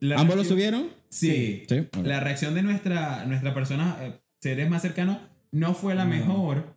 La 0.00 0.16
¿Ambos 0.16 0.36
lo 0.36 0.42
subieron? 0.42 0.88
Sí. 1.10 1.62
Sí, 1.68 1.78
ok. 1.78 2.04
La 2.04 2.18
reacción 2.18 2.54
de 2.54 2.62
nuestra, 2.62 3.24
nuestra 3.26 3.54
persona, 3.54 3.98
eh, 4.00 4.12
seres 4.40 4.68
más 4.68 4.82
cercanos, 4.82 5.18
no 5.52 5.74
fue 5.74 5.94
la 5.94 6.04
mejor. 6.06 6.74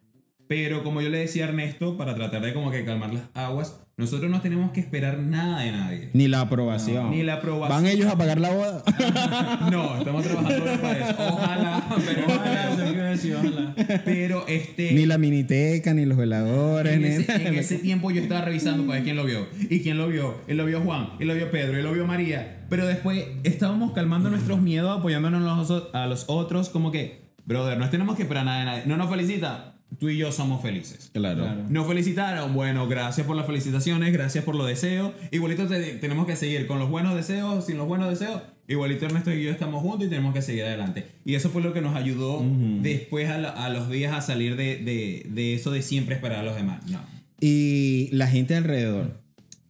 Pero 0.55 0.83
como 0.83 1.01
yo 1.01 1.09
le 1.09 1.17
decía 1.17 1.45
a 1.45 1.47
Ernesto, 1.47 1.97
para 1.97 2.13
tratar 2.13 2.43
de 2.43 2.53
como 2.53 2.69
que 2.69 2.85
calmar 2.85 3.11
las 3.11 3.23
aguas, 3.33 3.79
nosotros 3.97 4.29
no 4.29 4.39
tenemos 4.39 4.69
que 4.69 4.81
esperar 4.81 5.17
nada 5.17 5.61
de 5.61 5.71
nadie. 5.71 6.09
Ni 6.13 6.27
la 6.27 6.41
aprobación. 6.41 7.09
Ni 7.09 7.23
la 7.23 7.37
aprobación. 7.37 7.83
¿Van 7.83 7.91
ellos 7.91 8.05
a 8.05 8.15
pagar 8.15 8.39
la 8.39 8.51
boda? 8.51 8.83
No, 9.71 9.97
estamos 9.97 10.23
trabajando 10.23 10.65
para 10.79 11.09
eso. 11.09 11.15
Ojalá, 11.17 11.83
pero 12.05 12.27
Ojalá, 12.27 13.09
decir, 13.09 13.35
ojalá. 13.35 13.73
Pero 14.05 14.45
este. 14.47 14.91
ni 14.91 15.07
la 15.07 15.17
miniteca, 15.17 15.95
ni 15.95 16.05
los 16.05 16.19
veladores. 16.19 16.93
En 16.93 17.01
ni 17.01 17.07
ese, 17.07 17.47
en 17.47 17.55
ese 17.55 17.79
tiempo 17.79 18.11
yo 18.11 18.21
estaba 18.21 18.41
revisando 18.41 18.83
para 18.83 18.97
ver 18.97 19.03
quién 19.05 19.15
lo 19.15 19.25
vio. 19.25 19.47
¿Y 19.71 19.79
quién 19.79 19.97
lo 19.97 20.07
vio? 20.07 20.35
Él 20.45 20.57
lo 20.57 20.65
vio 20.67 20.81
Juan, 20.81 21.13
él 21.19 21.29
lo 21.29 21.33
vio 21.33 21.49
Pedro, 21.49 21.79
él 21.79 21.83
lo 21.83 21.93
vio 21.93 22.05
María. 22.05 22.67
Pero 22.69 22.85
después 22.85 23.25
estábamos 23.43 23.93
calmando 23.93 24.29
nuestros 24.29 24.61
miedos, 24.61 24.99
apoyándonos 24.99 25.89
a 25.93 26.05
los 26.05 26.25
otros, 26.27 26.69
como 26.69 26.91
que, 26.91 27.31
brother, 27.43 27.79
no 27.79 27.89
tenemos 27.89 28.15
que 28.17 28.21
esperar 28.21 28.45
nada 28.45 28.59
de 28.59 28.65
nadie. 28.65 28.83
No 28.85 28.97
nos 28.97 29.09
felicita. 29.09 29.72
Tú 29.99 30.09
y 30.09 30.17
yo 30.17 30.31
somos 30.31 30.61
felices. 30.61 31.09
Claro. 31.13 31.43
Claro. 31.43 31.63
Nos 31.69 31.87
felicitaron, 31.87 32.53
bueno, 32.53 32.87
gracias 32.87 33.25
por 33.27 33.35
las 33.35 33.45
felicitaciones, 33.45 34.11
gracias 34.13 34.43
por 34.43 34.55
los 34.55 34.67
deseos. 34.67 35.11
Igualito 35.31 35.67
te- 35.67 35.95
tenemos 35.95 36.25
que 36.27 36.35
seguir 36.35 36.67
con 36.67 36.79
los 36.79 36.89
buenos 36.89 37.15
deseos, 37.15 37.65
sin 37.65 37.77
los 37.77 37.87
buenos 37.87 38.09
deseos. 38.09 38.41
Igualito 38.67 39.05
Ernesto 39.05 39.33
y 39.33 39.43
yo 39.43 39.51
estamos 39.51 39.81
juntos 39.81 40.07
y 40.07 40.09
tenemos 40.09 40.33
que 40.33 40.41
seguir 40.41 40.63
adelante. 40.63 41.05
Y 41.25 41.35
eso 41.35 41.49
fue 41.49 41.61
lo 41.61 41.73
que 41.73 41.81
nos 41.81 41.95
ayudó 41.95 42.43
después 42.81 43.29
a, 43.29 43.37
la- 43.37 43.49
a 43.49 43.69
los 43.69 43.89
días 43.89 44.13
a 44.13 44.21
salir 44.21 44.55
de, 44.55 44.77
de- 44.77 45.25
de 45.29 45.53
eso 45.53 45.71
de 45.71 45.81
siempre 45.81 46.15
esperar 46.15 46.39
a 46.39 46.43
los 46.43 46.55
demás. 46.55 46.79
No. 46.89 46.99
Y 47.41 48.09
la 48.13 48.27
gente 48.27 48.55
alrededor. 48.55 49.21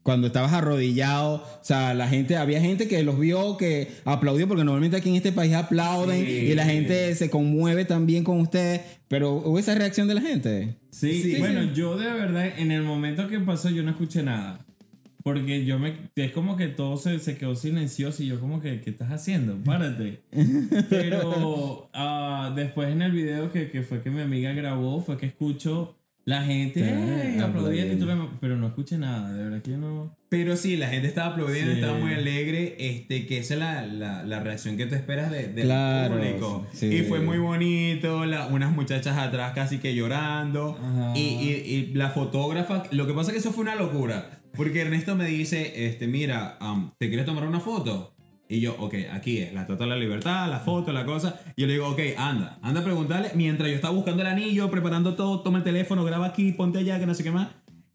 Cuando 0.03 0.27
estabas 0.27 0.51
arrodillado, 0.51 1.35
o 1.35 1.63
sea, 1.63 1.93
la 1.93 2.07
gente, 2.09 2.35
había 2.35 2.59
gente 2.59 2.87
que 2.89 3.03
los 3.03 3.17
vio, 3.17 3.55
que 3.57 3.87
aplaudió, 4.03 4.47
porque 4.49 4.65
normalmente 4.65 4.97
aquí 4.97 5.09
en 5.09 5.15
este 5.15 5.31
país 5.31 5.53
aplauden 5.53 6.25
Sí. 6.25 6.31
y 6.31 6.55
la 6.55 6.65
gente 6.65 7.15
se 7.15 7.29
conmueve 7.29 7.85
también 7.85 8.25
con 8.25 8.41
ustedes, 8.41 8.81
pero 9.07 9.33
hubo 9.35 9.57
esa 9.59 9.75
reacción 9.75 10.09
de 10.09 10.15
la 10.15 10.21
gente. 10.21 10.75
Sí, 10.91 11.21
Sí. 11.23 11.35
bueno, 11.39 11.73
yo 11.73 11.97
de 11.97 12.11
verdad, 12.11 12.47
en 12.57 12.71
el 12.71 12.83
momento 12.83 13.27
que 13.29 13.39
pasó, 13.39 13.69
yo 13.69 13.81
no 13.81 13.91
escuché 13.91 14.23
nada. 14.23 14.59
Porque 15.23 15.63
yo 15.63 15.79
me. 15.79 15.93
Es 16.17 16.33
como 16.33 16.57
que 16.57 16.67
todo 16.67 16.97
se, 16.97 17.17
se 17.19 17.37
quedó 17.37 17.55
silencioso 17.55 18.23
y 18.23 18.25
yo, 18.27 18.41
como 18.41 18.59
que, 18.59 18.81
¿qué 18.81 18.89
estás 18.89 19.09
haciendo? 19.09 19.55
Párate. 19.63 20.19
Pero 20.89 21.89
ah, 21.93 22.51
después 22.53 22.89
en 22.91 23.01
el 23.01 23.13
video 23.13 23.49
que, 23.51 23.69
que 23.71 23.83
fue 23.83 24.01
que 24.01 24.09
mi 24.09 24.19
amiga 24.21 24.51
grabó, 24.51 25.01
fue 25.01 25.17
que 25.17 25.27
escucho 25.27 25.95
la 26.25 26.43
gente 26.43 26.79
le- 26.81 27.43
Pero 28.39 28.57
no 28.57 28.67
escuché 28.67 28.97
nada, 28.97 29.33
de 29.33 29.43
verdad 29.43 29.61
que 29.61 29.71
no. 29.71 30.15
Pero 30.29 30.55
sí, 30.57 30.77
la 30.77 30.87
gente 30.87 31.07
estaba 31.07 31.33
aplaudiendo, 31.33 31.73
Sí. 31.73 31.79
estaba 31.79 31.97
muy 31.99 32.13
alegre, 32.13 32.75
este, 32.79 33.25
que 33.27 33.37
esa 33.39 33.53
es 33.53 33.59
la, 33.59 33.85
la, 33.85 34.23
la 34.23 34.39
reacción 34.39 34.77
que 34.77 34.85
tú 34.87 34.95
esperas 34.95 35.29
de- 35.31 35.47
del 35.49 35.65
Claro, 35.65 36.15
público. 36.15 36.67
sí. 36.73 36.87
Y 36.87 37.01
fue 37.03 37.19
muy 37.19 37.37
bonito, 37.37 38.25
la- 38.25 38.47
unas 38.47 38.71
muchachas 38.73 39.17
atrás 39.17 39.51
casi 39.53 39.77
que 39.77 39.93
llorando. 39.95 40.77
Y, 41.15 41.19
y- 41.19 41.63
y 41.91 41.93
la 41.93 42.09
fotógrafa, 42.09 42.83
lo 42.91 43.05
que 43.05 43.13
pasa 43.13 43.29
es 43.29 43.33
que 43.33 43.39
eso 43.39 43.51
fue 43.51 43.63
una 43.63 43.75
locura, 43.75 44.41
porque 44.55 44.81
Ernesto 44.81 45.15
me 45.15 45.25
dice, 45.25 45.85
este, 45.87 46.07
mira, 46.07 46.57
am, 46.59 46.91
¿te 46.97 47.09
quieres 47.09 47.25
tomar 47.25 47.45
una 47.47 47.59
foto? 47.59 48.15
Y 48.53 48.59
yo, 48.59 48.75
ok, 48.77 48.93
aquí 49.11 49.39
es, 49.39 49.51
la 49.51 49.61
Estatua 49.61 49.87
de 49.87 49.89
la 49.93 49.97
Libertad, 49.97 50.47
la 50.47 50.59
foto, 50.59 50.93
la 50.93 51.05
cosa. 51.05 51.41
Y 51.55 51.61
yo 51.61 51.67
le 51.67 51.73
digo, 51.73 51.87
ok, 51.87 51.99
anda, 52.17 52.59
anda 52.61 52.81
a 52.81 52.83
preguntarle. 52.83 53.31
Mientras 53.33 53.67
yo 53.67 53.73
estaba 53.73 53.95
buscando 53.95 54.21
el 54.21 54.27
anillo, 54.27 54.69
preparando 54.69 55.15
todo, 55.15 55.39
toma 55.39 55.57
el 55.57 55.63
teléfono, 55.63 56.03
graba 56.05 56.27
aquí, 56.27 56.51
ponte 56.51 56.77
allá, 56.77 56.99
que 56.99 57.07
no 57.07 57.15
sé 57.15 57.23
qué 57.23 57.31
más. 57.31 57.47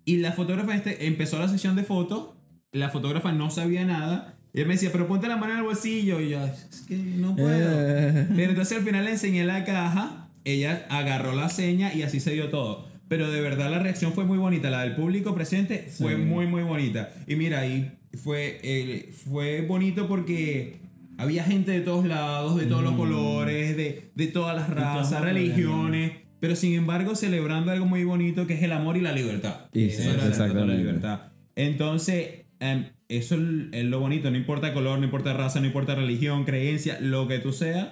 Y 0.04 0.16
la 0.16 0.32
fotógrafa 0.32 0.74
este 0.74 1.06
empezó 1.06 1.38
la 1.38 1.46
sesión 1.46 1.76
de 1.76 1.84
fotos. 1.84 2.30
La 2.72 2.88
fotógrafa 2.90 3.30
no 3.30 3.52
sabía 3.52 3.84
nada. 3.84 4.34
Y 4.52 4.60
él 4.60 4.66
me 4.66 4.74
decía, 4.74 4.90
pero 4.90 5.06
ponte 5.06 5.28
la 5.28 5.36
mano 5.36 5.52
en 5.52 5.58
el 5.60 5.64
bolsillo. 5.64 6.18
Y 6.20 6.30
yo, 6.30 6.44
es 6.44 6.84
que 6.88 6.96
no 6.96 7.36
puedo. 7.36 7.48
Eh. 7.52 8.26
Pero 8.34 8.50
entonces 8.50 8.78
al 8.78 8.84
final 8.84 9.04
le 9.04 9.12
enseñé 9.12 9.44
la 9.44 9.64
caja. 9.64 10.28
Ella 10.44 10.86
agarró 10.90 11.36
la 11.36 11.50
seña 11.50 11.94
y 11.94 12.02
así 12.02 12.18
se 12.18 12.32
dio 12.32 12.48
todo. 12.48 12.88
Pero 13.06 13.30
de 13.30 13.40
verdad 13.40 13.70
la 13.70 13.78
reacción 13.78 14.12
fue 14.12 14.24
muy 14.24 14.38
bonita. 14.38 14.70
La 14.70 14.80
del 14.80 14.96
público 14.96 15.36
presente 15.36 15.86
fue 15.88 16.16
Sí. 16.16 16.20
muy, 16.20 16.48
muy 16.48 16.62
bonita. 16.64 17.10
Y 17.28 17.36
mira, 17.36 17.60
ahí 17.60 17.92
fue, 18.14 18.58
eh, 18.62 19.12
fue 19.12 19.62
bonito 19.62 20.08
porque 20.08 20.80
había 21.18 21.44
gente 21.44 21.72
de 21.72 21.80
todos 21.80 22.06
lados, 22.06 22.56
de 22.56 22.66
todos 22.66 22.82
los 22.82 22.94
colores, 22.94 23.76
de, 23.76 24.10
de 24.14 24.26
todas 24.28 24.56
las 24.56 24.70
razas, 24.70 25.20
religiones. 25.22 26.12
Pero 26.40 26.54
sin 26.54 26.74
embargo, 26.74 27.16
celebrando 27.16 27.72
algo 27.72 27.86
muy 27.86 28.04
bonito 28.04 28.46
que 28.46 28.54
es 28.54 28.62
el 28.62 28.72
amor 28.72 28.96
y 28.96 29.00
la 29.00 29.12
libertad. 29.12 29.66
Y 29.72 29.86
Eso 29.88 30.02
sí, 30.02 30.08
era 30.08 30.18
la 30.18 30.28
exactamente. 30.28 30.76
libertad. 30.76 31.32
Entonces, 31.56 32.46
em, 32.60 32.86
eso 33.08 33.34
es 33.34 33.40
es 33.72 33.84
lo 33.84 33.98
bonito. 33.98 34.30
No 34.30 34.36
importa 34.36 34.72
color, 34.72 35.00
no 35.00 35.04
importa 35.04 35.32
raza, 35.32 35.58
no 35.60 35.66
importa 35.66 35.96
religión, 35.96 36.44
creencia, 36.44 36.98
lo 37.00 37.26
que 37.26 37.40
tú 37.40 37.52
seas. 37.52 37.88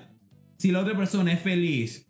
Si 0.59 0.70
la 0.70 0.81
otra 0.81 0.96
persona 0.96 1.33
es 1.33 1.40
feliz, 1.40 2.07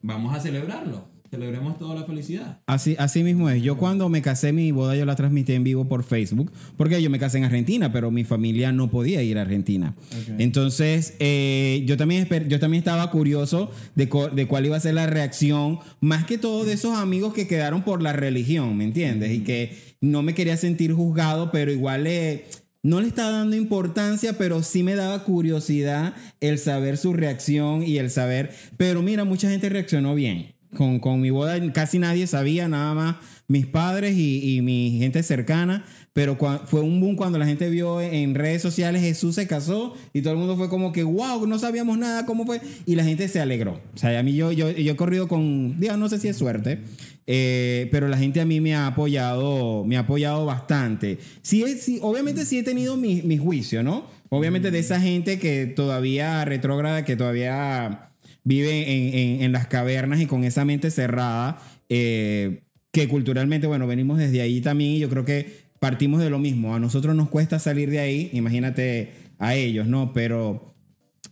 vamos 0.00 0.34
a 0.34 0.40
celebrarlo. 0.40 1.09
Celebremos 1.30 1.78
toda 1.78 1.94
la 1.94 2.04
felicidad. 2.04 2.58
Así, 2.66 2.96
así 2.98 3.22
mismo 3.22 3.48
es. 3.48 3.62
Yo 3.62 3.76
cuando 3.76 4.08
me 4.08 4.20
casé, 4.20 4.52
mi 4.52 4.72
boda 4.72 4.96
yo 4.96 5.04
la 5.04 5.14
transmití 5.14 5.52
en 5.52 5.62
vivo 5.62 5.86
por 5.88 6.02
Facebook, 6.02 6.50
porque 6.76 7.00
yo 7.00 7.08
me 7.08 7.20
casé 7.20 7.38
en 7.38 7.44
Argentina, 7.44 7.92
pero 7.92 8.10
mi 8.10 8.24
familia 8.24 8.72
no 8.72 8.90
podía 8.90 9.22
ir 9.22 9.38
a 9.38 9.42
Argentina. 9.42 9.94
Entonces, 10.38 11.14
eh, 11.20 11.84
yo, 11.86 11.96
también 11.96 12.26
yo 12.48 12.58
también 12.58 12.80
estaba 12.80 13.08
curioso 13.12 13.70
de, 13.94 14.08
cuál 14.08 14.66
iba 14.66 14.76
a 14.76 14.80
ser 14.80 14.94
la 14.94 15.06
reacción, 15.06 15.78
más 16.00 16.24
que 16.24 16.36
todo 16.36 16.64
de 16.64 16.72
esos 16.72 16.98
amigos 16.98 17.32
que 17.32 17.46
quedaron 17.46 17.82
por 17.82 18.02
la 18.02 18.12
religión, 18.12 18.76
¿me 18.76 18.82
entiendes? 18.82 19.30
Y 19.30 19.44
que 19.44 19.76
no 20.00 20.22
me 20.22 20.34
quería 20.34 20.56
sentir 20.56 20.92
juzgado, 20.92 21.52
pero 21.52 21.70
igual 21.70 22.04
le... 22.04 22.46
No 22.82 23.00
le 23.02 23.08
estaba 23.08 23.30
dando 23.30 23.56
importancia, 23.56 24.38
pero 24.38 24.62
sí 24.62 24.82
me 24.82 24.96
daba 24.96 25.22
curiosidad 25.22 26.14
el 26.40 26.58
saber 26.58 26.96
su 26.96 27.12
reacción 27.12 27.82
y 27.82 27.98
el 27.98 28.10
saber. 28.10 28.52
Pero 28.78 29.02
mira, 29.02 29.24
mucha 29.24 29.50
gente 29.50 29.68
reaccionó 29.68 30.14
bien. 30.14 30.54
Con, 30.76 31.00
con 31.00 31.20
mi 31.20 31.30
boda 31.30 31.58
casi 31.72 31.98
nadie 31.98 32.26
sabía, 32.28 32.68
nada 32.68 32.94
más 32.94 33.16
mis 33.48 33.66
padres 33.66 34.16
y, 34.16 34.56
y 34.56 34.62
mi 34.62 34.98
gente 35.00 35.22
cercana. 35.24 35.84
Pero 36.12 36.36
cua- 36.38 36.62
fue 36.66 36.80
un 36.80 37.00
boom 37.00 37.16
cuando 37.16 37.38
la 37.38 37.46
gente 37.46 37.68
vio 37.70 38.00
en 38.00 38.34
redes 38.34 38.62
sociales 38.62 39.00
Jesús 39.02 39.36
se 39.36 39.46
casó 39.46 39.94
y 40.12 40.22
todo 40.22 40.32
el 40.32 40.38
mundo 40.38 40.56
fue 40.56 40.68
como 40.68 40.92
que, 40.92 41.02
wow, 41.04 41.46
no 41.46 41.58
sabíamos 41.58 41.98
nada, 41.98 42.26
¿cómo 42.26 42.44
fue? 42.46 42.60
Y 42.86 42.94
la 42.96 43.04
gente 43.04 43.26
se 43.28 43.40
alegró. 43.40 43.80
O 43.94 43.96
sea, 43.96 44.18
a 44.18 44.22
mí 44.22 44.34
yo, 44.34 44.50
yo, 44.52 44.70
yo 44.70 44.92
he 44.92 44.96
corrido 44.96 45.28
con, 45.28 45.78
digo, 45.80 45.96
no 45.96 46.08
sé 46.08 46.18
si 46.18 46.26
es 46.28 46.36
suerte, 46.36 46.80
eh, 47.26 47.88
pero 47.92 48.08
la 48.08 48.18
gente 48.18 48.40
a 48.40 48.44
mí 48.44 48.60
me 48.60 48.74
ha 48.74 48.88
apoyado, 48.88 49.84
me 49.84 49.96
ha 49.96 50.00
apoyado 50.00 50.46
bastante. 50.46 51.18
Sí, 51.42 51.62
es- 51.62 51.82
sí, 51.82 51.98
obviamente 52.02 52.44
sí 52.44 52.58
he 52.58 52.62
tenido 52.64 52.96
mi, 52.96 53.22
mi 53.22 53.38
juicio, 53.38 53.82
¿no? 53.82 54.06
Obviamente 54.30 54.70
de 54.70 54.78
esa 54.80 55.00
gente 55.00 55.38
que 55.38 55.66
todavía 55.66 56.44
retrógrada, 56.44 57.04
que 57.04 57.16
todavía 57.16 58.09
vive 58.44 58.90
en, 59.08 59.14
en- 59.14 59.42
en 59.42 59.52
las 59.52 59.66
cavernas 59.66 60.20
y 60.20 60.26
con 60.26 60.44
esa 60.44 60.64
mente 60.64 60.90
cerrada, 60.90 61.60
eh, 61.88 62.62
que 62.92 63.08
culturalmente, 63.08 63.66
bueno, 63.66 63.86
venimos 63.86 64.18
desde 64.18 64.40
ahí 64.40 64.60
también 64.60 64.92
y 64.92 64.98
yo 64.98 65.08
creo 65.08 65.24
que 65.24 65.68
partimos 65.78 66.20
de 66.20 66.30
lo 66.30 66.38
mismo. 66.38 66.74
A 66.74 66.80
nosotros 66.80 67.14
nos 67.14 67.28
cuesta 67.28 67.58
salir 67.58 67.90
de 67.90 68.00
ahí, 68.00 68.30
imagínate 68.32 69.12
a 69.38 69.54
ellos, 69.54 69.86
¿no? 69.86 70.12
Pero 70.12 70.74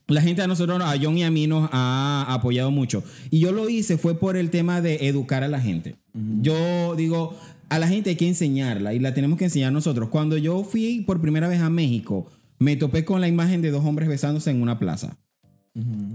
la 0.07 0.23
gente 0.23 0.41
a 0.43 0.47
nosotros, 0.47 0.81
a 0.83 0.95
John 1.01 1.19
y 1.19 1.25
a 1.25 1.31
mí 1.31 1.47
nos 1.47 1.69
ha 1.73 2.27
apoyado 2.29 2.71
mucho. 2.71 3.03
Y 3.31 3.41
yo 3.41 3.53
lo 3.53 3.69
hice 3.69 3.99
fue 3.99 4.19
por 4.19 4.37
el 4.37 4.51
tema 4.51 4.81
de 4.81 5.07
educar 5.09 5.43
a 5.45 5.49
la 5.49 5.61
gente. 5.61 5.97
Yo 6.41 6.95
digo, 6.97 7.39
a 7.69 7.79
la 7.79 7.89
gente 7.89 8.11
hay 8.11 8.17
que 8.17 8.27
enseñarla 8.29 8.95
y 8.95 8.99
la 9.01 9.13
tenemos 9.13 9.39
que 9.39 9.45
enseñar 9.45 9.73
nosotros. 9.73 10.09
Cuando 10.09 10.37
yo 10.39 10.65
fui 10.65 11.03
por 11.07 11.21
primera 11.21 11.49
vez 11.49 11.61
a 11.61 11.69
México, 11.71 12.31
me 12.59 12.77
topé 12.77 13.05
con 13.05 13.21
la 13.21 13.29
imagen 13.29 13.61
de 13.63 13.71
dos 13.71 13.85
hombres 13.85 14.09
besándose 14.09 14.51
en 14.51 14.63
una 14.63 14.79
plaza. 14.79 15.19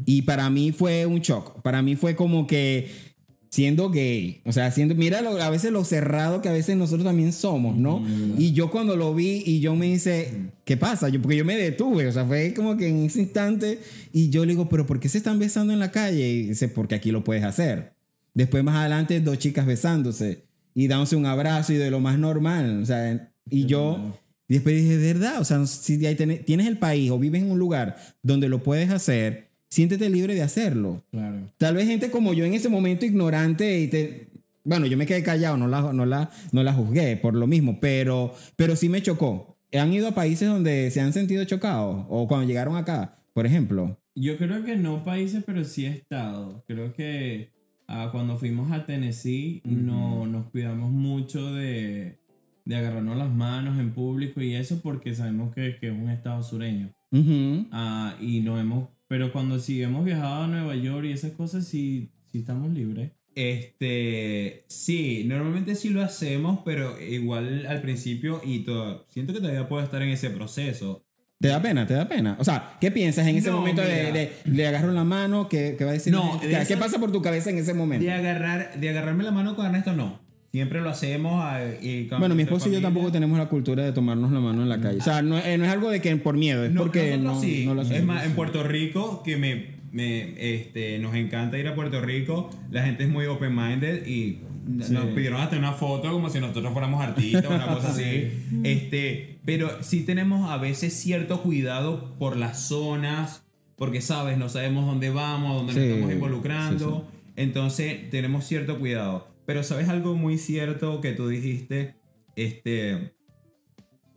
Y 0.06 0.24
para 0.24 0.50
mí 0.50 0.72
fue 0.72 1.06
un 1.06 1.20
shock. 1.20 1.62
Para 1.62 1.82
mí 1.82 1.96
fue 1.96 2.16
como 2.16 2.46
que 2.48 3.14
siendo 3.50 3.92
gay, 3.92 4.42
o 4.46 4.52
sea, 4.52 4.72
siendo, 4.72 4.96
mira 4.96 5.22
lo- 5.22 5.40
a 5.40 5.50
veces 5.52 5.72
lo 5.72 5.84
cerrado 5.86 6.42
que 6.42 6.50
a 6.50 6.54
veces 6.54 6.76
nosotros 6.76 7.06
también 7.06 7.32
somos, 7.32 7.78
¿no? 7.78 8.04
Y 8.38 8.52
yo 8.54 8.72
cuando 8.72 8.96
lo 8.98 9.14
vi 9.14 9.44
y 9.46 9.60
yo 9.60 9.76
me 9.76 9.86
dice, 9.86 10.32
¿qué 10.66 10.76
pasa? 10.76 11.08
Yo, 11.10 11.22
porque 11.22 11.38
yo 11.38 11.46
me 11.46 11.56
detuve, 11.56 12.08
o 12.08 12.12
sea, 12.12 12.26
fue 12.26 12.54
como 12.56 12.76
que 12.78 12.88
en 12.88 13.04
ese 13.06 13.22
instante 13.22 13.78
y 14.12 14.30
yo 14.32 14.44
le 14.44 14.54
digo, 14.54 14.68
pero 14.70 14.88
¿por 14.88 15.00
qué 15.00 15.08
se 15.08 15.20
están 15.20 15.38
besando 15.38 15.72
en 15.72 15.78
la 15.80 15.92
calle? 15.92 16.28
Y 16.28 16.48
dice, 16.48 16.68
porque 16.68 16.96
aquí 16.96 17.12
lo 17.12 17.24
puedes 17.24 17.44
hacer. 17.44 17.94
Después 18.34 18.64
más 18.64 18.76
adelante 18.76 19.20
dos 19.22 19.38
chicas 19.38 19.68
besándose 19.68 20.46
y 20.74 20.88
dándose 20.88 21.16
un 21.16 21.28
abrazo 21.28 21.74
y 21.74 21.76
de 21.78 21.92
lo 21.92 22.00
más 22.00 22.18
normal, 22.18 22.82
o 22.82 22.86
sea, 22.88 23.32
y 23.52 23.66
yo... 23.68 24.18
Y 24.50 24.56
después 24.56 24.76
dije, 24.76 24.98
verdad, 24.98 25.40
o 25.40 25.46
sea, 25.46 25.66
si 25.66 26.04
ahí 26.06 26.16
tiene- 26.16 26.38
tienes 26.38 26.68
el 26.68 26.78
país 26.78 27.10
o 27.12 27.18
vives 27.18 27.42
en 27.44 27.50
un 27.52 27.58
lugar 27.60 27.96
donde 28.24 28.50
lo 28.50 28.62
puedes 28.62 28.90
hacer, 28.90 29.52
siéntete 29.74 30.08
libre 30.08 30.36
de 30.36 30.44
hacerlo. 30.44 31.02
Claro. 31.10 31.52
Tal 31.58 31.74
vez 31.76 31.88
gente 31.88 32.12
como 32.12 32.34
yo 32.34 32.46
en 32.46 32.54
ese 32.54 32.70
momento 32.70 33.06
ignorante 33.06 33.80
y 33.80 33.88
te... 33.88 34.28
Bueno, 34.64 34.86
yo 34.86 34.98
me 34.98 35.08
quedé 35.08 35.24
callado, 35.24 35.58
no 35.58 35.68
la, 35.68 35.92
no 35.92 36.06
la, 36.06 36.30
no 36.52 36.62
la 36.62 36.74
juzgué 36.74 37.18
por 37.18 37.34
lo 37.34 37.48
mismo, 37.48 37.80
pero, 37.82 38.36
pero 38.56 38.76
sí 38.76 38.88
me 38.88 39.02
chocó. 39.02 39.58
¿Han 39.74 39.92
ido 39.92 40.08
a 40.08 40.16
países 40.16 40.48
donde 40.48 40.92
se 40.92 41.02
han 41.02 41.12
sentido 41.12 41.44
chocados? 41.46 42.06
O 42.08 42.28
cuando 42.28 42.48
llegaron 42.48 42.76
acá, 42.78 43.18
por 43.34 43.48
ejemplo. 43.48 43.98
Yo 44.16 44.38
creo 44.38 44.64
que 44.64 44.78
no 44.78 45.04
países, 45.04 45.44
pero 45.44 45.64
sí 45.66 45.88
estados. 45.88 46.62
Creo 46.68 46.94
que 46.94 47.50
ah, 47.88 48.10
cuando 48.12 48.38
fuimos 48.38 48.72
a 48.72 48.86
Tennessee 48.86 49.64
no, 49.66 50.28
nos 50.28 50.52
cuidamos 50.52 50.92
mucho 50.92 51.52
de, 51.52 52.20
de 52.64 52.76
agarrarnos 52.76 53.18
las 53.18 53.34
manos 53.34 53.80
en 53.80 53.92
público 53.92 54.40
y 54.40 54.54
eso 54.54 54.82
porque 54.84 55.16
sabemos 55.16 55.54
que, 55.56 55.78
que 55.78 55.88
es 55.88 55.94
un 55.94 56.12
estado 56.12 56.44
sureño. 56.44 56.94
Ujú. 57.12 57.68
Ah, 57.72 58.16
y 58.22 58.40
no 58.42 58.60
hemos, 58.60 58.90
pero 59.14 59.32
cuando 59.32 59.60
sí 59.60 59.80
hemos 59.84 60.04
viajado 60.04 60.42
a 60.42 60.48
Nueva 60.48 60.76
York 60.76 61.06
y 61.06 61.12
esas 61.12 61.34
cosas, 61.34 61.68
sí, 61.68 62.10
sí 62.32 62.40
estamos 62.40 62.72
libres. 62.74 63.12
Este, 63.36 64.66
sí, 64.70 65.24
normalmente 65.28 65.76
sí 65.76 65.90
lo 65.90 66.02
hacemos, 66.02 66.62
pero 66.66 67.00
igual 67.00 67.68
al 67.68 67.80
principio 67.84 68.42
y 68.44 68.64
todo, 68.64 69.06
siento 69.08 69.32
que 69.32 69.40
todavía 69.40 69.70
puedo 69.70 69.84
estar 69.84 70.02
en 70.02 70.10
ese 70.10 70.32
proceso. 70.32 71.06
¿Te 71.40 71.50
da 71.50 71.62
pena? 71.62 71.86
¿Te 71.86 71.94
da 71.94 72.08
pena? 72.10 72.38
O 72.40 72.44
sea, 72.44 72.76
¿qué 72.82 72.90
piensas 72.90 73.28
en 73.28 73.36
ese 73.36 73.52
No, 73.52 73.58
momento 73.58 73.84
de, 73.84 74.12
de- 74.12 74.32
le 74.46 74.66
agarro 74.66 74.92
la 74.92 75.04
mano? 75.04 75.48
¿Qué, 75.48 75.76
qué 75.78 75.86
va 75.86 75.92
a 75.92 75.94
decir? 75.94 76.12
No, 76.12 76.40
de 76.42 76.48
¿Qué, 76.50 76.60
esa- 76.60 76.80
pasa 76.80 76.98
por 76.98 77.12
tu 77.12 77.22
cabeza 77.22 77.52
en 77.52 77.60
ese 77.60 77.76
momento? 77.76 78.04
De 78.04 78.12
agarrar, 78.14 78.80
de 78.80 78.90
agarrarme 78.90 79.24
la 79.24 79.32
mano 79.32 79.56
con 79.56 79.68
Ernesto, 79.68 79.94
no. 79.94 80.23
Siempre 80.54 80.82
lo 80.82 80.90
hacemos. 80.92 81.34
ah, 81.44 81.62
y 81.82 82.04
Bueno, 82.04 82.36
mi 82.36 82.44
esposo 82.44 82.66
y 82.70 82.74
yo 82.74 82.76
familia. 82.76 82.82
tampoco 82.90 83.12
tenemos 83.12 83.40
la 83.40 83.50
cultura 83.50 83.84
de 83.84 83.92
tomarnos 83.92 84.32
la 84.32 84.40
mano 84.40 84.62
en 84.62 84.70
la 84.70 84.80
calle. 84.80 85.00
O 85.00 85.04
sea, 85.04 85.24
no, 85.24 85.36
eh, 85.40 85.58
no 85.58 85.66
es 85.66 85.72
algo 85.72 85.90
de 85.90 86.00
que 86.00 86.16
por 86.18 86.38
miedo, 86.38 86.64
es 86.64 86.72
No, 86.72 86.82
porque 86.84 87.18
no, 87.18 87.42
sí. 87.42 87.64
no 87.66 87.74
lo 87.74 87.82
es 87.82 87.90
hacemos. 87.90 88.16
más, 88.16 88.26
en 88.26 88.34
Puerto 88.34 88.62
Rico, 88.64 89.24
que 89.24 89.36
me 89.38 89.74
me, 89.92 90.34
este, 90.56 91.00
nos 91.00 91.16
encanta 91.16 91.58
ir 91.58 91.68
a 91.68 91.76
Puerto 91.76 92.02
Rico, 92.02 92.50
la 92.72 92.84
gente 92.84 93.04
es 93.04 93.10
muy 93.10 93.26
open-minded 93.28 94.06
y 94.08 94.40
nos 94.68 95.06
pidieron 95.08 95.40
hasta 95.42 95.58
una 95.58 95.74
foto 95.74 96.12
como 96.12 96.30
si 96.32 96.40
nosotros 96.40 96.72
fuéramos 96.72 97.02
artistas 97.04 97.46
o 97.46 97.54
una 97.56 97.68
cosa 97.68 97.90
así. 97.90 98.28
Este, 98.64 99.40
pero 99.46 99.82
sí 99.82 100.02
tenemos 100.04 100.52
a 100.52 100.58
veces 100.58 100.94
cierto 100.94 101.42
cuidado 101.42 102.16
por 102.20 102.38
las 102.38 102.60
zonas, 102.68 103.44
porque 103.76 104.02
sabes, 104.02 104.38
no 104.38 104.50
sabemos 104.50 104.86
dónde 104.86 105.10
vamos, 105.10 105.58
dónde 105.58 105.74
nos 105.74 105.82
Sí, 105.84 105.90
estamos 105.90 106.14
involucrando. 106.14 107.08
sí, 107.12 107.32
Entonces 107.38 108.10
tenemos 108.12 108.46
cierto 108.46 108.78
cuidado. 108.80 109.33
Pero 109.46 109.64
sabes 109.64 109.90
algo 109.90 110.16
muy 110.16 110.38
cierto 110.38 111.02
que 111.02 111.12
tú 111.12 111.28
dijiste, 111.28 111.96
este, 112.36 113.14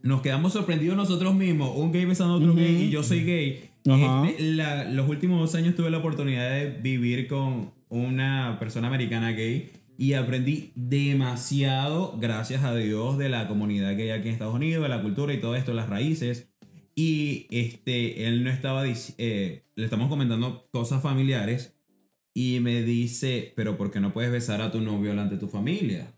nos 0.01 0.21
quedamos 0.21 0.53
sorprendidos 0.53 0.95
nosotros 0.95 1.35
mismos, 1.35 1.75
un 1.75 1.91
gay 1.91 2.05
besando 2.05 2.35
a 2.35 2.37
otro 2.37 2.49
Ujú. 2.51 2.59
gay 2.59 2.83
y 2.83 2.89
yo 2.89 3.03
soy 3.03 3.23
gay. 3.23 3.69
Este, 3.85 4.43
la- 4.43 4.85
los 4.85 5.07
últimos 5.09 5.39
dos 5.39 5.55
años 5.55 5.75
tuve 5.75 5.89
la 5.89 5.97
oportunidad 5.97 6.49
de 6.51 6.69
vivir 6.81 7.27
con 7.27 7.71
una 7.89 8.57
persona 8.59 8.87
americana 8.87 9.31
gay 9.31 9.69
y 9.97 10.13
aprendí 10.13 10.71
demasiado, 10.75 12.17
gracias 12.19 12.63
a 12.63 12.75
Dios, 12.75 13.17
de 13.17 13.29
la 13.29 13.47
comunidad 13.47 13.95
gay 13.97 14.09
aquí 14.11 14.27
en 14.27 14.33
Estados 14.33 14.53
Unidos, 14.55 14.83
de 14.83 14.89
la 14.89 15.01
cultura 15.01 15.33
y 15.33 15.39
todo 15.39 15.55
esto, 15.55 15.73
las 15.73 15.89
raíces. 15.89 16.49
Y 16.95 17.47
este, 17.51 18.27
él 18.27 18.43
no 18.43 18.49
estaba, 18.49 18.83
eh, 18.87 19.63
le 19.75 19.83
estamos 19.85 20.09
comentando 20.09 20.67
cosas 20.71 21.01
familiares 21.01 21.76
y 22.39 22.59
me 22.59 22.83
dice, 22.83 23.51
pero 23.55 23.77
¿por 23.77 23.89
qué 23.89 23.99
no 23.99 24.13
puedes 24.13 24.31
besar 24.31 24.61
a 24.61 24.69
tu 24.71 24.79
novio 24.79 25.09
delante 25.09 25.33
de 25.35 25.39
tu 25.39 25.47
familia? 25.47 26.13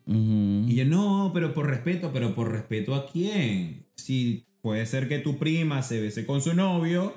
Y 0.68 0.76
yo, 0.76 0.84
no, 0.84 1.32
pero 1.34 1.54
por 1.54 1.68
respeto, 1.68 2.12
pero 2.12 2.36
por 2.36 2.52
respeto 2.52 2.94
a 2.94 3.06
quién. 3.06 3.86
Si 3.96 4.44
puede 4.62 4.86
ser 4.86 5.08
que 5.08 5.20
tu 5.20 5.38
prima 5.38 5.82
se 5.82 6.02
bese 6.02 6.26
con 6.26 6.42
su 6.42 6.54
novio 6.54 7.14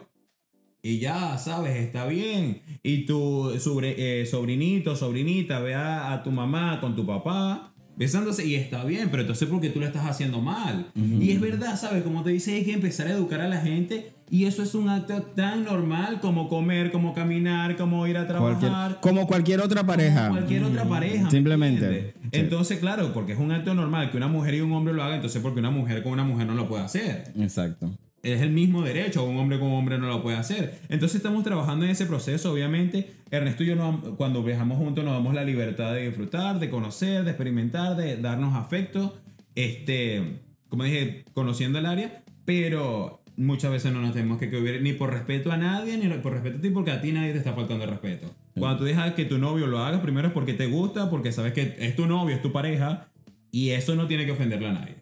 y 0.82 1.00
ya, 1.00 1.36
sabes, 1.38 1.76
está 1.78 2.06
bien. 2.06 2.62
Y 2.84 3.04
tu 3.04 3.52
sobre- 3.58 4.20
eh, 4.20 4.24
sobrinito, 4.24 4.94
sobrinita, 4.94 5.58
vea 5.58 6.12
a 6.12 6.22
tu 6.22 6.30
mamá 6.30 6.78
con 6.80 6.94
tu 6.94 7.04
papá 7.04 7.74
besándose 7.96 8.46
y 8.46 8.54
está 8.54 8.84
bien, 8.84 9.08
pero 9.10 9.22
entonces 9.22 9.48
porque 9.48 9.70
tú 9.70 9.80
lo 9.80 9.86
estás 9.86 10.06
haciendo 10.06 10.40
mal. 10.40 10.86
Y 10.94 11.30
es 11.30 11.40
verdad, 11.40 11.78
¿sabes? 11.78 12.02
Como 12.02 12.22
te 12.22 12.30
dice, 12.30 12.54
hay 12.54 12.64
que 12.64 12.72
empezar 12.72 13.06
a 13.06 13.12
educar 13.12 13.40
a 13.40 13.48
la 13.48 13.60
gente 13.60 14.12
y 14.30 14.46
eso 14.46 14.62
es 14.62 14.74
un 14.74 14.88
acto 14.88 15.20
tan 15.22 15.64
normal 15.64 16.20
como 16.20 16.48
comer, 16.48 16.90
como 16.90 17.12
caminar, 17.12 17.76
como 17.76 18.06
ir 18.06 18.16
a 18.16 18.26
Cualquier- 18.26 18.58
trabajar. 18.70 18.98
como 19.00 19.26
cualquier 19.26 19.60
otra 19.60 19.84
pareja. 19.84 20.28
Como 20.28 20.38
cualquier 20.38 20.64
otra 20.64 20.84
pareja. 20.84 21.24
¿me 21.24 21.30
Simplemente. 21.30 22.14
Sí. 22.22 22.28
Entonces, 22.32 22.78
claro, 22.78 23.12
porque 23.12 23.32
es 23.32 23.38
un 23.38 23.52
acto 23.52 23.74
normal 23.74 24.10
que 24.10 24.16
una 24.16 24.28
mujer 24.28 24.54
y 24.54 24.60
un 24.62 24.72
hombre 24.72 24.94
lo 24.94 25.02
hagan, 25.02 25.16
entonces 25.16 25.42
porque 25.42 25.60
una 25.60 25.70
mujer 25.70 26.02
con 26.02 26.12
una 26.12 26.24
mujer 26.24 26.46
no 26.46 26.54
lo 26.54 26.66
puede 26.68 26.84
hacer. 26.84 27.24
Exacto. 27.38 27.90
Es 28.22 28.40
el 28.40 28.50
mismo 28.50 28.82
derecho, 28.82 29.24
un 29.24 29.36
hombre 29.36 29.58
con 29.58 29.68
un 29.68 29.74
hombre 29.74 29.98
no 29.98 30.06
lo 30.06 30.22
puede 30.22 30.36
hacer. 30.36 30.78
Entonces 30.88 31.16
estamos 31.16 31.42
trabajando 31.42 31.84
en 31.84 31.90
ese 31.90 32.06
proceso, 32.06 32.52
obviamente. 32.52 33.10
Ernesto 33.32 33.64
y 33.64 33.66
yo 33.66 34.14
cuando 34.16 34.44
viajamos 34.44 34.78
juntos 34.78 35.04
nos 35.04 35.14
damos 35.14 35.34
la 35.34 35.42
libertad 35.42 35.92
de 35.92 36.06
disfrutar, 36.06 36.60
de 36.60 36.70
conocer, 36.70 37.24
de 37.24 37.30
experimentar, 37.30 37.96
de 37.96 38.18
darnos 38.18 38.54
afecto, 38.54 39.18
este, 39.56 40.40
como 40.68 40.84
dije, 40.84 41.24
conociendo 41.34 41.80
el 41.80 41.86
área, 41.86 42.22
pero 42.44 43.22
muchas 43.36 43.72
veces 43.72 43.92
no 43.92 44.00
nos 44.00 44.12
tenemos 44.12 44.38
que 44.38 44.50
cubrir 44.50 44.82
ni 44.82 44.92
por 44.92 45.10
respeto 45.10 45.50
a 45.50 45.56
nadie, 45.56 45.96
ni 45.96 46.08
por 46.18 46.32
respeto 46.32 46.58
a 46.58 46.60
ti, 46.60 46.70
porque 46.70 46.90
a 46.92 47.00
ti 47.00 47.10
nadie 47.10 47.32
te 47.32 47.38
está 47.38 47.54
faltando 47.54 47.84
el 47.84 47.90
respeto. 47.90 48.32
Cuando 48.56 48.78
tú 48.78 48.84
dejas 48.84 49.14
que 49.14 49.24
tu 49.24 49.38
novio 49.38 49.66
lo 49.66 49.80
haga, 49.80 50.00
primero 50.00 50.28
es 50.28 50.34
porque 50.34 50.54
te 50.54 50.66
gusta, 50.66 51.10
porque 51.10 51.32
sabes 51.32 51.54
que 51.54 51.74
es 51.78 51.96
tu 51.96 52.06
novio, 52.06 52.36
es 52.36 52.42
tu 52.42 52.52
pareja, 52.52 53.08
y 53.50 53.70
eso 53.70 53.96
no 53.96 54.06
tiene 54.06 54.26
que 54.26 54.32
ofenderle 54.32 54.68
a 54.68 54.72
nadie. 54.72 55.01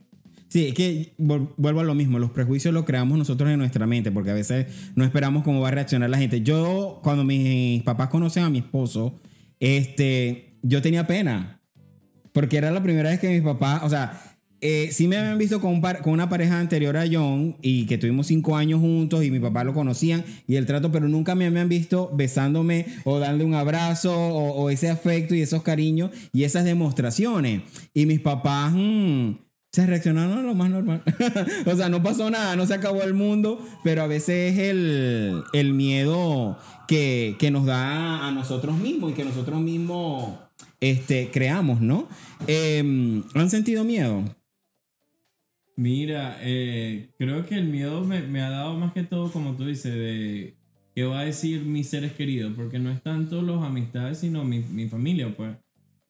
Sí, 0.50 0.66
es 0.66 0.74
que 0.74 1.14
vuelvo 1.16 1.78
a 1.78 1.84
lo 1.84 1.94
mismo, 1.94 2.18
los 2.18 2.32
prejuicios 2.32 2.74
los 2.74 2.84
creamos 2.84 3.16
nosotros 3.16 3.48
en 3.50 3.58
nuestra 3.60 3.86
mente, 3.86 4.10
porque 4.10 4.32
a 4.32 4.34
veces 4.34 4.66
no 4.96 5.04
esperamos 5.04 5.44
cómo 5.44 5.60
va 5.60 5.68
a 5.68 5.70
reaccionar 5.70 6.10
la 6.10 6.18
gente. 6.18 6.40
Yo, 6.42 6.98
cuando 7.04 7.22
mis 7.22 7.84
papás 7.84 8.08
conocen 8.08 8.42
a 8.42 8.50
mi 8.50 8.58
esposo, 8.58 9.14
este, 9.60 10.58
yo 10.62 10.82
tenía 10.82 11.06
pena, 11.06 11.60
porque 12.32 12.56
era 12.56 12.72
la 12.72 12.82
primera 12.82 13.10
vez 13.10 13.20
que 13.20 13.28
mis 13.28 13.42
papás, 13.42 13.82
o 13.84 13.88
sea, 13.88 14.20
eh, 14.60 14.88
sí 14.90 15.06
me 15.06 15.18
habían 15.18 15.38
visto 15.38 15.60
con, 15.60 15.72
un 15.74 15.80
par- 15.80 16.02
con 16.02 16.12
una 16.12 16.28
pareja 16.28 16.58
anterior 16.58 16.96
a 16.96 17.04
John 17.10 17.56
y 17.62 17.86
que 17.86 17.96
tuvimos 17.96 18.26
cinco 18.26 18.56
años 18.56 18.80
juntos 18.80 19.22
y 19.24 19.30
mi 19.30 19.38
papá 19.38 19.62
lo 19.62 19.72
conocían 19.72 20.24
y 20.48 20.56
el 20.56 20.66
trato, 20.66 20.90
pero 20.90 21.08
nunca 21.08 21.36
me 21.36 21.46
habían 21.46 21.68
visto 21.68 22.10
besándome 22.12 22.86
o 23.04 23.20
darle 23.20 23.44
un 23.44 23.54
abrazo 23.54 24.12
o, 24.12 24.64
o 24.64 24.68
ese 24.70 24.90
afecto 24.90 25.36
y 25.36 25.42
esos 25.42 25.62
cariños 25.62 26.10
y 26.32 26.42
esas 26.42 26.64
demostraciones. 26.64 27.62
Y 27.94 28.06
mis 28.06 28.18
papás... 28.20 28.72
mm, 28.74 29.30
se 29.72 29.86
reaccionaron 29.86 30.38
a 30.38 30.42
lo 30.42 30.54
más 30.54 30.70
normal. 30.70 31.02
o 31.66 31.76
sea, 31.76 31.88
no 31.88 32.02
pasó 32.02 32.30
nada, 32.30 32.56
no 32.56 32.66
se 32.66 32.74
acabó 32.74 33.02
el 33.02 33.14
mundo, 33.14 33.64
pero 33.84 34.02
a 34.02 34.06
veces 34.06 34.54
es 34.54 34.58
el, 34.58 35.42
el 35.52 35.72
miedo 35.72 36.58
que, 36.88 37.36
que 37.38 37.50
nos 37.50 37.66
da 37.66 38.26
a 38.26 38.32
nosotros 38.32 38.76
mismos 38.76 39.12
y 39.12 39.14
que 39.14 39.24
nosotros 39.24 39.60
mismos 39.60 40.38
este, 40.80 41.30
creamos, 41.30 41.80
¿no? 41.80 42.08
Em, 42.46 43.22
¿Han 43.34 43.50
sentido 43.50 43.84
miedo? 43.84 44.24
Mira, 45.76 46.38
eh, 46.42 47.10
creo 47.16 47.46
que 47.46 47.54
el 47.54 47.68
miedo 47.68 48.04
me, 48.04 48.22
me 48.22 48.42
ha 48.42 48.50
dado 48.50 48.76
más 48.76 48.92
que 48.92 49.04
todo, 49.04 49.30
como 49.30 49.56
tú 49.56 49.66
dices, 49.66 49.94
de 49.94 50.56
qué 50.94 51.04
va 51.04 51.20
a 51.20 51.24
decir 51.24 51.62
mis 51.62 51.88
seres 51.88 52.12
queridos, 52.12 52.52
porque 52.56 52.78
no 52.78 52.90
es 52.90 53.02
tanto 53.02 53.40
los 53.40 53.62
amistades, 53.62 54.18
sino 54.18 54.44
mi, 54.44 54.58
mi 54.58 54.88
familia, 54.88 55.34
pues. 55.34 55.56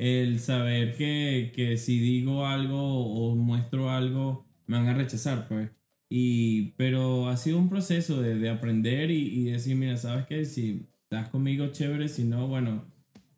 El 0.00 0.40
saber 0.40 0.96
que, 0.96 1.52
que 1.54 1.76
si 1.76 1.98
digo 1.98 2.46
algo 2.46 3.04
o 3.04 3.36
muestro 3.36 3.90
algo, 3.90 4.46
me 4.66 4.78
van 4.78 4.88
a 4.88 4.94
rechazar, 4.94 5.46
pues. 5.46 5.68
Y, 6.08 6.72
pero 6.78 7.28
ha 7.28 7.36
sido 7.36 7.58
un 7.58 7.68
proceso 7.68 8.22
de, 8.22 8.36
de 8.36 8.48
aprender 8.48 9.10
y, 9.10 9.40
y 9.40 9.44
decir, 9.50 9.76
mira, 9.76 9.98
¿sabes 9.98 10.24
qué? 10.24 10.46
Si 10.46 10.88
estás 11.02 11.28
conmigo, 11.28 11.66
chévere, 11.66 12.08
si 12.08 12.24
no, 12.24 12.48
bueno, 12.48 12.86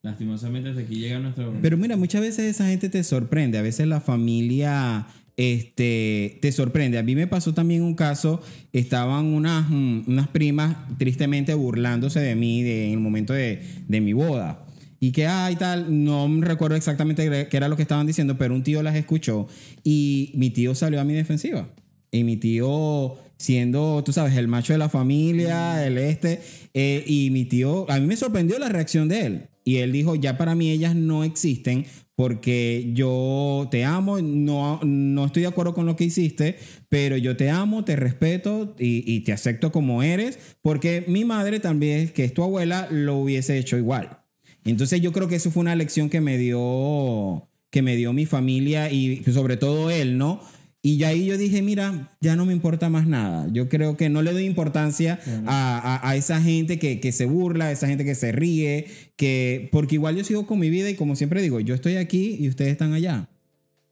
lastimosamente 0.02 0.68
hasta 0.68 0.82
aquí 0.82 1.00
llega 1.00 1.18
nuestro... 1.18 1.52
Pero 1.60 1.76
mira, 1.76 1.96
muchas 1.96 2.20
veces 2.20 2.44
esa 2.44 2.68
gente 2.68 2.88
te 2.88 3.02
sorprende. 3.02 3.58
A 3.58 3.62
veces 3.62 3.88
la 3.88 4.00
familia 4.00 5.08
este, 5.36 6.38
te 6.42 6.52
sorprende. 6.52 6.96
A 6.96 7.02
mí 7.02 7.16
me 7.16 7.26
pasó 7.26 7.54
también 7.54 7.82
un 7.82 7.96
caso. 7.96 8.40
Estaban 8.72 9.26
unas, 9.26 9.68
mm, 9.68 10.04
unas 10.06 10.28
primas 10.28 10.76
tristemente 10.96 11.54
burlándose 11.54 12.20
de 12.20 12.36
mí 12.36 12.60
en 12.60 12.92
el 12.92 13.00
momento 13.00 13.32
de, 13.32 13.62
de 13.88 14.00
mi 14.00 14.12
boda. 14.12 14.61
Y 15.02 15.10
que, 15.10 15.26
ay, 15.26 15.56
tal, 15.56 16.04
no 16.04 16.28
recuerdo 16.42 16.76
exactamente 16.76 17.48
qué 17.48 17.56
era 17.56 17.66
lo 17.66 17.74
que 17.74 17.82
estaban 17.82 18.06
diciendo, 18.06 18.38
pero 18.38 18.54
un 18.54 18.62
tío 18.62 18.84
las 18.84 18.94
escuchó 18.94 19.48
y 19.82 20.30
mi 20.36 20.50
tío 20.50 20.76
salió 20.76 21.00
a 21.00 21.04
mi 21.04 21.12
defensiva. 21.12 21.68
Y 22.12 22.22
mi 22.22 22.36
tío 22.36 23.16
siendo, 23.36 24.04
tú 24.04 24.12
sabes, 24.12 24.36
el 24.36 24.46
macho 24.46 24.74
de 24.74 24.78
la 24.78 24.88
familia, 24.88 25.84
el 25.84 25.98
este, 25.98 26.40
eh, 26.72 27.02
y 27.04 27.30
mi 27.30 27.46
tío, 27.46 27.90
a 27.90 27.98
mí 27.98 28.06
me 28.06 28.16
sorprendió 28.16 28.60
la 28.60 28.68
reacción 28.68 29.08
de 29.08 29.26
él. 29.26 29.48
Y 29.64 29.78
él 29.78 29.90
dijo, 29.90 30.14
ya 30.14 30.38
para 30.38 30.54
mí 30.54 30.70
ellas 30.70 30.94
no 30.94 31.24
existen 31.24 31.84
porque 32.14 32.92
yo 32.94 33.66
te 33.72 33.84
amo, 33.84 34.20
no, 34.20 34.78
no 34.84 35.24
estoy 35.24 35.42
de 35.42 35.48
acuerdo 35.48 35.74
con 35.74 35.84
lo 35.84 35.96
que 35.96 36.04
hiciste, 36.04 36.58
pero 36.88 37.16
yo 37.16 37.36
te 37.36 37.50
amo, 37.50 37.84
te 37.84 37.96
respeto 37.96 38.76
y, 38.78 39.02
y 39.12 39.24
te 39.24 39.32
acepto 39.32 39.72
como 39.72 40.04
eres, 40.04 40.38
porque 40.62 41.02
mi 41.08 41.24
madre 41.24 41.58
también, 41.58 42.10
que 42.10 42.22
es 42.22 42.32
tu 42.32 42.44
abuela, 42.44 42.86
lo 42.88 43.16
hubiese 43.16 43.58
hecho 43.58 43.76
igual. 43.76 44.21
Entonces 44.64 45.00
yo 45.00 45.12
creo 45.12 45.28
que 45.28 45.36
eso 45.36 45.50
fue 45.50 45.60
una 45.62 45.74
lección 45.76 46.08
que 46.08 46.20
me 46.20 46.38
dio, 46.38 47.48
que 47.70 47.82
me 47.82 47.96
dio 47.96 48.12
mi 48.12 48.26
familia 48.26 48.90
y 48.90 49.22
sobre 49.32 49.56
todo 49.56 49.90
él, 49.90 50.18
¿no? 50.18 50.40
Y 50.84 50.96
ya 50.96 51.08
ahí 51.08 51.26
yo 51.26 51.38
dije, 51.38 51.62
mira, 51.62 52.10
ya 52.20 52.34
no 52.34 52.44
me 52.44 52.52
importa 52.52 52.88
más 52.88 53.06
nada. 53.06 53.46
Yo 53.52 53.68
creo 53.68 53.96
que 53.96 54.08
no 54.08 54.20
le 54.22 54.32
doy 54.32 54.44
importancia 54.46 55.20
a, 55.46 55.78
a- 55.78 56.10
a 56.10 56.16
esa 56.16 56.40
gente 56.42 56.80
que, 56.80 56.98
que 56.98 57.12
se 57.12 57.24
burla, 57.24 57.66
a 57.66 57.72
esa 57.72 57.86
gente 57.86 58.04
que 58.04 58.16
se 58.16 58.32
ríe, 58.32 58.86
que, 59.16 59.68
porque 59.70 59.94
igual 59.94 60.16
yo 60.16 60.24
sigo 60.24 60.44
con 60.44 60.58
mi 60.58 60.70
vida 60.70 60.90
y 60.90 60.94
como 60.96 61.14
siempre 61.14 61.40
digo, 61.40 61.60
yo 61.60 61.74
estoy 61.76 61.96
aquí 61.96 62.36
y 62.40 62.48
ustedes 62.48 62.72
están 62.72 62.94
allá. 62.94 63.28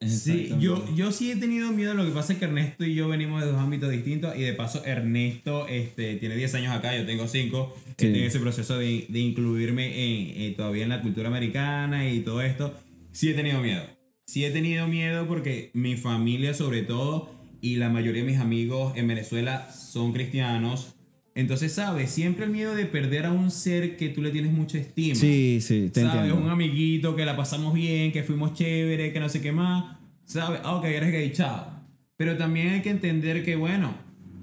Sí, 0.01 0.51
yo, 0.59 0.83
yo 0.97 1.13
sí 1.13 1.31
he 1.31 1.37
tenido 1.37 1.73
miedo. 1.73 1.93
Lo 1.93 2.07
que 2.07 2.11
pasa 2.11 2.33
es 2.33 2.39
que 2.39 2.47
Ernesto 2.47 2.87
y 2.87 2.95
yo 2.95 3.09
venimos 3.09 3.43
de 3.43 3.49
dos 3.49 3.61
ámbitos 3.61 3.91
distintos. 3.91 4.35
Y 4.35 4.41
de 4.41 4.55
paso, 4.55 4.83
Ernesto 4.87 5.69
este, 5.69 6.17
tiene 6.17 6.37
10 6.37 6.55
años 6.55 6.75
acá, 6.75 6.97
yo 6.97 7.05
tengo 7.05 7.29
5. 7.29 7.77
Sí. 7.77 7.91
Estoy 8.07 8.21
en 8.21 8.27
ese 8.27 8.41
proceso 8.41 8.79
de, 8.79 9.05
de 9.09 9.19
incluirme 9.19 9.87
en, 9.87 10.43
eh, 10.43 10.55
todavía 10.57 10.85
en 10.85 10.89
la 10.89 11.03
cultura 11.03 11.29
americana 11.29 12.09
y 12.09 12.21
todo 12.21 12.41
esto. 12.41 12.75
Sí 13.13 13.29
he 13.29 13.35
tenido 13.35 13.61
miedo. 13.61 13.83
Sí 14.27 14.45
he 14.45 14.51
tenido 14.51 14.89
miedo 14.89 15.27
porque 15.27 15.71
mi 15.75 15.97
familia, 15.97 16.55
sobre 16.55 16.83
todo, 16.83 17.31
y 17.61 17.77
la 17.77 17.91
mayoría 17.91 18.23
de 18.23 18.31
mis 18.31 18.41
amigos 18.41 18.97
en 18.97 19.07
Venezuela 19.07 19.71
son 19.71 20.15
cristianos. 20.15 20.95
Entonces, 21.35 21.73
¿sabes? 21.73 22.11
Siempre 22.11 22.45
el 22.45 22.51
miedo 22.51 22.75
de 22.75 22.87
perder 22.87 23.27
a 23.27 23.33
un 23.33 23.51
ser 23.51 23.97
que 23.97 24.09
tú 24.09 24.21
le 24.21 24.31
tienes 24.31 24.53
mucha 24.53 24.79
estima. 24.79 25.15
Sí, 25.15 25.61
sí, 25.61 25.91
te 25.93 26.03
¿Sabes? 26.03 26.17
entiendo. 26.17 26.45
Un 26.45 26.51
amiguito 26.51 27.15
que 27.15 27.25
la 27.25 27.37
pasamos 27.37 27.73
bien, 27.73 28.13
que 28.13 28.23
fuimos 28.23 28.55
chévere, 28.55 29.13
que 29.13 29.21
no 29.21 29.29
sé 29.29 29.41
qué 29.41 29.53
más. 29.53 29.97
¿Sabes? 30.25 30.61
Ah, 30.65 30.75
ok, 30.77 30.85
eres 30.85 31.13
gay, 31.13 31.33
chao. 31.33 31.67
Pero 32.17 32.37
también 32.37 32.69
hay 32.69 32.83
que 32.83 32.91
entender 32.91 33.45
que, 33.45 33.57
bueno, 33.57 33.95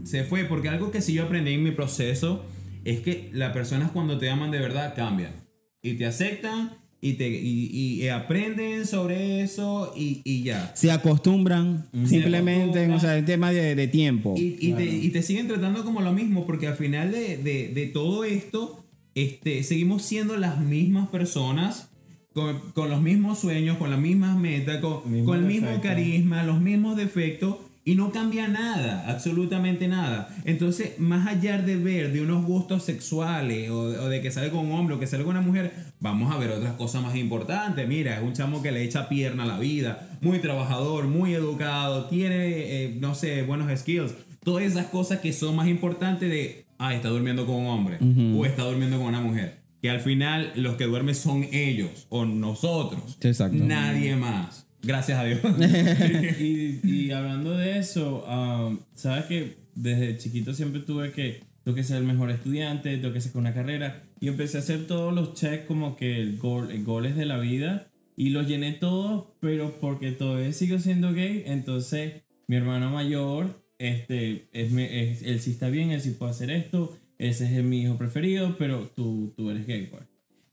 se 0.03 0.23
fue. 0.23 0.45
Porque 0.45 0.69
algo 0.69 0.91
que 0.91 1.01
sí 1.01 1.13
yo 1.13 1.23
aprendí 1.23 1.53
en 1.53 1.63
mi 1.63 1.71
proceso 1.71 2.45
es 2.85 3.01
que 3.01 3.29
las 3.33 3.51
personas 3.51 3.91
cuando 3.91 4.17
te 4.17 4.29
aman 4.29 4.51
de 4.51 4.59
verdad 4.59 4.95
cambian. 4.95 5.33
Y 5.81 5.93
te 5.95 6.05
aceptan 6.05 6.77
y, 6.99 7.13
te, 7.13 7.29
y, 7.29 8.07
aprenden 8.09 8.85
sobre 8.87 9.41
eso 9.41 9.93
y, 9.95 10.21
y 10.23 10.43
ya. 10.43 10.71
Se 10.75 10.91
acostumbran 10.91 11.87
simplemente, 12.05 12.79
acostumbran. 12.79 12.91
o 12.91 12.99
sea, 12.99 13.17
el 13.17 13.25
tema 13.25 13.51
de, 13.51 13.75
de 13.75 13.87
tiempo. 13.87 14.33
Y, 14.37 14.57
y 14.59 14.73
te, 14.73 14.85
y 14.85 15.09
te 15.09 15.21
siguen 15.21 15.47
tratando 15.47 15.83
como 15.83 16.01
lo 16.01 16.11
mismo, 16.13 16.45
porque 16.45 16.67
al 16.67 16.75
final 16.75 17.11
de, 17.11 17.37
de- 17.37 17.69
de 17.69 17.85
todo 17.87 18.23
esto, 18.23 18.83
este, 19.15 19.63
seguimos 19.63 20.01
siendo 20.03 20.37
las 20.37 20.59
mismas 20.59 21.07
personas, 21.09 21.89
con, 22.33 22.59
con 22.73 22.89
los 22.89 23.01
mismos 23.01 23.39
sueños, 23.39 23.77
con 23.77 23.89
las 23.89 23.99
mismas 23.99 24.37
metas, 24.37 24.77
con, 24.81 25.11
Mismo 25.11 25.25
con 25.25 25.39
el 25.39 25.45
mismo 25.45 25.69
carisma, 25.81 26.43
los 26.43 26.61
mismos 26.61 26.95
defectos. 26.97 27.57
Y 27.87 27.95
no 27.95 28.11
cambia 28.11 28.49
nada, 28.49 29.05
absolutamente 29.07 29.87
nada. 29.87 30.27
Entonces, 30.43 30.99
más 30.99 31.25
allá 31.25 31.57
de 31.57 31.77
ver 31.77 32.11
de 32.11 32.19
unos 32.19 32.43
gustos 32.43 32.83
sexuales 32.83 33.69
o, 33.69 33.79
o 33.79 34.09
de 34.09 34.21
que 34.21 34.29
sale 34.29 34.49
con 34.49 34.65
un 34.65 34.73
hombre 34.73 34.95
o 34.97 34.99
que 34.99 35.07
sale 35.07 35.23
con 35.23 35.37
una 35.37 35.45
mujer, 35.45 35.71
vamos 36.01 36.35
a 36.35 36.37
ver 36.37 36.51
otras 36.51 36.73
cosas 36.73 37.01
más 37.01 37.15
importantes. 37.15 37.87
Mira, 37.87 38.17
es 38.17 38.23
un 38.23 38.33
chamo 38.33 38.61
que 38.61 38.73
le 38.73 38.83
echa 38.83 39.07
pierna 39.07 39.43
a 39.43 39.45
la 39.45 39.57
vida, 39.57 40.09
muy 40.19 40.39
trabajador, 40.39 41.07
muy 41.07 41.33
educado, 41.33 42.07
tiene, 42.07 42.35
eh, 42.47 42.97
no 42.99 43.15
sé, 43.15 43.43
buenos 43.43 43.71
skills. 43.79 44.15
Todas 44.43 44.65
esas 44.65 44.87
cosas 44.87 45.21
que 45.21 45.31
son 45.31 45.55
más 45.55 45.69
importantes 45.69 46.29
de, 46.29 46.65
ah, 46.79 46.93
está 46.93 47.07
durmiendo 47.07 47.45
con 47.45 47.55
un 47.55 47.67
hombre 47.67 47.99
o 48.35 48.45
está 48.45 48.63
durmiendo 48.63 48.97
con 48.97 49.07
una 49.07 49.21
mujer. 49.21 49.61
Que 49.81 49.89
al 49.89 50.01
final 50.01 50.51
los 50.57 50.75
que 50.75 50.83
duermen 50.83 51.15
son 51.15 51.45
ellos 51.53 52.07
o 52.09 52.25
nosotros. 52.25 53.17
Exacto. 53.21 53.57
Nadie 53.57 54.17
más. 54.17 54.66
Gracias 54.83 55.19
a 55.19 55.23
Dios. 55.25 55.39
y, 56.39 56.79
y 56.83 57.11
hablando 57.11 57.51
de 57.57 57.79
eso, 57.79 58.23
um, 58.25 58.79
sabes 58.93 59.25
que 59.25 59.57
desde 59.75 60.17
chiquito 60.17 60.53
siempre 60.53 60.81
tuve 60.81 61.11
que 61.11 61.41
tengo 61.63 61.75
que 61.75 61.83
ser 61.83 61.97
el 61.97 62.03
mejor 62.03 62.31
estudiante, 62.31 62.97
tengo 62.97 63.13
que 63.13 63.21
sacar 63.21 63.39
una 63.41 63.53
carrera 63.53 64.03
y 64.19 64.27
empecé 64.29 64.57
a 64.57 64.61
hacer 64.61 64.87
todos 64.87 65.13
los 65.13 65.33
checks 65.33 65.65
como 65.67 65.95
que 65.97 66.21
el 66.21 66.37
gol, 66.37 66.71
el 66.71 66.83
goles 66.85 67.15
de 67.15 67.25
la 67.25 67.37
vida 67.39 67.91
y 68.15 68.29
los 68.29 68.47
llené 68.47 68.71
todos, 68.73 69.25
pero 69.41 69.79
porque 69.81 70.11
todavía 70.11 70.53
sigo 70.53 70.79
siendo 70.79 71.13
gay, 71.13 71.43
entonces 71.45 72.23
mi 72.47 72.55
hermano 72.55 72.89
mayor, 72.89 73.61
este, 73.79 74.47
es, 74.53 74.71
me- 74.71 75.11
es- 75.11 75.23
él 75.23 75.39
sí 75.41 75.51
está 75.51 75.69
bien, 75.69 75.91
él 75.91 76.01
sí 76.01 76.11
puede 76.11 76.31
hacer 76.31 76.49
esto, 76.51 76.97
ese 77.17 77.45
es 77.57 77.63
mi 77.63 77.81
hijo 77.81 77.97
preferido, 77.97 78.55
pero 78.57 78.89
tú, 78.95 79.33
tú 79.35 79.49
eres 79.51 79.67
gay, 79.67 79.87
pues. 79.87 80.03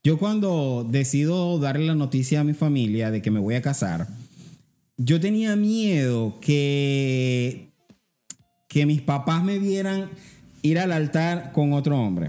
Yo 0.05 0.19
cuando 0.19 0.87
decido 0.89 1.59
darle 1.59 1.87
la 1.87 1.95
noticia 1.95 2.41
a 2.41 2.45
mi 2.45 2.53
familia 2.53 3.11
de 3.11 3.23
que 3.23 3.31
me 3.31 3.41
voy 3.41 3.55
a 3.55 3.63
casar, 3.63 4.07
yo 4.99 5.19
tenía 5.19 5.57
miedo 5.57 6.39
que, 6.43 7.71
que 8.69 8.85
mis 8.85 9.01
papás 9.01 9.43
me 9.43 9.59
vieran 9.59 10.11
ir 10.61 10.79
al 10.79 10.93
altar 10.93 11.53
con 11.53 11.73
otro 11.73 11.99
hombre. 11.99 12.29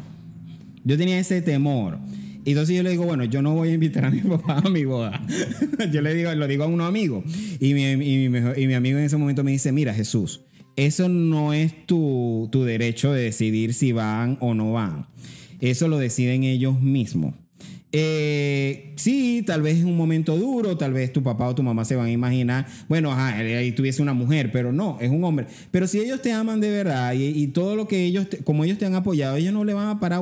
Yo 0.85 0.97
tenía 0.97 1.19
ese 1.19 1.41
temor. 1.41 1.99
Y 2.45 2.51
Entonces 2.51 2.77
yo 2.77 2.83
le 2.83 2.91
digo, 2.91 3.03
bueno, 3.05 3.25
yo 3.25 3.41
no 3.41 3.53
voy 3.53 3.69
a 3.69 3.73
invitar 3.73 4.05
a 4.05 4.09
mi 4.09 4.19
papá 4.21 4.59
a 4.63 4.69
mi 4.69 4.85
boda. 4.85 5.21
yo 5.91 6.01
le 6.01 6.13
digo, 6.13 6.33
lo 6.33 6.47
digo 6.47 6.63
a 6.63 6.67
unos 6.67 6.87
amigos. 6.87 7.25
Y 7.59 7.73
mi, 7.73 7.91
y 7.91 7.95
mi 7.97 8.29
mejor- 8.29 8.57
y 8.57 8.67
mi 8.67 8.73
amigo 8.75 8.97
en 8.99 9.03
ese 9.03 9.17
momento 9.17 9.43
me 9.43 9.51
dice, 9.51 9.73
mira 9.73 9.93
Jesús, 9.93 10.41
eso 10.77 11.09
no 11.09 11.51
es 11.53 11.85
tu, 11.87 12.47
tu 12.53 12.63
derecho 12.63 13.11
de 13.11 13.23
decidir 13.23 13.73
si 13.73 13.91
van 13.91 14.37
o 14.39 14.53
no 14.53 14.71
van. 14.71 15.07
Eso 15.59 15.89
lo 15.89 15.97
deciden 15.97 16.45
ellos 16.45 16.79
mismos. 16.81 17.33
Eh, 17.97 18.91
sí, 18.97 19.41
tal 19.47 19.61
vez 19.61 19.77
es 19.77 19.85
un 19.85 19.95
momento 19.95 20.37
duro, 20.37 20.75
tal 20.75 20.91
vez 20.91 21.13
tu 21.13 21.23
papá 21.23 21.47
o 21.47 21.55
tu 21.55 21.63
mamá 21.63 21.85
se 21.85 21.95
van 21.95 22.07
a 22.07 22.11
imaginar, 22.11 22.67
bueno, 22.89 23.09
ajá, 23.09 23.37
ahí 23.37 23.71
tuviese 23.71 24.01
una 24.01 24.13
mujer, 24.13 24.51
pero 24.51 24.73
no, 24.73 24.97
es 24.99 25.09
un 25.09 25.23
hombre. 25.23 25.47
Pero 25.71 25.87
si 25.87 26.01
ellos 26.01 26.21
te 26.21 26.33
aman 26.33 26.59
de 26.59 26.71
verdad 26.71 27.13
y, 27.13 27.47
todo 27.47 27.77
lo 27.77 27.87
que 27.87 28.03
ellos, 28.03 28.29
te- 28.29 28.39
como 28.39 28.65
ellos 28.65 28.77
te 28.77 28.85
han 28.85 28.95
apoyado, 28.95 29.37
ellos 29.37 29.53
no 29.53 29.63
le 29.63 29.73
van 29.73 29.87
a 29.87 29.99
parar 30.01 30.21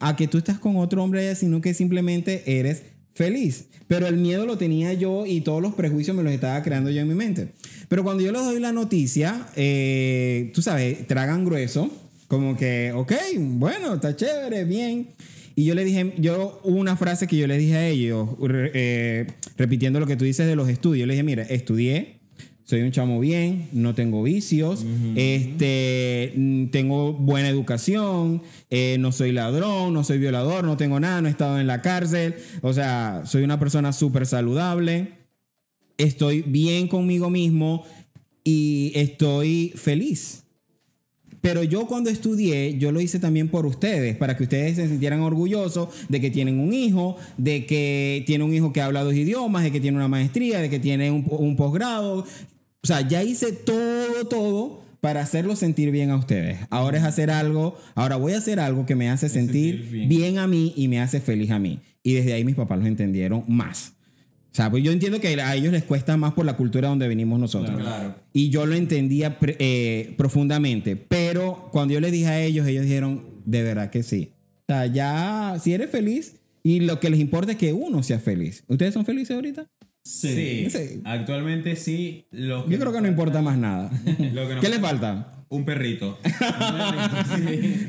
a 0.00 0.16
que 0.16 0.28
tú 0.28 0.36
estás 0.36 0.58
con 0.58 0.76
otro 0.76 1.02
hombre 1.02 1.34
sino 1.36 1.62
que 1.62 1.72
simplemente 1.72 2.58
eres 2.58 2.82
feliz. 3.14 3.64
Pero 3.86 4.06
el 4.06 4.16
miedo 4.16 4.44
lo 4.44 4.58
tenía 4.58 4.92
yo 4.92 5.24
y 5.24 5.40
todos 5.40 5.62
los 5.62 5.74
prejuicios 5.74 6.14
me 6.14 6.22
los 6.22 6.32
estaba 6.32 6.62
creando 6.62 6.90
yo 6.90 7.00
en 7.00 7.08
mi 7.08 7.14
mente. 7.14 7.48
Pero 7.88 8.04
cuando 8.04 8.22
yo 8.22 8.30
les 8.32 8.42
doy 8.44 8.60
la 8.60 8.72
noticia, 8.72 9.46
eh, 9.56 10.50
tú 10.54 10.60
sabes, 10.60 11.06
tragan 11.06 11.46
grueso, 11.46 11.90
como 12.28 12.56
que, 12.58 12.92
ok, 12.94 13.12
bueno, 13.38 13.94
está 13.94 14.14
chévere, 14.14 14.64
bien. 14.64 15.08
Y 15.58 15.64
yo 15.64 15.74
le 15.74 15.86
dije, 15.86 16.12
yo 16.18 16.60
una 16.64 16.96
frase 16.96 17.26
que 17.26 17.38
yo 17.38 17.46
le 17.46 17.56
dije 17.56 17.76
a 17.76 17.88
ellos, 17.88 18.28
eh, 18.74 19.26
repitiendo 19.56 19.98
lo 19.98 20.06
que 20.06 20.14
tú 20.14 20.26
dices 20.26 20.46
de 20.46 20.54
los 20.54 20.68
estudios. 20.68 21.08
Le 21.08 21.14
dije, 21.14 21.22
mira, 21.22 21.44
estudié, 21.44 22.20
soy 22.64 22.82
un 22.82 22.90
chamo 22.90 23.18
bien, 23.18 23.70
no 23.72 23.94
tengo 23.94 24.22
vicios, 24.22 24.84
este, 25.14 26.34
mm, 26.36 26.66
tengo 26.66 27.14
buena 27.14 27.48
educación, 27.48 28.42
eh, 28.68 28.98
no 29.00 29.12
soy 29.12 29.32
ladrón, 29.32 29.94
no 29.94 30.04
soy 30.04 30.18
violador, 30.18 30.64
no 30.64 30.76
tengo 30.76 31.00
nada, 31.00 31.22
no 31.22 31.28
he 31.28 31.30
estado 31.30 31.58
en 31.58 31.66
la 31.66 31.80
cárcel. 31.80 32.34
O 32.60 32.74
sea, 32.74 33.22
soy 33.24 33.42
una 33.42 33.58
persona 33.58 33.94
súper 33.94 34.26
saludable, 34.26 35.12
estoy 35.96 36.42
bien 36.42 36.86
conmigo 36.86 37.30
mismo 37.30 37.86
y 38.44 38.92
estoy 38.94 39.72
feliz. 39.74 40.45
Pero 41.40 41.62
yo 41.62 41.86
cuando 41.86 42.10
estudié, 42.10 42.78
yo 42.78 42.92
lo 42.92 43.00
hice 43.00 43.18
también 43.18 43.48
por 43.48 43.66
ustedes, 43.66 44.16
para 44.16 44.36
que 44.36 44.44
ustedes 44.44 44.76
se 44.76 44.88
sintieran 44.88 45.20
orgullosos 45.20 45.88
de 46.08 46.20
que 46.20 46.30
tienen 46.30 46.58
un 46.58 46.72
hijo, 46.72 47.16
de 47.36 47.66
que 47.66 48.24
tiene 48.26 48.44
un 48.44 48.54
hijo 48.54 48.72
que 48.72 48.80
habla 48.80 49.04
dos 49.04 49.14
idiomas, 49.14 49.62
de 49.62 49.72
que 49.72 49.80
tiene 49.80 49.96
una 49.96 50.08
maestría, 50.08 50.60
de 50.60 50.70
que 50.70 50.78
tiene 50.78 51.10
un, 51.10 51.24
un 51.28 51.56
posgrado. 51.56 52.26
O 52.82 52.86
sea, 52.86 53.06
ya 53.06 53.22
hice 53.22 53.52
todo, 53.52 54.26
todo 54.28 54.86
para 55.00 55.20
hacerlo 55.20 55.56
sentir 55.56 55.90
bien 55.90 56.10
a 56.10 56.16
ustedes. 56.16 56.58
Ahora 56.70 56.98
es 56.98 57.04
hacer 57.04 57.30
algo, 57.30 57.76
ahora 57.94 58.16
voy 58.16 58.32
a 58.32 58.38
hacer 58.38 58.58
algo 58.58 58.86
que 58.86 58.96
me 58.96 59.08
hace 59.08 59.28
sentir, 59.28 59.76
sentir 59.76 59.92
bien. 59.92 60.08
bien 60.08 60.38
a 60.38 60.46
mí 60.46 60.72
y 60.76 60.88
me 60.88 61.00
hace 61.00 61.20
feliz 61.20 61.50
a 61.50 61.58
mí. 61.58 61.80
Y 62.02 62.14
desde 62.14 62.32
ahí 62.32 62.44
mis 62.44 62.56
papás 62.56 62.78
lo 62.78 62.86
entendieron 62.86 63.44
más. 63.48 63.95
O 64.56 64.58
sea, 64.58 64.70
pues 64.70 64.82
yo 64.82 64.90
entiendo 64.90 65.20
que 65.20 65.28
a 65.38 65.54
ellos 65.54 65.70
les 65.70 65.84
cuesta 65.84 66.16
más 66.16 66.32
por 66.32 66.46
la 66.46 66.56
cultura 66.56 66.88
donde 66.88 67.06
venimos 67.06 67.38
nosotros. 67.38 67.78
Claro. 67.78 68.14
Y 68.32 68.48
yo 68.48 68.64
lo 68.64 68.74
entendía 68.74 69.36
eh, 69.42 70.14
profundamente. 70.16 70.96
Pero 70.96 71.68
cuando 71.72 71.92
yo 71.92 72.00
les 72.00 72.10
dije 72.10 72.26
a 72.28 72.40
ellos, 72.42 72.66
ellos 72.66 72.84
dijeron, 72.84 73.22
de 73.44 73.62
verdad 73.62 73.90
que 73.90 74.02
sí. 74.02 74.32
O 74.60 74.72
sea, 74.72 74.86
ya, 74.86 75.58
si 75.60 75.74
eres 75.74 75.90
feliz 75.90 76.36
y 76.62 76.80
lo 76.80 77.00
que 77.00 77.10
les 77.10 77.20
importa 77.20 77.52
es 77.52 77.58
que 77.58 77.74
uno 77.74 78.02
sea 78.02 78.18
feliz. 78.18 78.64
¿Ustedes 78.66 78.94
son 78.94 79.04
felices 79.04 79.34
ahorita? 79.36 79.66
Sí. 80.02 80.70
Sí. 80.70 81.02
Actualmente 81.04 81.76
sí. 81.76 82.24
Lo 82.30 82.66
Yo 82.66 82.78
creo 82.78 82.94
que 82.94 83.02
no 83.02 83.08
importa 83.08 83.42
más 83.42 83.58
nada. 83.58 83.90
Lo 84.32 84.48
que 84.48 84.56
¿Qué 84.62 84.70
le 84.70 84.78
falta- 84.78 84.80
falta? 84.80 85.35
Un 85.48 85.64
perrito. 85.64 86.18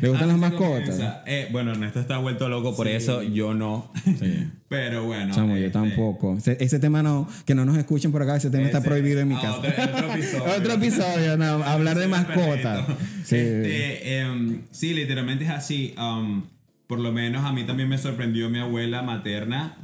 ¿Le 0.01 0.07
gustan 0.09 0.27
las 0.27 0.37
mascotas? 0.37 0.99
Eh, 1.25 1.47
bueno, 1.51 1.71
Ernesto 1.71 1.99
está 1.99 2.19
vuelto 2.19 2.49
loco 2.49 2.75
por 2.75 2.87
eso, 2.87 3.23
yo 3.23 3.53
no. 3.55 3.91
Pero 4.69 5.05
bueno. 5.05 5.33
Chamo, 5.33 5.55
yo 5.57 5.65
este, 5.65 5.71
tampoco. 5.71 6.35
Ese, 6.37 6.57
ese 6.59 6.79
tema 6.79 7.01
no, 7.01 7.27
que 7.45 7.55
no 7.55 7.65
nos 7.65 7.77
escuchen 7.77 8.11
por 8.11 8.21
acá, 8.21 8.35
ese 8.35 8.51
tema 8.51 8.65
está 8.65 8.77
ese- 8.77 8.87
prohibido 8.87 9.21
en 9.21 9.29
mi 9.29 9.35
ah, 9.35 9.41
casa. 9.41 9.57
Otro, 9.57 9.71
otro 9.71 10.13
episodio. 10.13 10.43
Otro 10.57 10.73
episodio, 10.73 11.37
no, 11.37 11.45
hablar 11.63 11.97
de 11.97 12.07
mascotas. 12.07 12.85
Sí. 13.23 13.37
Este, 13.37 14.19
em, 14.19 14.61
sí, 14.71 14.93
literalmente 14.93 15.45
es 15.45 15.49
así. 15.49 15.95
um, 15.97 16.43
por 16.85 16.99
lo 16.99 17.11
menos 17.11 17.43
a 17.43 17.51
mí 17.51 17.63
también 17.63 17.89
me 17.89 17.97
sorprendió 17.97 18.49
mi 18.49 18.59
abuela 18.59 19.01
materna. 19.01 19.77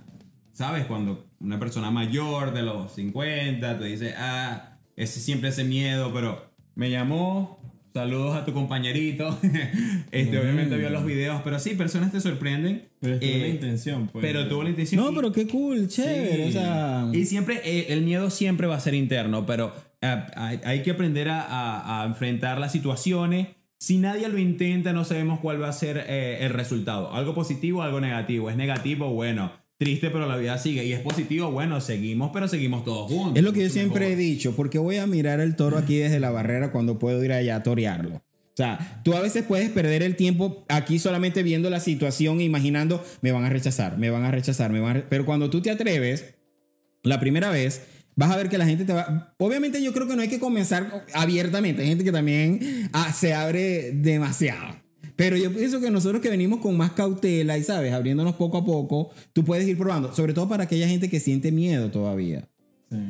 ¿Sabes? 0.54 0.86
Cuando 0.86 1.26
una 1.40 1.60
persona 1.60 1.90
mayor 1.90 2.54
de 2.54 2.62
los 2.62 2.94
50 2.94 3.80
te 3.80 3.86
dice, 3.86 4.14
ah, 4.18 4.78
ese 4.96 5.20
siempre 5.20 5.50
ese 5.50 5.64
miedo, 5.64 6.12
pero 6.14 6.52
me 6.76 6.92
llamó. 6.92 7.63
Saludos 7.94 8.36
a 8.36 8.44
tu 8.44 8.54
compañerito. 8.54 9.38
este, 10.12 10.40
Obviamente 10.40 10.76
vio 10.78 10.90
los 10.90 11.06
videos, 11.06 11.42
pero 11.44 11.60
sí, 11.60 11.76
personas 11.76 12.12
te 12.12 12.20
sorprenden. 12.20 12.90
Pero 13.00 13.20
tuvo 13.20 13.30
eh, 13.30 13.40
la 13.40 13.48
intención, 13.50 14.08
pues. 14.08 14.26
Pero 14.26 14.48
tuvo 14.48 14.64
la 14.64 14.70
intención. 14.70 15.04
No, 15.04 15.12
y- 15.12 15.16
pero 15.16 15.32
qué 15.32 15.48
cool, 15.48 15.88
chévere. 15.88 16.44
Sí. 16.44 16.50
O 16.50 16.52
sea, 16.52 17.08
Y 17.14 17.26
siempre, 17.26 17.62
eh, 17.64 17.88
el 17.90 18.02
miedo 18.02 18.30
siempre 18.32 18.66
va 18.66 18.76
a 18.78 18.80
ser 18.80 18.96
interno, 18.96 19.46
pero 19.46 19.74
eh, 20.02 20.24
hay, 20.64 20.82
que 20.82 20.92
aprender 20.92 21.30
a, 21.30 21.42
a- 21.44 22.02
a 22.02 22.06
enfrentar 22.06 22.60
las 22.60 22.72
situaciones. 22.72 23.50
Si 23.80 23.98
nadie 23.98 24.28
lo 24.30 24.40
intenta, 24.40 24.92
no 24.94 25.04
sabemos 25.04 25.40
cuál 25.40 25.62
va 25.62 25.68
a 25.68 25.74
ser 25.74 26.06
eh, 26.08 26.38
el 26.42 26.50
resultado. 26.52 27.14
Algo 27.14 27.36
positivo, 27.36 27.84
algo 27.84 28.00
negativo. 28.02 28.50
Es 28.50 28.56
negativo, 28.56 29.10
bueno, 29.14 29.52
triste, 29.78 30.10
pero 30.10 30.28
la 30.28 30.38
vida 30.38 30.58
sigue. 30.58 30.86
Y 30.86 30.94
es 30.94 31.00
positivo, 31.00 31.52
bueno, 31.52 31.82
seguimos, 31.82 32.32
pero 32.34 32.48
seguimos 32.48 32.84
todos 32.84 33.12
juntos. 33.12 33.38
Es 33.38 33.44
lo 33.44 33.54
que 33.54 33.64
yo 33.64 33.70
siempre 33.70 34.08
he 34.08 34.10
mejor. 34.10 34.20
dicho, 34.20 34.56
porque 34.56 34.80
voy 34.80 34.98
a 34.98 35.08
mirar 35.08 35.40
el 35.40 35.56
toro 35.56 35.78
aquí 35.78 35.98
desde 35.98 36.20
la 36.20 36.32
barrera 36.32 36.72
cuando 36.72 37.00
puedo 37.00 37.24
ir 37.24 37.34
allá 37.34 37.58
a 37.58 37.64
torearlo. 37.64 38.16
O 38.54 38.56
sea, 38.56 39.02
tú 39.04 39.16
a 39.16 39.22
veces 39.22 39.44
puedes 39.46 39.70
perder 39.72 40.04
el 40.04 40.16
tiempo 40.16 40.64
aquí 40.70 41.00
solamente 41.00 41.42
viendo 41.42 41.72
la 41.72 41.80
situación 41.80 42.40
e 42.40 42.44
imaginando, 42.44 43.04
me 43.22 43.32
van 43.32 43.46
a 43.46 43.50
rechazar, 43.50 43.98
me 43.98 44.12
van 44.12 44.26
a 44.26 44.32
rechazar, 44.32 44.72
me 44.72 44.80
van 44.80 44.92
a 44.92 44.94
re-". 44.94 45.06
Pero 45.10 45.26
cuando 45.26 45.50
tú 45.50 45.62
te 45.62 45.72
atreves, 45.72 46.36
la 47.02 47.20
primera 47.20 47.50
vez, 47.50 47.82
vas 48.16 48.30
a 48.30 48.38
ver 48.38 48.50
que 48.50 48.60
la 48.60 48.68
gente 48.68 48.86
te 48.86 48.94
va... 48.94 49.34
Obviamente 49.40 49.82
yo 49.82 49.92
creo 49.92 50.08
que 50.08 50.16
no 50.16 50.22
hay 50.22 50.28
que 50.28 50.40
comenzar 50.40 51.06
abiertamente. 51.16 51.82
Hay 51.82 51.88
gente 51.88 52.04
que 52.04 52.12
también 52.12 52.90
ah, 52.94 53.12
se 53.12 53.34
abre 53.34 53.92
demasiado. 53.92 54.83
Pero 55.16 55.38
yo 55.38 55.52
pienso 55.54 55.80
que 55.80 55.92
nosotros 55.92 56.22
que 56.22 56.30
venimos 56.30 56.60
con 56.60 56.76
más 56.78 56.92
cautela 56.92 57.58
y, 57.58 57.64
¿sabes? 57.64 57.94
Abriéndonos 57.94 58.36
poco 58.36 58.58
a 58.58 58.66
poco, 58.66 59.12
tú 59.34 59.44
puedes 59.44 59.68
ir 59.68 59.78
probando. 59.78 60.14
Sobre 60.14 60.34
todo 60.34 60.48
para 60.50 60.64
aquella 60.64 60.88
gente 60.88 61.10
que 61.10 61.20
siente 61.20 61.52
miedo 61.52 61.92
todavía. 61.92 62.48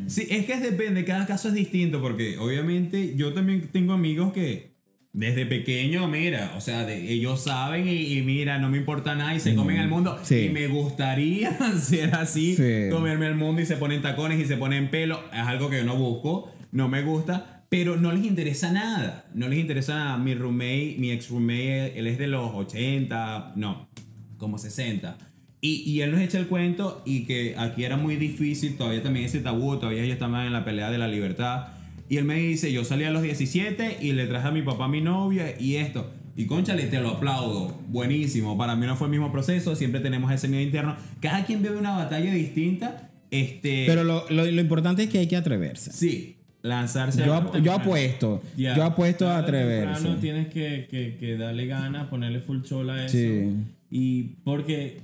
Sí. 0.08 0.28
Es 0.30 0.46
que 0.46 0.58
depende, 0.60 1.04
cada 1.04 1.26
caso 1.26 1.50
es 1.50 1.54
distinto, 1.54 2.02
porque 2.02 2.38
obviamente 2.38 3.16
yo 3.18 3.34
también 3.34 3.68
tengo 3.72 3.92
amigos 3.94 4.32
que 4.32 4.72
desde 5.12 5.46
pequeño, 5.46 6.08
mira, 6.08 6.54
o 6.58 6.62
sea, 6.62 6.86
de- 6.86 7.12
ellos 7.12 7.44
saben 7.44 7.88
y, 7.88 8.18
y 8.18 8.22
mira, 8.24 8.58
no 8.60 8.70
me 8.70 8.78
importa 8.78 9.14
nada 9.14 9.36
y 9.36 9.40
se 9.40 9.54
comen 9.56 9.78
el 9.78 9.88
mundo. 9.90 10.18
Sí. 10.24 10.46
Y 10.46 10.50
me 10.50 10.68
gustaría 10.68 11.58
ser 11.82 12.16
así, 12.16 12.56
Sí. 12.56 12.90
comerme 12.92 13.28
el 13.28 13.36
mundo 13.36 13.62
y 13.62 13.66
se 13.66 13.76
ponen 13.78 14.02
tacones 14.02 14.40
y 14.40 14.46
se 14.46 14.58
ponen 14.58 14.90
pelo. 14.90 15.20
Es 15.34 15.40
algo 15.40 15.70
que 15.70 15.78
yo 15.78 15.84
no 15.84 15.96
busco, 15.98 16.52
no 16.72 16.88
me 16.88 17.04
gusta, 17.04 17.63
pero 17.78 17.98
no 17.98 18.12
les 18.12 18.24
interesa 18.26 18.72
nada. 18.72 19.26
No 19.34 19.48
les 19.48 19.60
interesa 19.60 19.96
nada. 19.96 20.18
Mi 20.18 20.34
roommate, 20.36 20.96
mi 21.00 21.12
ex 21.12 21.30
roommate, 21.30 21.98
él 22.00 22.08
es 22.08 22.18
de 22.18 22.28
los 22.28 22.52
80, 22.54 23.54
no, 23.56 23.90
como 24.38 24.58
60. 24.58 25.18
Y, 25.62 25.82
y 25.90 26.02
él 26.02 26.12
nos 26.12 26.20
echa 26.22 26.38
el 26.40 26.48
cuento 26.48 27.02
y 27.06 27.24
que 27.26 27.56
aquí 27.58 27.84
era 27.86 27.96
muy 27.98 28.16
difícil, 28.18 28.76
todavía 28.76 29.02
también 29.02 29.26
ese 29.26 29.40
tabú, 29.40 29.78
todavía 29.78 30.04
ellos 30.04 30.14
estaban 30.14 30.46
en 30.46 30.54
la 30.54 30.66
pelea 30.66 30.92
de 30.92 30.98
la 30.98 31.08
libertad. 31.08 31.68
Y 32.10 32.18
él 32.18 32.26
me 32.26 32.36
dice, 32.36 32.72
yo 32.72 32.84
salí 32.84 33.06
a 33.06 33.12
los 33.12 33.24
17 33.24 33.98
y 34.02 34.12
le 34.12 34.28
traje 34.28 34.50
a 34.50 34.52
mi 34.52 34.62
papá 34.62 34.86
a 34.86 34.88
mi 34.90 35.02
novia 35.02 35.56
y 35.60 35.76
esto. 35.78 36.12
Y 36.36 36.46
conchale, 36.48 36.84
te 36.88 37.00
lo 37.00 37.10
aplaudo. 37.12 37.80
Buenísimo. 37.88 38.58
Para 38.58 38.76
mí 38.76 38.86
no 38.86 38.96
fue 38.98 39.08
el 39.08 39.12
mismo 39.12 39.32
proceso, 39.32 39.76
siempre 39.76 40.02
tenemos 40.02 40.32
ese 40.32 40.48
miedo 40.48 40.62
interno. 40.64 40.96
Cada 41.22 41.46
quien 41.46 41.62
vive 41.64 41.78
una 41.78 41.92
batalla 41.98 42.34
distinta. 42.34 43.10
Este, 43.32 43.86
Pero 43.88 44.04
lo, 44.04 44.26
lo- 44.30 44.46
lo 44.46 44.62
importante 44.62 45.04
es 45.04 45.10
que 45.10 45.20
hay 45.20 45.28
que 45.28 45.38
atreverse. 45.38 45.92
sí, 45.94 46.38
lanzarse 46.64 47.24
Yo, 47.26 47.34
a- 47.36 47.60
yo 47.60 47.74
apuesto, 47.74 48.42
yo 48.58 48.84
apuesto 48.84 49.28
a 49.30 49.38
atreverse. 49.38 49.94
temprano 49.96 50.18
tienes 50.20 50.48
que, 50.48 50.88
que, 50.90 51.18
que 51.20 51.38
darle 51.38 51.68
ganas, 51.68 52.08
ponerle 52.08 52.40
full 52.40 52.62
chola 52.64 52.94
a 52.96 53.06
eso. 53.06 53.18
Sí. 53.18 53.52
Y 53.92 54.24
porque, 54.44 55.02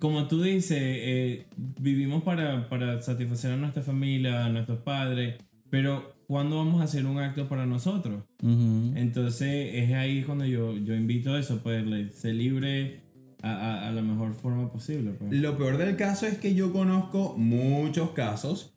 como 0.00 0.26
tú 0.26 0.42
dices, 0.42 0.78
eh, 0.80 1.44
vivimos 1.78 2.22
para, 2.24 2.68
para 2.68 3.00
satisfacer 3.02 3.52
a 3.52 3.56
nuestra 3.56 3.82
familia, 3.82 4.44
a 4.46 4.48
nuestros 4.48 4.78
padres, 4.80 5.34
pero 5.70 6.14
¿cuándo 6.26 6.56
vamos 6.56 6.80
a 6.80 6.84
hacer 6.84 7.04
un 7.06 7.18
acto 7.18 7.48
para 7.48 7.66
nosotros? 7.66 8.22
Entonces 8.96 9.70
es 9.74 9.92
ahí 9.92 10.22
cuando 10.22 10.44
yo, 10.46 10.76
yo 10.76 10.94
invito 10.94 11.34
a 11.34 11.40
eso, 11.40 11.60
pues 11.62 11.84
ser 12.14 12.34
libre 12.34 13.00
a, 13.42 13.50
a, 13.52 13.88
a 13.88 13.92
la 13.92 14.02
mejor 14.02 14.34
forma 14.34 14.70
posible. 14.72 15.12
Pues. 15.12 15.32
Lo 15.32 15.56
peor 15.58 15.76
del 15.78 15.96
caso 15.96 16.26
es 16.26 16.38
que 16.38 16.54
yo 16.54 16.72
conozco 16.72 17.34
muchos 17.36 18.10
casos 18.10 18.73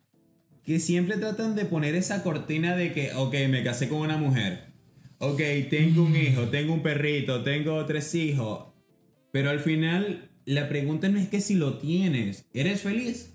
que 0.68 0.80
siempre 0.80 1.16
tratan 1.16 1.54
de 1.54 1.64
poner 1.64 1.94
esa 1.94 2.22
cortina 2.22 2.76
de 2.76 2.92
que, 2.92 3.14
ok, 3.14 3.34
me 3.48 3.64
casé 3.64 3.88
con 3.88 4.00
una 4.00 4.18
mujer, 4.18 4.66
ok, 5.16 5.40
tengo 5.70 6.02
un 6.02 6.14
hijo, 6.14 6.42
tengo 6.48 6.74
un 6.74 6.82
perrito, 6.82 7.42
tengo 7.42 7.82
tres 7.86 8.14
hijos, 8.14 8.66
pero 9.32 9.48
al 9.48 9.60
final 9.60 10.30
la 10.44 10.68
pregunta 10.68 11.08
no 11.08 11.18
es 11.18 11.26
que 11.30 11.40
si 11.40 11.54
lo 11.54 11.78
tienes, 11.78 12.50
¿eres 12.52 12.82
feliz? 12.82 13.34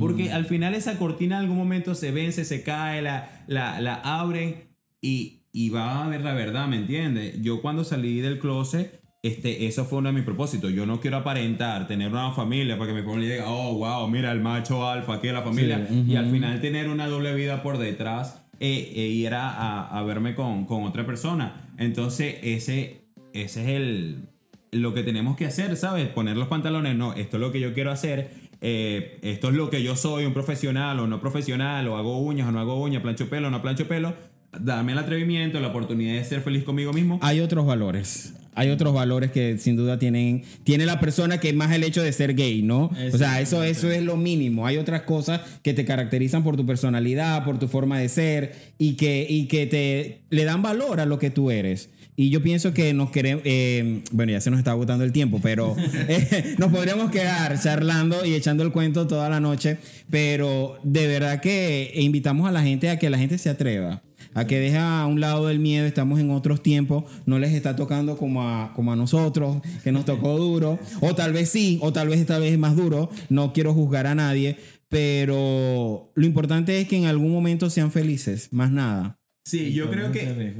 Porque 0.00 0.32
al 0.32 0.46
final 0.46 0.74
esa 0.74 0.98
cortina 0.98 1.36
en 1.36 1.42
algún 1.42 1.58
momento 1.58 1.94
se 1.94 2.10
vence, 2.10 2.44
se 2.44 2.64
cae, 2.64 3.02
la, 3.02 3.44
la, 3.46 3.80
la 3.80 3.94
abren 3.94 4.68
y, 5.00 5.44
y 5.52 5.70
va 5.70 6.04
a 6.04 6.08
ver 6.08 6.22
la 6.22 6.34
verdad, 6.34 6.66
¿me 6.66 6.78
entiendes? 6.78 7.40
Yo 7.40 7.62
cuando 7.62 7.84
salí 7.84 8.20
del 8.20 8.40
closet, 8.40 9.00
este, 9.28 9.66
eso 9.66 9.84
fue 9.84 9.98
uno 9.98 10.08
de 10.08 10.14
mis 10.14 10.24
propósitos. 10.24 10.72
Yo 10.72 10.86
no 10.86 11.00
quiero 11.00 11.18
aparentar, 11.18 11.86
tener 11.86 12.10
una 12.10 12.32
familia 12.32 12.76
para 12.78 12.92
que 12.92 13.00
mi 13.00 13.06
familia 13.06 13.34
diga, 13.34 13.48
oh, 13.48 13.74
wow, 13.74 14.08
mira 14.08 14.32
el 14.32 14.40
macho 14.40 14.88
alfa 14.88 15.14
aquí 15.14 15.28
en 15.28 15.34
la 15.34 15.42
familia. 15.42 15.86
Sí, 15.88 16.04
Y 16.08 16.16
al 16.16 16.30
final 16.30 16.60
tener 16.60 16.88
una 16.88 17.06
doble 17.06 17.34
vida 17.34 17.62
por 17.62 17.78
detrás 17.78 18.42
eh, 18.60 19.12
y 19.12 19.24
era 19.24 19.48
a, 19.50 19.98
a 19.98 20.02
verme 20.02 20.34
con, 20.34 20.64
con 20.66 20.84
otra 20.84 21.06
persona. 21.06 21.70
Entonces, 21.78 22.36
ese, 22.42 23.02
ese 23.32 23.62
es 23.62 23.68
el, 23.68 24.28
lo 24.72 24.94
que 24.94 25.02
tenemos 25.02 25.36
que 25.36 25.46
hacer, 25.46 25.76
¿sabes? 25.76 26.08
Poner 26.08 26.36
los 26.36 26.48
pantalones, 26.48 26.96
no, 26.96 27.14
esto 27.14 27.36
es 27.36 27.40
lo 27.40 27.52
que 27.52 27.60
yo 27.60 27.72
quiero 27.72 27.90
hacer, 27.90 28.30
eh, 28.60 29.18
esto 29.22 29.48
es 29.48 29.54
lo 29.54 29.70
que 29.70 29.82
yo 29.82 29.96
soy, 29.96 30.24
un 30.24 30.32
profesional 30.32 30.98
o 31.00 31.06
no 31.06 31.20
profesional, 31.20 31.86
o 31.88 31.96
hago 31.96 32.18
uñas 32.18 32.48
o 32.48 32.52
no 32.52 32.60
hago 32.60 32.80
uñas, 32.80 33.02
plancho 33.02 33.28
pelo 33.28 33.48
o 33.48 33.50
no 33.50 33.62
plancho 33.62 33.86
pelo, 33.86 34.14
darme 34.58 34.92
el 34.92 34.98
atrevimiento, 34.98 35.60
la 35.60 35.68
oportunidad 35.68 36.14
de 36.14 36.24
ser 36.24 36.40
feliz 36.40 36.64
conmigo 36.64 36.92
mismo. 36.92 37.18
Hay 37.22 37.40
otros 37.40 37.66
valores. 37.66 38.34
Hay 38.58 38.70
otros 38.70 38.92
valores 38.92 39.30
que 39.30 39.56
sin 39.56 39.76
duda 39.76 40.00
tienen 40.00 40.42
tiene 40.64 40.84
la 40.84 40.98
persona 40.98 41.38
que 41.38 41.52
más 41.52 41.70
el 41.72 41.84
hecho 41.84 42.02
de 42.02 42.12
ser 42.12 42.34
gay, 42.34 42.62
¿no? 42.62 42.90
O 43.12 43.16
sea, 43.16 43.40
eso, 43.40 43.62
eso 43.62 43.88
es 43.88 44.02
lo 44.02 44.16
mínimo. 44.16 44.66
Hay 44.66 44.78
otras 44.78 45.02
cosas 45.02 45.42
que 45.62 45.74
te 45.74 45.84
caracterizan 45.84 46.42
por 46.42 46.56
tu 46.56 46.66
personalidad, 46.66 47.44
por 47.44 47.60
tu 47.60 47.68
forma 47.68 48.00
de 48.00 48.08
ser 48.08 48.54
y 48.76 48.94
que, 48.94 49.24
y 49.28 49.46
que 49.46 49.68
te 49.68 50.22
le 50.30 50.44
dan 50.44 50.60
valor 50.60 50.98
a 50.98 51.06
lo 51.06 51.20
que 51.20 51.30
tú 51.30 51.52
eres. 51.52 51.90
Y 52.16 52.30
yo 52.30 52.42
pienso 52.42 52.74
que 52.74 52.92
nos 52.94 53.12
queremos, 53.12 53.42
eh, 53.46 54.02
bueno, 54.10 54.32
ya 54.32 54.40
se 54.40 54.50
nos 54.50 54.58
está 54.58 54.72
agotando 54.72 55.04
el 55.04 55.12
tiempo, 55.12 55.38
pero 55.40 55.76
eh, 56.08 56.56
nos 56.58 56.72
podríamos 56.72 57.12
quedar 57.12 57.62
charlando 57.62 58.24
y 58.24 58.34
echando 58.34 58.64
el 58.64 58.72
cuento 58.72 59.06
toda 59.06 59.28
la 59.28 59.38
noche, 59.38 59.78
pero 60.10 60.80
de 60.82 61.06
verdad 61.06 61.40
que 61.40 61.92
invitamos 61.94 62.48
a 62.48 62.50
la 62.50 62.64
gente 62.64 62.90
a 62.90 62.98
que 62.98 63.08
la 63.08 63.18
gente 63.18 63.38
se 63.38 63.50
atreva 63.50 64.02
a 64.38 64.46
que 64.46 64.60
deja 64.60 65.00
a 65.00 65.06
un 65.06 65.20
lado 65.20 65.50
el 65.50 65.58
miedo, 65.58 65.84
estamos 65.84 66.20
en 66.20 66.30
otros 66.30 66.62
tiempos, 66.62 67.04
no 67.26 67.40
les 67.40 67.52
está 67.54 67.74
tocando 67.74 68.16
como 68.16 68.48
a, 68.48 68.72
como 68.72 68.92
a 68.92 68.96
nosotros, 68.96 69.58
que 69.82 69.90
nos 69.90 70.04
tocó 70.04 70.38
duro, 70.38 70.78
o 71.00 71.14
tal 71.16 71.32
vez 71.32 71.48
sí, 71.48 71.78
o 71.82 71.92
tal 71.92 72.08
vez 72.08 72.20
esta 72.20 72.38
vez 72.38 72.52
es 72.52 72.58
más 72.58 72.76
duro, 72.76 73.10
no 73.28 73.52
quiero 73.52 73.74
juzgar 73.74 74.06
a 74.06 74.14
nadie, 74.14 74.56
pero 74.88 76.12
lo 76.14 76.26
importante 76.26 76.80
es 76.80 76.86
que 76.86 76.96
en 76.96 77.06
algún 77.06 77.32
momento 77.32 77.68
sean 77.68 77.90
felices, 77.90 78.52
más 78.52 78.70
nada. 78.70 79.18
Sí, 79.44 79.72
yo 79.72 79.90
creo 79.90 80.12
que 80.12 80.54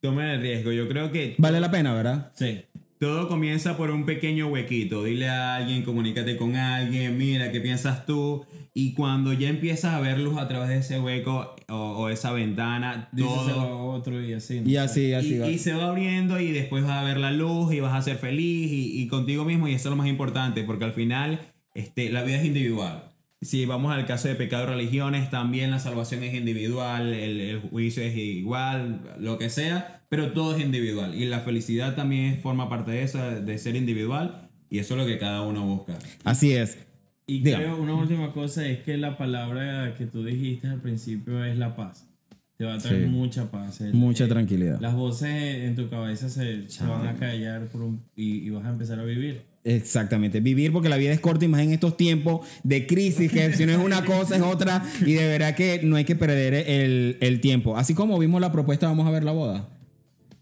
tomen 0.00 0.26
el 0.26 0.40
riesgo, 0.42 0.72
yo 0.72 0.86
creo 0.86 1.10
que 1.10 1.36
Vale 1.38 1.58
la 1.58 1.70
pena, 1.70 1.94
¿verdad? 1.94 2.32
Sí. 2.34 2.60
Todo 2.98 3.28
comienza 3.28 3.76
por 3.76 3.90
un 3.90 4.06
pequeño 4.06 4.48
huequito. 4.48 5.04
Dile 5.04 5.28
a 5.28 5.56
alguien, 5.56 5.82
comunícate 5.82 6.36
con 6.36 6.56
alguien, 6.56 7.18
mira, 7.18 7.52
¿qué 7.52 7.60
piensas 7.60 8.06
tú? 8.06 8.46
Y 8.72 8.94
cuando 8.94 9.32
ya 9.32 9.48
empiezas 9.48 9.94
a 9.94 10.00
ver 10.00 10.18
luz 10.18 10.38
a 10.38 10.48
través 10.48 10.68
de 10.68 10.78
ese 10.78 11.00
hueco 11.00 11.54
o, 11.68 11.74
o 11.74 12.08
esa 12.08 12.32
ventana, 12.32 13.10
todo... 13.16 13.60
a 13.60 13.74
otro 13.74 14.22
y 14.22 14.32
así. 14.32 14.60
¿no? 14.60 14.68
Y 14.68 14.76
así, 14.76 15.12
así 15.12 15.34
y, 15.34 15.38
va. 15.38 15.48
y 15.48 15.58
se 15.58 15.74
va 15.74 15.88
abriendo 15.88 16.40
y 16.40 16.52
después 16.52 16.84
vas 16.84 16.92
a 16.92 17.02
ver 17.02 17.18
la 17.18 17.32
luz 17.32 17.72
y 17.72 17.80
vas 17.80 17.94
a 17.94 18.02
ser 18.02 18.16
feliz 18.16 18.70
y, 18.70 19.00
y 19.00 19.06
contigo 19.08 19.44
mismo 19.44 19.68
y 19.68 19.74
eso 19.74 19.88
es 19.88 19.90
lo 19.90 19.96
más 19.96 20.08
importante 20.08 20.62
porque 20.62 20.84
al 20.84 20.92
final 20.92 21.40
este, 21.74 22.10
la 22.10 22.22
vida 22.22 22.38
es 22.38 22.46
individual. 22.46 23.15
Si 23.42 23.66
vamos 23.66 23.92
al 23.94 24.06
caso 24.06 24.28
de 24.28 24.34
pecado 24.34 24.64
y 24.64 24.66
religiones, 24.66 25.28
también 25.30 25.70
la 25.70 25.78
salvación 25.78 26.22
es 26.22 26.34
individual, 26.34 27.12
el, 27.12 27.40
el 27.40 27.60
juicio 27.60 28.02
es 28.02 28.16
igual, 28.16 29.16
lo 29.18 29.36
que 29.38 29.50
sea, 29.50 30.04
pero 30.08 30.32
todo 30.32 30.56
es 30.56 30.62
individual. 30.62 31.14
Y 31.14 31.26
la 31.26 31.40
felicidad 31.40 31.94
también 31.94 32.40
forma 32.40 32.68
parte 32.68 32.92
de 32.92 33.02
eso, 33.02 33.18
de 33.18 33.58
ser 33.58 33.76
individual, 33.76 34.48
y 34.70 34.78
eso 34.78 34.94
es 34.94 35.00
lo 35.00 35.06
que 35.06 35.18
cada 35.18 35.42
uno 35.42 35.64
busca. 35.66 35.98
Así 36.24 36.54
es. 36.54 36.78
Y 37.26 37.40
Dígame. 37.40 37.64
creo 37.64 37.76
una 37.76 37.94
última 37.94 38.32
cosa 38.32 38.66
es 38.66 38.78
que 38.80 38.96
la 38.96 39.18
palabra 39.18 39.94
que 39.98 40.06
tú 40.06 40.24
dijiste 40.24 40.68
al 40.68 40.80
principio 40.80 41.44
es 41.44 41.56
la 41.58 41.76
paz. 41.76 42.08
Te 42.56 42.64
va 42.64 42.74
a 42.74 42.78
traer 42.78 43.02
Sí. 43.04 43.08
mucha 43.10 43.50
paz. 43.50 43.80
El- 43.82 43.92
Mucha 43.94 44.24
eh, 44.24 44.28
tranquilidad. 44.28 44.80
Las 44.80 44.94
voces 44.94 45.28
en 45.64 45.74
tu 45.76 45.88
cabeza 45.90 46.28
se, 46.30 46.68
se 46.68 46.84
van 46.86 47.06
a 47.06 47.14
callar 47.16 47.66
por 47.68 47.82
un- 47.82 48.02
y, 48.16 48.46
y 48.46 48.50
vas 48.50 48.64
a 48.64 48.70
empezar 48.70 48.98
a 48.98 49.04
vivir. 49.04 49.42
Exactamente, 49.64 50.38
vivir 50.40 50.72
porque 50.72 50.88
la 50.88 50.96
vida 50.96 51.12
es 51.12 51.18
corta 51.18 51.44
y 51.44 51.48
más 51.48 51.60
en 51.60 51.72
estos 51.72 51.96
tiempos 51.96 52.46
de 52.62 52.86
crisis, 52.86 53.32
que 53.32 53.52
si 53.52 53.66
no 53.66 53.72
es 53.72 53.78
una 53.78 54.04
cosa 54.04 54.36
es 54.36 54.42
otra 54.42 54.84
y 55.04 55.14
de 55.14 55.26
verdad 55.26 55.56
que 55.56 55.80
no 55.82 55.96
hay 55.96 56.04
que 56.04 56.14
perder 56.14 56.54
el, 56.54 57.16
el 57.20 57.40
tiempo. 57.40 57.76
Así 57.76 57.92
como 57.92 58.16
vimos 58.18 58.40
la 58.40 58.52
propuesta, 58.52 58.86
vamos 58.86 59.06
a 59.08 59.10
ver 59.10 59.24
la 59.24 59.32
boda. 59.32 59.68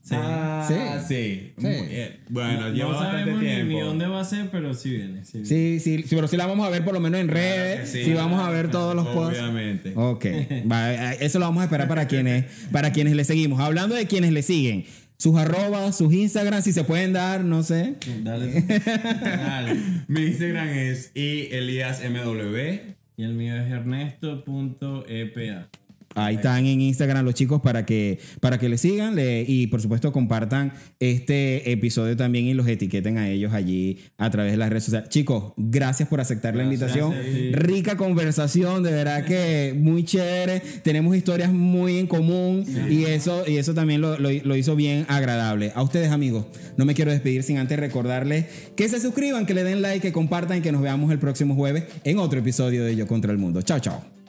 Sí. 0.06 0.14
Ah, 0.18 0.64
Sí. 0.68 0.74
sí. 1.08 1.52
Sí. 1.56 1.66
Muy- 1.66 1.88
Bueno, 2.28 2.68
lleva 2.68 2.90
no 2.90 2.94
bastante 2.94 3.18
sabemos 3.20 3.40
ni, 3.42 3.46
tiempo. 3.48 3.72
ni 3.72 3.80
dónde 3.80 4.06
va 4.06 4.20
a 4.20 4.24
ser, 4.24 4.50
pero 4.50 4.74
sí 4.74 4.90
viene. 4.90 5.24
Sí, 5.24 5.38
viene. 5.38 5.46
Sí, 5.48 5.80
sí, 5.80 6.02
sí, 6.06 6.14
pero 6.14 6.28
sí 6.28 6.36
la 6.36 6.44
vamos 6.46 6.66
a 6.66 6.70
ver 6.70 6.84
por 6.84 6.92
lo 6.92 7.00
menos 7.00 7.20
en 7.20 7.28
redes, 7.28 7.88
sí. 7.88 8.04
sí 8.04 8.12
vamos 8.12 8.38
a 8.46 8.50
ver 8.50 8.70
todos 8.70 8.94
los 8.94 9.06
posts. 9.08 9.38
Obviamente. 9.40 9.92
Ok, 9.96 10.26
va, 10.70 11.12
eso 11.14 11.38
lo 11.38 11.46
vamos 11.46 11.62
a 11.62 11.64
esperar 11.64 11.88
para 11.88 12.06
quienes, 12.06 12.44
para 12.70 12.92
quienes 12.92 13.16
le 13.16 13.24
seguimos. 13.24 13.60
Hablando 13.60 13.94
de 13.94 14.06
quienes 14.06 14.32
le 14.32 14.42
siguen, 14.42 14.84
sus 15.16 15.36
arrobas, 15.38 15.96
sus 15.96 16.12
Instagram, 16.12 16.60
si 16.60 16.72
se 16.74 16.84
pueden 16.84 17.14
dar, 17.14 17.42
no 17.42 17.62
sé. 17.62 17.94
Dale. 18.22 18.60
Dale. 18.60 19.74
Mi 20.08 20.20
Instagram 20.26 20.68
es 20.68 21.12
ieliasmw. 21.14 22.94
Y 23.16 23.22
el 23.22 23.32
mío 23.34 23.56
es 23.56 23.70
ernesto.epa. 23.70 25.68
Ahí 26.14 26.36
están 26.36 26.66
en 26.66 26.80
Instagram 26.80 27.24
los 27.24 27.34
chicos 27.34 27.60
para 27.60 27.84
que, 27.86 28.18
para 28.40 28.58
que 28.58 28.68
le 28.68 28.78
sigan 28.78 29.14
le- 29.16 29.44
y 29.46 29.66
por 29.66 29.80
supuesto 29.80 30.12
compartan 30.12 30.72
este 31.00 31.70
episodio 31.72 32.16
también 32.16 32.46
y 32.46 32.54
los 32.54 32.66
etiqueten 32.68 33.18
a 33.18 33.28
ellos 33.28 33.52
allí 33.52 33.98
a 34.18 34.30
través 34.30 34.52
de 34.52 34.58
las 34.58 34.70
redes 34.70 34.84
sociales. 34.84 35.08
Chicos, 35.08 35.52
gracias 35.56 36.08
por 36.08 36.20
aceptar 36.20 36.54
la 36.56 36.64
invitación. 36.64 37.12
Rica 37.52 37.96
conversación, 37.96 38.82
de 38.82 38.90
verdad 38.92 39.24
que 39.24 39.74
muy 39.76 40.04
chévere. 40.04 40.60
Tenemos 40.82 41.16
historias 41.16 41.52
muy 41.52 41.98
en 41.98 42.06
común 42.06 42.64
y 42.90 43.04
eso, 43.04 43.44
y 43.46 43.56
eso 43.56 43.74
también 43.74 44.00
lo, 44.00 44.18
lo- 44.18 44.30
lo 44.30 44.56
hizo 44.56 44.76
bien 44.76 45.04
agradable. 45.08 45.72
A 45.74 45.82
ustedes 45.82 46.10
amigos, 46.10 46.46
no 46.76 46.84
me 46.84 46.94
quiero 46.94 47.10
despedir 47.10 47.42
sin 47.42 47.58
antes 47.58 47.78
recordarles 47.78 48.46
que 48.76 48.88
se 48.88 49.00
suscriban, 49.00 49.46
que 49.46 49.54
le 49.54 49.64
den 49.64 49.82
like, 49.82 50.00
que 50.00 50.12
compartan 50.12 50.58
y 50.58 50.60
que 50.60 50.72
nos 50.72 50.82
veamos 50.82 51.10
el 51.12 51.18
próximo 51.18 51.54
jueves 51.54 51.84
en 52.04 52.18
otro 52.18 52.38
episodio 52.38 52.84
de 52.84 52.96
Yo 52.96 53.06
contra 53.06 53.32
el 53.32 53.38
Mundo. 53.38 53.62
Chao, 53.62 53.80
chao. 53.80 54.23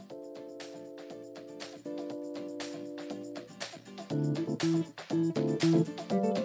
Thank 4.18 6.12
you. 6.12 6.45